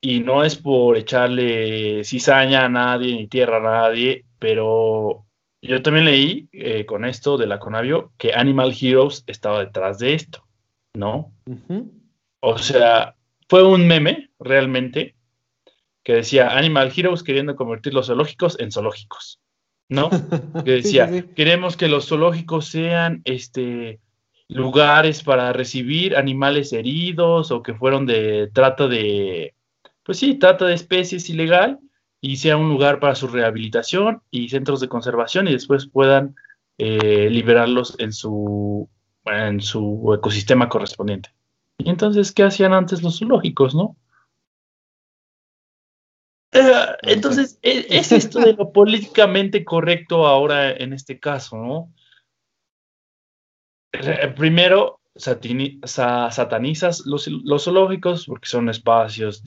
y 0.00 0.20
no 0.20 0.44
es 0.44 0.56
por 0.56 0.96
echarle 0.96 2.04
cizaña 2.04 2.64
a 2.64 2.68
nadie 2.68 3.14
ni 3.14 3.28
tierra 3.28 3.58
a 3.58 3.88
nadie, 3.88 4.24
pero 4.38 5.25
yo 5.62 5.82
también 5.82 6.04
leí 6.04 6.48
eh, 6.52 6.86
con 6.86 7.04
esto 7.04 7.36
de 7.36 7.46
la 7.46 7.58
Conavio 7.58 8.12
que 8.18 8.34
Animal 8.34 8.74
Heroes 8.78 9.24
estaba 9.26 9.64
detrás 9.64 9.98
de 9.98 10.14
esto, 10.14 10.46
¿no? 10.94 11.32
O 12.40 12.58
sea, 12.58 13.16
fue 13.48 13.62
un 13.62 13.86
meme 13.86 14.30
realmente 14.38 15.16
que 16.02 16.14
decía 16.14 16.56
Animal 16.56 16.92
Heroes 16.94 17.22
queriendo 17.22 17.56
convertir 17.56 17.94
los 17.94 18.06
zoológicos 18.06 18.58
en 18.60 18.70
zoológicos, 18.70 19.40
¿no? 19.88 20.10
Que 20.64 20.72
decía, 20.72 21.24
queremos 21.34 21.76
que 21.76 21.88
los 21.88 22.06
zoológicos 22.06 22.66
sean 22.66 23.22
este 23.24 24.00
lugares 24.48 25.24
para 25.24 25.52
recibir 25.52 26.16
animales 26.16 26.72
heridos 26.72 27.50
o 27.50 27.62
que 27.62 27.74
fueron 27.74 28.06
de 28.06 28.48
trata 28.52 28.86
de, 28.86 29.54
pues 30.04 30.18
sí, 30.18 30.36
trata 30.36 30.66
de 30.66 30.74
especies 30.74 31.28
ilegal 31.28 31.80
y 32.20 32.36
sea 32.36 32.56
un 32.56 32.68
lugar 32.68 33.00
para 33.00 33.14
su 33.14 33.28
rehabilitación 33.28 34.22
y 34.30 34.48
centros 34.48 34.80
de 34.80 34.88
conservación 34.88 35.48
y 35.48 35.52
después 35.52 35.86
puedan 35.86 36.34
eh, 36.78 37.28
liberarlos 37.30 37.96
en 37.98 38.12
su, 38.12 38.88
en 39.24 39.60
su 39.60 40.12
ecosistema 40.16 40.68
correspondiente. 40.68 41.30
Y 41.78 41.90
entonces, 41.90 42.32
¿qué 42.32 42.42
hacían 42.42 42.72
antes 42.72 43.02
los 43.02 43.18
zoológicos, 43.18 43.74
no? 43.74 43.96
Eh, 46.52 46.96
entonces, 47.02 47.58
e, 47.62 47.86
es 47.90 48.12
esto 48.12 48.40
de 48.40 48.54
lo 48.54 48.72
políticamente 48.72 49.64
correcto 49.64 50.26
ahora 50.26 50.70
en 50.70 50.92
este 50.92 51.18
caso, 51.18 51.56
¿no? 51.56 51.92
Primero, 54.36 54.95
satanizas 55.18 57.06
los, 57.06 57.64
zoológicos 57.64 58.26
porque 58.26 58.48
son 58.48 58.68
espacios 58.68 59.42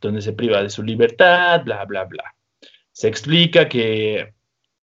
donde 0.00 0.22
se 0.22 0.32
priva 0.32 0.62
de 0.62 0.70
su 0.70 0.82
libertad, 0.82 1.62
bla, 1.64 1.84
bla, 1.84 2.04
bla. 2.04 2.24
Se 2.92 3.08
explica 3.08 3.68
que 3.68 4.34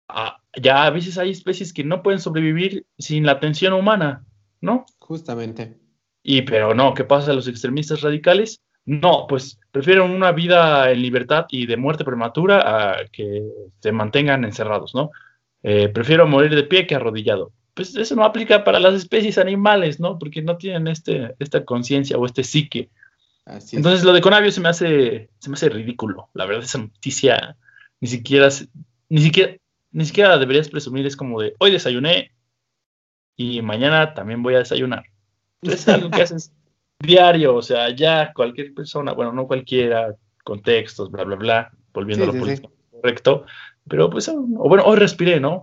ah, 0.08 0.40
ya 0.56 0.84
a 0.84 0.90
veces 0.90 1.18
hay 1.18 1.30
especies 1.30 1.72
que 1.72 1.84
no 1.84 2.02
pueden 2.02 2.20
sobrevivir 2.20 2.86
sin 2.98 3.26
la 3.26 3.32
atención 3.32 3.72
humana, 3.72 4.24
¿no? 4.60 4.86
Justamente. 4.98 5.78
Y 6.22 6.42
pero 6.42 6.74
no, 6.74 6.94
¿qué 6.94 7.04
pasa 7.04 7.32
a 7.32 7.34
los 7.34 7.48
extremistas 7.48 8.02
radicales? 8.02 8.60
No, 8.84 9.26
pues 9.28 9.58
prefieren 9.70 10.10
una 10.10 10.32
vida 10.32 10.90
en 10.90 11.02
libertad 11.02 11.46
y 11.50 11.66
de 11.66 11.76
muerte 11.76 12.04
prematura 12.04 12.62
a 12.92 13.06
que 13.12 13.42
se 13.80 13.92
mantengan 13.92 14.44
encerrados, 14.44 14.94
¿no? 14.94 15.10
Eh, 15.62 15.88
prefiero 15.88 16.26
morir 16.26 16.54
de 16.54 16.64
pie 16.64 16.86
que 16.86 16.94
arrodillado. 16.94 17.52
Pues 17.74 17.94
eso 17.96 18.14
no 18.16 18.24
aplica 18.24 18.64
para 18.64 18.80
las 18.80 18.94
especies 18.94 19.38
animales, 19.38 20.00
¿no? 20.00 20.18
Porque 20.18 20.42
no 20.42 20.56
tienen 20.56 20.88
este, 20.88 21.34
esta 21.38 21.64
conciencia 21.64 22.18
o 22.18 22.26
este 22.26 22.44
psique. 22.44 22.90
Entonces 23.72 24.04
lo 24.04 24.12
de 24.12 24.20
Conavio 24.20 24.52
se 24.52 24.60
me 24.60 24.68
hace, 24.68 25.30
se 25.38 25.50
me 25.50 25.54
hace 25.54 25.68
ridículo. 25.68 26.28
La 26.34 26.46
verdad, 26.46 26.64
esa 26.64 26.78
noticia 26.78 27.56
ni 28.00 28.08
siquiera, 28.08 28.48
ni 29.08 29.20
siquiera, 29.20 29.56
ni 29.92 30.04
siquiera 30.04 30.38
deberías 30.38 30.68
presumir. 30.68 31.06
Es 31.06 31.16
como 31.16 31.40
de 31.40 31.54
hoy 31.58 31.70
desayuné 31.70 32.32
y 33.36 33.62
mañana 33.62 34.14
también 34.14 34.42
voy 34.42 34.54
a 34.54 34.58
desayunar. 34.58 35.04
Entonces 35.62 35.88
es 35.88 35.94
algo 35.94 36.10
que 36.10 36.22
haces 36.22 36.52
diario, 37.00 37.56
o 37.56 37.62
sea, 37.62 37.94
ya 37.94 38.32
cualquier 38.34 38.74
persona, 38.74 39.12
bueno, 39.12 39.32
no 39.32 39.46
cualquiera, 39.46 40.14
contextos, 40.44 41.10
bla, 41.10 41.24
bla, 41.24 41.36
bla, 41.36 41.70
volviendo 41.92 42.24
a 42.24 42.26
lo 42.28 42.38
político 42.38 42.72
correcto, 42.90 43.46
pero 43.88 44.10
pues, 44.10 44.28
o 44.28 44.42
bueno, 44.42 44.84
hoy 44.84 44.98
respiré, 44.98 45.40
¿no? 45.40 45.62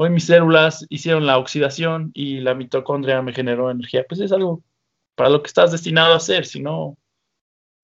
Hoy 0.00 0.10
mis 0.10 0.26
células 0.26 0.86
hicieron 0.90 1.26
la 1.26 1.38
oxidación 1.38 2.12
y 2.14 2.38
la 2.38 2.54
mitocondria 2.54 3.20
me 3.20 3.32
generó 3.32 3.70
energía, 3.70 4.04
pues 4.08 4.20
es 4.20 4.30
algo 4.30 4.62
para 5.16 5.28
lo 5.28 5.42
que 5.42 5.48
estás 5.48 5.72
destinado 5.72 6.14
a 6.14 6.18
hacer, 6.18 6.46
si 6.46 6.60
no, 6.60 6.96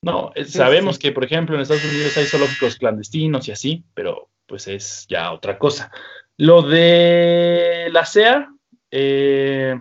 no, 0.04 0.32
sabemos 0.46 0.98
que, 0.98 1.12
por 1.12 1.24
ejemplo, 1.24 1.56
en 1.56 1.62
Estados 1.62 1.84
Unidos 1.84 2.16
hay 2.18 2.26
zoológicos 2.26 2.76
clandestinos 2.76 3.48
y 3.48 3.52
así, 3.52 3.84
pero 3.94 4.28
pues 4.46 4.68
es 4.68 5.06
ya 5.08 5.32
otra 5.32 5.58
cosa. 5.58 5.90
Lo 6.36 6.60
de 6.60 7.88
la 7.90 8.04
CEA, 8.04 8.54
eh, 8.90 9.80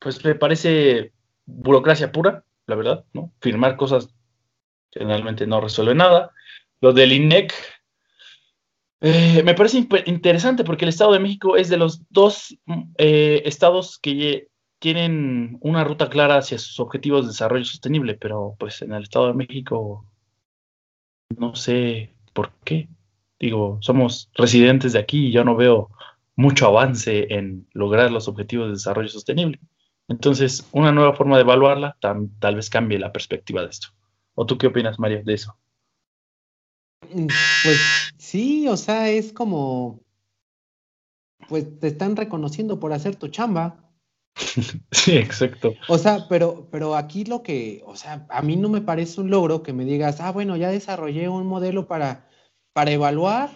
pues 0.00 0.24
me 0.24 0.34
parece 0.34 1.12
burocracia 1.44 2.10
pura, 2.10 2.44
la 2.66 2.74
verdad, 2.74 3.04
¿no? 3.12 3.32
Firmar 3.40 3.76
cosas 3.76 4.08
generalmente 4.90 5.46
no 5.46 5.60
resuelve 5.60 5.94
nada. 5.94 6.32
Lo 6.80 6.92
del 6.92 7.12
INEC 7.12 7.54
eh, 9.08 9.42
me 9.44 9.54
parece 9.54 9.86
interesante 10.06 10.64
porque 10.64 10.84
el 10.84 10.88
Estado 10.88 11.12
de 11.12 11.20
México 11.20 11.56
es 11.56 11.68
de 11.68 11.76
los 11.76 12.02
dos 12.10 12.58
eh, 12.98 13.42
estados 13.44 14.00
que 14.00 14.48
tienen 14.80 15.58
una 15.60 15.84
ruta 15.84 16.08
clara 16.08 16.38
hacia 16.38 16.58
sus 16.58 16.80
objetivos 16.80 17.22
de 17.22 17.28
desarrollo 17.28 17.64
sostenible, 17.64 18.14
pero 18.14 18.56
pues 18.58 18.82
en 18.82 18.92
el 18.92 19.04
Estado 19.04 19.28
de 19.28 19.34
México 19.34 20.04
no 21.38 21.54
sé 21.54 22.16
por 22.32 22.50
qué. 22.64 22.88
Digo, 23.38 23.78
somos 23.80 24.28
residentes 24.34 24.92
de 24.92 24.98
aquí 24.98 25.28
y 25.28 25.32
yo 25.32 25.44
no 25.44 25.54
veo 25.54 25.90
mucho 26.34 26.66
avance 26.66 27.32
en 27.32 27.68
lograr 27.74 28.10
los 28.10 28.26
objetivos 28.26 28.66
de 28.66 28.72
desarrollo 28.72 29.08
sostenible. 29.08 29.60
Entonces, 30.08 30.68
una 30.72 30.90
nueva 30.90 31.14
forma 31.14 31.36
de 31.36 31.42
evaluarla 31.42 31.96
tal 32.00 32.56
vez 32.56 32.70
cambie 32.70 32.98
la 32.98 33.12
perspectiva 33.12 33.62
de 33.62 33.68
esto. 33.68 33.88
¿O 34.34 34.46
tú 34.46 34.58
qué 34.58 34.66
opinas, 34.66 34.98
María, 34.98 35.22
de 35.22 35.34
eso? 35.34 35.56
Mm, 37.12 37.26
pues 37.62 38.12
sí, 38.18 38.68
o 38.68 38.76
sea, 38.76 39.10
es 39.10 39.32
como, 39.32 40.00
pues 41.48 41.78
te 41.78 41.88
están 41.88 42.16
reconociendo 42.16 42.80
por 42.80 42.92
hacer 42.92 43.16
tu 43.16 43.28
chamba. 43.28 43.82
sí, 44.90 45.16
exacto. 45.16 45.72
O 45.88 45.98
sea, 45.98 46.26
pero, 46.28 46.68
pero 46.70 46.96
aquí 46.96 47.24
lo 47.24 47.42
que, 47.42 47.82
o 47.86 47.96
sea, 47.96 48.26
a 48.28 48.42
mí 48.42 48.56
no 48.56 48.68
me 48.68 48.80
parece 48.80 49.20
un 49.20 49.30
logro 49.30 49.62
que 49.62 49.72
me 49.72 49.84
digas, 49.84 50.20
ah, 50.20 50.32
bueno, 50.32 50.56
ya 50.56 50.70
desarrollé 50.70 51.28
un 51.28 51.46
modelo 51.46 51.86
para, 51.86 52.28
para 52.72 52.90
evaluar 52.90 53.50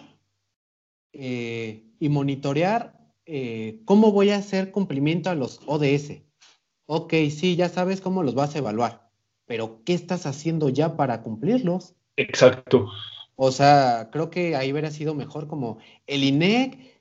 eh, 1.13 1.83
y 1.99 2.09
monitorear 2.09 2.99
eh, 3.25 3.81
cómo 3.85 4.11
voy 4.11 4.31
a 4.31 4.37
hacer 4.37 4.71
cumplimiento 4.71 5.29
a 5.29 5.35
los 5.35 5.61
ODS. 5.67 6.23
Ok, 6.87 7.13
sí, 7.29 7.55
ya 7.55 7.69
sabes 7.69 8.01
cómo 8.01 8.23
los 8.23 8.35
vas 8.35 8.55
a 8.55 8.57
evaluar, 8.57 9.09
pero 9.45 9.81
¿qué 9.85 9.93
estás 9.93 10.25
haciendo 10.25 10.69
ya 10.69 10.97
para 10.97 11.21
cumplirlos? 11.21 11.95
Exacto. 12.17 12.89
O 13.35 13.51
sea, 13.51 14.09
creo 14.11 14.29
que 14.29 14.55
ahí 14.55 14.71
hubiera 14.71 14.91
sido 14.91 15.15
mejor 15.15 15.47
como 15.47 15.77
el 16.07 16.23
INEC 16.23 16.91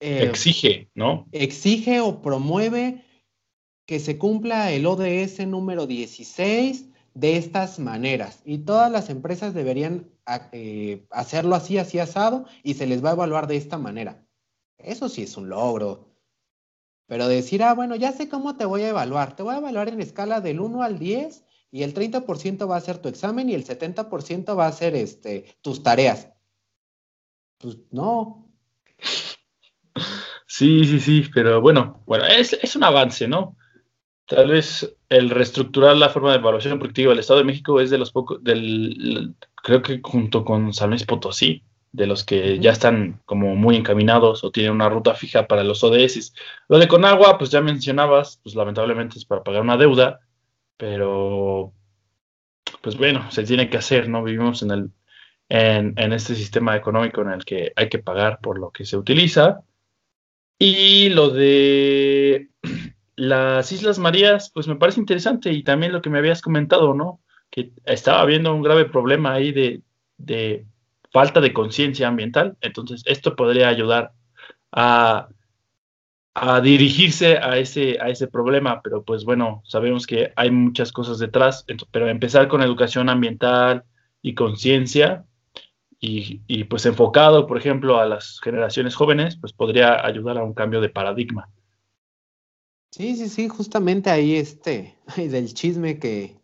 eh, 0.00 0.24
exige, 0.24 0.90
¿no? 0.94 1.26
Exige 1.32 2.00
o 2.00 2.20
promueve 2.20 3.04
que 3.86 4.00
se 4.00 4.18
cumpla 4.18 4.72
el 4.72 4.86
ODS 4.86 5.46
número 5.46 5.86
16 5.86 6.90
de 7.14 7.36
estas 7.36 7.78
maneras. 7.78 8.40
Y 8.44 8.58
todas 8.58 8.90
las 8.90 9.08
empresas 9.08 9.54
deberían 9.54 10.10
eh, 10.52 11.06
hacerlo 11.10 11.54
así, 11.54 11.78
así 11.78 11.98
asado, 11.98 12.46
y 12.62 12.74
se 12.74 12.86
les 12.86 13.04
va 13.04 13.10
a 13.10 13.14
evaluar 13.14 13.46
de 13.46 13.56
esta 13.56 13.78
manera. 13.78 14.26
Eso 14.78 15.08
sí 15.08 15.22
es 15.22 15.36
un 15.36 15.48
logro. 15.48 16.08
Pero 17.06 17.28
decir, 17.28 17.62
ah, 17.62 17.74
bueno, 17.74 17.96
ya 17.96 18.12
sé 18.12 18.28
cómo 18.28 18.56
te 18.56 18.64
voy 18.64 18.82
a 18.82 18.88
evaluar. 18.88 19.36
Te 19.36 19.42
voy 19.42 19.54
a 19.54 19.58
evaluar 19.58 19.88
en 19.88 20.00
escala 20.00 20.40
del 20.40 20.60
1 20.60 20.82
al 20.82 20.98
10 20.98 21.43
y 21.74 21.82
el 21.82 21.92
30% 21.92 22.70
va 22.70 22.76
a 22.76 22.80
ser 22.80 22.98
tu 22.98 23.08
examen 23.08 23.50
y 23.50 23.54
el 23.54 23.64
70% 23.64 24.56
va 24.56 24.68
a 24.68 24.72
ser 24.72 24.94
este, 24.94 25.56
tus 25.60 25.82
tareas. 25.82 26.28
Pues 27.58 27.78
no. 27.90 28.48
Sí, 30.46 30.84
sí, 30.84 31.00
sí, 31.00 31.24
pero 31.34 31.60
bueno, 31.60 32.04
bueno, 32.06 32.26
es, 32.26 32.52
es 32.52 32.76
un 32.76 32.84
avance, 32.84 33.26
¿no? 33.26 33.56
Tal 34.24 34.50
vez 34.50 34.96
el 35.08 35.30
reestructurar 35.30 35.96
la 35.96 36.10
forma 36.10 36.30
de 36.30 36.38
evaluación 36.38 36.78
productiva 36.78 37.10
del 37.10 37.18
Estado 37.18 37.40
de 37.40 37.46
México 37.46 37.80
es 37.80 37.90
de 37.90 37.98
los 37.98 38.12
pocos, 38.12 38.44
del, 38.44 39.34
creo 39.56 39.82
que 39.82 40.00
junto 40.00 40.44
con 40.44 40.72
San 40.72 40.90
Luis 40.90 41.04
Potosí, 41.04 41.64
de 41.90 42.06
los 42.06 42.22
que 42.22 42.60
ya 42.60 42.70
están 42.70 43.20
como 43.24 43.56
muy 43.56 43.74
encaminados 43.74 44.44
o 44.44 44.52
tienen 44.52 44.70
una 44.70 44.88
ruta 44.88 45.14
fija 45.14 45.48
para 45.48 45.64
los 45.64 45.82
ODS. 45.82 46.34
Lo 46.68 46.78
de 46.78 46.86
Conagua, 46.86 47.36
pues 47.36 47.50
ya 47.50 47.60
mencionabas, 47.60 48.38
pues 48.44 48.54
lamentablemente 48.54 49.18
es 49.18 49.24
para 49.24 49.42
pagar 49.42 49.62
una 49.62 49.76
deuda, 49.76 50.20
pero 50.76 51.72
pues 52.82 52.96
bueno, 52.96 53.30
se 53.30 53.44
tiene 53.44 53.70
que 53.70 53.78
hacer, 53.78 54.08
¿no? 54.08 54.22
Vivimos 54.22 54.62
en 54.62 54.70
el 54.70 54.90
en, 55.48 55.94
en 55.96 56.12
este 56.12 56.34
sistema 56.34 56.76
económico 56.76 57.22
en 57.22 57.30
el 57.30 57.44
que 57.44 57.72
hay 57.76 57.88
que 57.88 57.98
pagar 57.98 58.40
por 58.40 58.58
lo 58.58 58.70
que 58.70 58.84
se 58.84 58.96
utiliza. 58.96 59.62
Y 60.58 61.10
lo 61.10 61.30
de 61.30 62.50
las 63.16 63.70
Islas 63.72 63.98
Marías, 63.98 64.50
pues 64.52 64.68
me 64.68 64.76
parece 64.76 65.00
interesante 65.00 65.52
y 65.52 65.62
también 65.62 65.92
lo 65.92 66.02
que 66.02 66.10
me 66.10 66.18
habías 66.18 66.42
comentado, 66.42 66.94
¿no? 66.94 67.20
Que 67.50 67.72
estaba 67.84 68.20
habiendo 68.20 68.54
un 68.54 68.62
grave 68.62 68.86
problema 68.86 69.34
ahí 69.34 69.52
de, 69.52 69.82
de 70.16 70.66
falta 71.12 71.40
de 71.40 71.52
conciencia 71.52 72.08
ambiental. 72.08 72.56
Entonces, 72.60 73.02
esto 73.06 73.36
podría 73.36 73.68
ayudar 73.68 74.12
a, 74.72 75.28
a, 76.34 76.60
dirigirse 76.60 77.38
a 77.38 77.58
ese, 77.58 77.98
a 78.00 78.08
ese 78.08 78.28
problema, 78.28 78.82
pero 78.82 79.04
pues 79.04 79.24
bueno, 79.24 79.62
sabemos 79.64 80.06
que 80.06 80.32
hay 80.36 80.50
muchas 80.50 80.92
cosas 80.92 81.18
detrás, 81.18 81.64
pero 81.90 82.08
empezar 82.08 82.48
con 82.48 82.62
educación 82.62 83.08
ambiental 83.08 83.84
y 84.20 84.34
conciencia 84.34 85.24
y, 86.00 86.42
y 86.46 86.64
pues 86.64 86.84
enfocado, 86.86 87.46
por 87.46 87.56
ejemplo, 87.56 87.98
a 87.98 88.06
las 88.06 88.40
generaciones 88.40 88.94
jóvenes, 88.94 89.36
pues 89.36 89.52
podría 89.52 90.04
ayudar 90.04 90.38
a 90.38 90.44
un 90.44 90.54
cambio 90.54 90.80
de 90.80 90.90
paradigma. 90.90 91.48
Sí, 92.90 93.16
sí, 93.16 93.28
sí, 93.28 93.48
justamente 93.48 94.08
ahí 94.08 94.36
este, 94.36 94.96
del 95.16 95.52
chisme 95.52 95.98
que, 95.98 96.36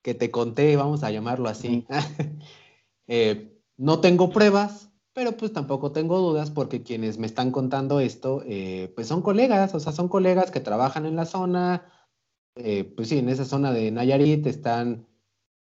que 0.00 0.14
te 0.14 0.30
conté, 0.30 0.74
vamos 0.76 1.02
a 1.02 1.10
llamarlo 1.10 1.50
así. 1.50 1.86
eh, 3.08 3.60
no 3.76 4.00
tengo 4.00 4.30
pruebas, 4.30 4.85
pero 5.16 5.34
pues 5.34 5.50
tampoco 5.50 5.92
tengo 5.92 6.18
dudas 6.18 6.50
porque 6.50 6.82
quienes 6.82 7.16
me 7.16 7.26
están 7.26 7.50
contando 7.50 8.00
esto, 8.00 8.42
eh, 8.44 8.92
pues 8.94 9.06
son 9.06 9.22
colegas, 9.22 9.74
o 9.74 9.80
sea, 9.80 9.92
son 9.94 10.08
colegas 10.08 10.50
que 10.50 10.60
trabajan 10.60 11.06
en 11.06 11.16
la 11.16 11.24
zona, 11.24 11.90
eh, 12.54 12.84
pues 12.84 13.08
sí, 13.08 13.16
en 13.16 13.30
esa 13.30 13.46
zona 13.46 13.72
de 13.72 13.90
Nayarit 13.90 14.46
están 14.46 15.06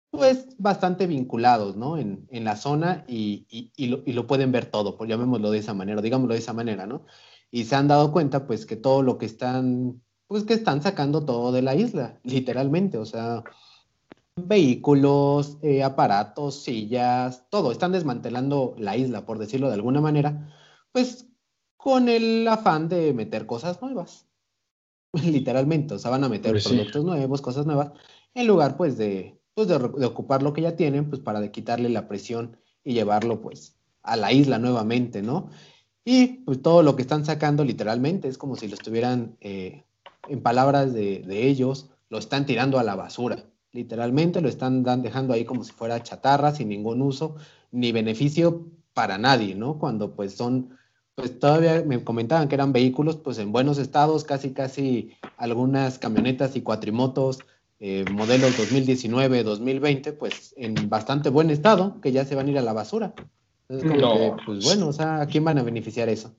pues 0.09 0.57
bastante 0.57 1.05
vinculados, 1.05 1.75
¿no? 1.75 1.99
En, 1.99 2.27
en 2.31 2.43
la 2.45 2.55
zona 2.55 3.05
y, 3.07 3.45
y, 3.47 3.71
y, 3.77 3.87
lo, 3.89 4.01
y, 4.07 4.13
lo, 4.13 4.25
pueden 4.25 4.51
ver 4.51 4.65
todo, 4.65 4.97
pues 4.97 5.07
llamémoslo 5.07 5.51
de 5.51 5.59
esa 5.59 5.75
manera, 5.75 6.01
digámoslo 6.01 6.33
de 6.33 6.39
esa 6.39 6.53
manera, 6.53 6.87
¿no? 6.87 7.05
y 7.53 7.65
se 7.65 7.75
han 7.75 7.87
dado 7.87 8.11
cuenta 8.11 8.47
pues 8.47 8.65
que 8.65 8.75
todo 8.75 9.03
lo 9.03 9.19
que 9.19 9.27
están, 9.27 10.01
pues 10.25 10.45
que 10.45 10.55
están 10.55 10.81
sacando 10.81 11.23
todo 11.23 11.51
de 11.51 11.61
la 11.61 11.75
isla, 11.75 12.19
literalmente, 12.23 12.97
o 12.97 13.05
sea, 13.05 13.43
vehículos, 14.35 15.57
eh, 15.61 15.83
aparatos, 15.83 16.63
sillas, 16.63 17.45
todo, 17.49 17.71
están 17.71 17.91
desmantelando 17.91 18.75
la 18.77 18.97
isla, 18.97 19.25
por 19.25 19.39
decirlo 19.39 19.67
de 19.67 19.75
alguna 19.75 20.01
manera, 20.01 20.53
pues 20.91 21.27
con 21.77 22.09
el 22.09 22.47
afán 22.47 22.89
de 22.89 23.13
meter 23.13 23.45
cosas 23.45 23.81
nuevas, 23.81 24.27
literalmente, 25.13 25.93
o 25.95 25.99
sea, 25.99 26.11
van 26.11 26.23
a 26.23 26.29
meter 26.29 26.51
pues 26.51 26.67
productos 26.67 27.03
nuevos, 27.03 27.41
cosas 27.41 27.65
nuevas, 27.65 27.91
en 28.33 28.47
lugar 28.47 28.77
pues 28.77 28.97
de, 28.97 29.39
pues 29.53 29.67
de, 29.67 29.77
de 29.77 30.05
ocupar 30.05 30.41
lo 30.41 30.53
que 30.53 30.61
ya 30.61 30.75
tienen, 30.75 31.09
pues 31.09 31.21
para 31.21 31.39
de 31.39 31.51
quitarle 31.51 31.89
la 31.89 32.07
presión 32.07 32.57
y 32.83 32.93
llevarlo 32.93 33.41
pues 33.41 33.75
a 34.01 34.17
la 34.17 34.31
isla 34.33 34.59
nuevamente, 34.59 35.21
¿no? 35.21 35.49
Y 36.05 36.43
pues 36.43 36.61
todo 36.61 36.83
lo 36.83 36.95
que 36.95 37.01
están 37.01 37.25
sacando 37.25 37.63
literalmente 37.63 38.27
es 38.27 38.37
como 38.37 38.55
si 38.55 38.67
lo 38.67 38.73
estuvieran, 38.73 39.37
eh, 39.39 39.85
en 40.27 40.41
palabras 40.41 40.93
de, 40.93 41.19
de, 41.19 41.47
ellos, 41.47 41.89
lo 42.09 42.17
están 42.17 42.45
tirando 42.45 42.77
a 42.77 42.83
la 42.83 42.95
basura. 42.95 43.45
Literalmente 43.73 44.39
lo 44.39 44.49
están 44.49 44.83
dejando 44.83 45.33
ahí 45.33 45.45
como 45.45 45.63
si 45.63 45.71
fuera 45.71 46.01
chatarra, 46.03 46.53
sin 46.53 46.69
ningún 46.69 47.01
uso 47.01 47.35
ni 47.71 47.91
beneficio 47.91 48.67
para 48.93 49.17
nadie, 49.17 49.55
¿no? 49.55 49.79
Cuando 49.79 50.15
pues 50.15 50.35
son, 50.35 50.77
pues 51.15 51.39
todavía 51.39 51.83
me 51.85 52.03
comentaban 52.03 52.47
que 52.47 52.55
eran 52.55 52.71
vehículos 52.71 53.17
pues 53.17 53.39
en 53.39 53.51
buenos 53.51 53.79
estados, 53.79 54.23
casi 54.23 54.51
casi 54.51 55.13
algunas 55.37 55.97
camionetas 55.97 56.55
y 56.55 56.61
cuatrimotos, 56.61 57.39
eh, 57.79 58.05
modelos 58.11 58.55
2019, 58.57 59.43
2020, 59.43 60.13
pues 60.13 60.53
en 60.55 60.87
bastante 60.87 61.29
buen 61.29 61.49
estado, 61.49 61.99
que 61.99 62.11
ya 62.11 62.25
se 62.25 62.35
van 62.35 62.47
a 62.47 62.51
ir 62.51 62.57
a 62.59 62.61
la 62.61 62.73
basura. 62.73 63.15
Entonces, 63.67 63.89
como 63.89 64.01
no. 64.01 64.13
que, 64.13 64.43
pues 64.45 64.63
bueno, 64.63 64.87
o 64.87 64.93
sea, 64.93 65.21
¿a 65.21 65.25
quién 65.25 65.43
van 65.43 65.57
a 65.57 65.63
beneficiar 65.63 66.09
eso? 66.09 66.35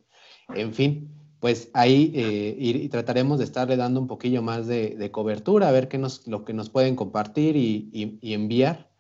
En 0.55 0.73
fin, 0.73 1.14
pues 1.45 1.69
ahí 1.75 2.11
eh, 2.15 2.57
y, 2.59 2.71
y, 2.71 2.89
trataremos 2.89 3.37
de 3.37 3.45
estarle 3.45 3.77
dando 3.77 4.01
un 4.01 4.07
poquillo 4.07 4.41
más 4.41 4.67
de, 4.67 4.97
de, 4.97 5.11
cobertura, 5.11 5.69
a 5.69 5.73
ver 5.73 5.89
qué 5.89 5.99
nos, 5.99 6.27
lo 6.27 6.43
que 6.43 6.55
nos 6.55 6.71
pueden 6.71 6.97
compartir 6.97 7.55
y, 7.55 7.91
y, 7.93 8.19
y, 8.23 8.33
enviar. 8.33 8.91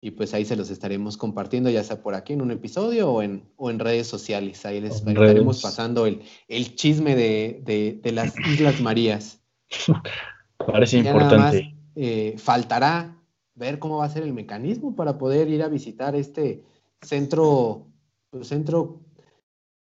Y 0.00 0.10
pues 0.10 0.34
ahí 0.34 0.44
se 0.44 0.56
los 0.56 0.70
estaremos 0.70 1.16
compartiendo, 1.16 1.70
ya 1.70 1.84
sea 1.84 2.02
por 2.02 2.16
aquí 2.16 2.32
en 2.32 2.42
un 2.42 2.50
episodio 2.50 3.12
o 3.12 3.22
en, 3.22 3.48
o 3.54 3.70
en 3.70 3.78
redes 3.78 4.08
sociales. 4.08 4.66
Ahí 4.66 4.80
les 4.80 5.06
estaremos 5.06 5.62
pasando 5.62 6.06
el, 6.06 6.22
el 6.48 6.74
chisme 6.74 7.14
de, 7.14 7.62
de, 7.64 8.00
de, 8.02 8.10
las 8.10 8.34
Islas 8.40 8.80
Marías. 8.80 9.40
Parece 10.66 11.00
ya 11.00 11.12
importante. 11.12 11.62
Más, 11.62 11.74
eh, 11.94 12.34
faltará 12.38 13.22
ver 13.54 13.78
cómo 13.78 13.98
va 13.98 14.06
a 14.06 14.10
ser 14.10 14.24
el 14.24 14.32
mecanismo 14.32 14.96
para 14.96 15.16
poder 15.16 15.48
ir 15.48 15.62
a 15.62 15.68
visitar 15.68 16.16
este, 16.16 16.64
centro, 17.02 17.86
pues, 18.30 18.48
centro 18.48 19.03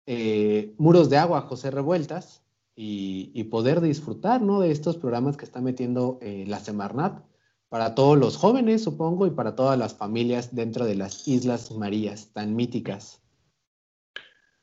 eh, 0.05 0.73
Muros 0.77 1.09
de 1.09 1.17
Agua, 1.17 1.41
José 1.41 1.71
Revueltas, 1.71 2.41
y, 2.75 3.43
poder 3.45 3.81
disfrutar 3.81 4.41
¿no? 4.41 4.61
de 4.61 4.71
estos 4.71 4.97
programas 4.97 5.37
que 5.37 5.45
está 5.45 5.61
metiendo 5.61 6.17
eh, 6.21 6.45
la 6.47 6.59
Semarnat 6.59 7.21
para 7.69 7.95
todos 7.95 8.17
los 8.17 8.37
jóvenes, 8.37 8.83
supongo, 8.83 9.27
y 9.27 9.31
para 9.31 9.55
todas 9.55 9.77
las 9.77 9.93
familias 9.95 10.55
dentro 10.55 10.85
de 10.85 10.95
las 10.95 11.27
Islas 11.27 11.71
Marías 11.71 12.33
tan 12.33 12.55
míticas. 12.55 13.21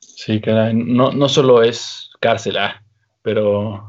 Sí, 0.00 0.40
caray, 0.40 0.74
no, 0.74 1.12
no 1.12 1.28
solo 1.28 1.62
es 1.62 2.10
cárcel, 2.20 2.56
ah, 2.56 2.82
pero, 3.22 3.88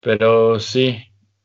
pero 0.00 0.60
sí, 0.60 0.96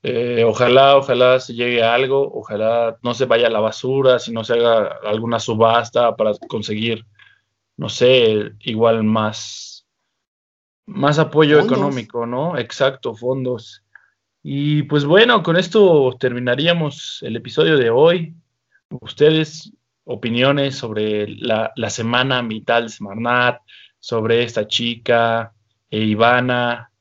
eh, 0.04 0.44
ojalá, 0.46 0.98
ojalá 0.98 1.40
se 1.40 1.54
llegue 1.54 1.84
a 1.84 1.94
algo, 1.94 2.32
ojalá 2.34 2.98
no 3.04 3.14
se 3.14 3.26
vaya 3.26 3.48
a 3.48 3.52
la 3.52 3.60
basura, 3.60 4.20
si 4.20 4.32
no 4.32 4.44
se 4.44 4.54
haga 4.54 4.98
alguna 5.04 5.40
subasta 5.40 6.16
para 6.16 6.32
conseguir, 6.48 7.06
no 7.78 7.90
sé, 7.90 8.52
igual 8.60 9.04
más, 9.04 9.88
más 10.86 11.20
apoyo 11.20 11.60
fondos. 11.60 11.78
económico, 11.78 12.26
¿no? 12.26 12.58
Exacto, 12.58 13.14
fondos. 13.16 13.84
Y 14.44 14.84
pues 14.84 15.06
bueno, 15.06 15.44
con 15.44 15.58
esto 15.58 16.16
terminaríamos 16.20 17.20
el 17.22 17.36
episodio 17.36 17.78
de 17.78 17.90
hoy. 17.90 18.36
Ustedes, 18.90 19.72
opiniones 20.04 20.76
sobre 20.76 21.28
la, 21.28 21.72
la 21.76 21.90
semana 21.90 22.42
vital 22.42 22.84
de 22.84 22.90
Semarnat, 22.90 23.62
sobre 24.00 24.44
esta 24.44 24.68
chica, 24.68 25.54
e 25.92 26.00
Ivana, 26.00 26.92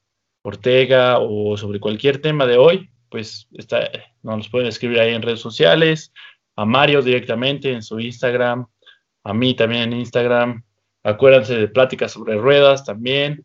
Ortega 0.42 1.18
o 1.18 1.56
sobre 1.56 1.80
cualquier 1.80 2.20
tema 2.20 2.46
de 2.46 2.56
hoy, 2.56 2.90
pues 3.08 3.46
está, 3.52 3.90
nos 4.22 4.48
pueden 4.48 4.68
escribir 4.68 5.00
ahí 5.00 5.14
en 5.14 5.22
redes 5.22 5.40
sociales, 5.40 6.12
a 6.56 6.64
Mario 6.64 7.02
directamente 7.02 7.72
en 7.72 7.82
su 7.82 8.00
Instagram, 8.00 8.66
a 9.24 9.34
mí 9.34 9.54
también 9.54 9.92
en 9.92 10.00
Instagram. 10.00 10.62
Acuérdense 11.02 11.56
de 11.56 11.68
pláticas 11.68 12.12
sobre 12.12 12.36
ruedas 12.36 12.84
también. 12.84 13.44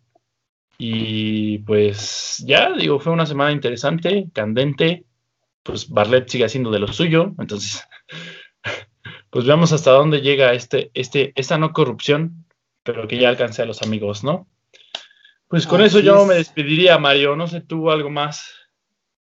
Y 0.78 1.60
pues 1.60 2.44
ya, 2.46 2.74
digo, 2.74 3.00
fue 3.00 3.14
una 3.14 3.26
semana 3.26 3.52
interesante, 3.52 4.28
candente. 4.34 5.06
Pues 5.64 5.90
Barlet 5.90 6.28
sigue 6.30 6.46
haciendo 6.46 6.72
de 6.72 6.80
lo 6.80 6.88
suyo. 6.88 7.34
Entonces, 7.40 7.88
pues 9.30 9.46
veamos 9.46 9.72
hasta 9.72 9.92
dónde 9.92 10.22
llega 10.22 10.54
este, 10.54 10.92
este, 10.94 11.34
esta 11.36 11.58
no 11.58 11.74
corrupción, 11.74 12.46
pero 12.84 13.08
que 13.08 13.18
ya 13.18 13.30
alcance 13.30 13.62
a 13.62 13.66
los 13.66 13.82
amigos, 13.82 14.24
¿no? 14.24 14.48
Pues 15.48 15.68
con 15.68 15.82
eso 15.82 16.00
yo 16.00 16.26
me 16.26 16.36
despediría, 16.36 16.98
Mario. 16.98 17.36
No 17.36 17.48
sé 17.48 17.62
tú 17.62 17.92
algo 17.92 18.10
más. 18.10 18.52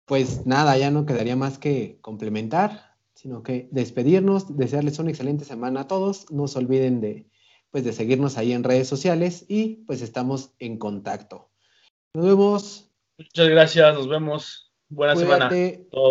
Pues 0.06 0.46
nada, 0.46 0.76
ya 0.78 0.90
no 0.90 1.04
quedaría 1.04 1.36
más 1.36 1.58
que 1.58 1.98
complementar, 2.00 2.85
sino 3.16 3.42
que 3.42 3.68
despedirnos, 3.72 4.56
desearles 4.56 4.98
una 4.98 5.10
excelente 5.10 5.44
semana 5.44 5.80
a 5.80 5.88
todos. 5.88 6.30
No 6.30 6.46
se 6.46 6.58
olviden 6.58 7.00
de, 7.00 7.28
pues, 7.70 7.82
de 7.82 7.92
seguirnos 7.92 8.36
ahí 8.36 8.52
en 8.52 8.62
redes 8.62 8.86
sociales 8.86 9.44
y 9.48 9.84
pues 9.86 10.02
estamos 10.02 10.52
en 10.58 10.78
contacto. 10.78 11.50
Nos 12.14 12.26
vemos. 12.26 12.90
Muchas 13.18 13.48
gracias, 13.48 13.94
nos 13.94 14.08
vemos. 14.08 14.72
Buena 14.88 15.16
semana. 15.16 15.50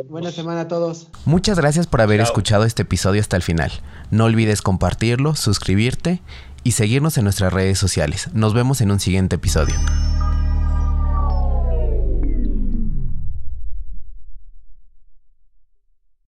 Buena 0.10 0.32
semana 0.32 0.62
a 0.62 0.68
todos. 0.68 1.08
Muchas 1.26 1.58
gracias 1.58 1.88
por 1.88 2.02
haber 2.02 2.20
escuchado 2.20 2.66
este 2.66 2.82
episodio 2.82 3.22
hasta 3.22 3.38
el 3.38 3.44
final. 3.44 3.72
No 4.12 4.26
olvides 4.26 4.62
compartirlo, 4.62 5.36
suscribirte 5.36 6.22
y 6.64 6.72
seguirnos 6.72 7.18
en 7.18 7.24
nuestras 7.24 7.54
redes 7.54 7.78
sociales. 7.78 8.34
Nos 8.34 8.54
vemos 8.54 8.82
en 8.82 8.92
un 8.92 9.00
siguiente 9.00 9.36
episodio. 9.36 9.76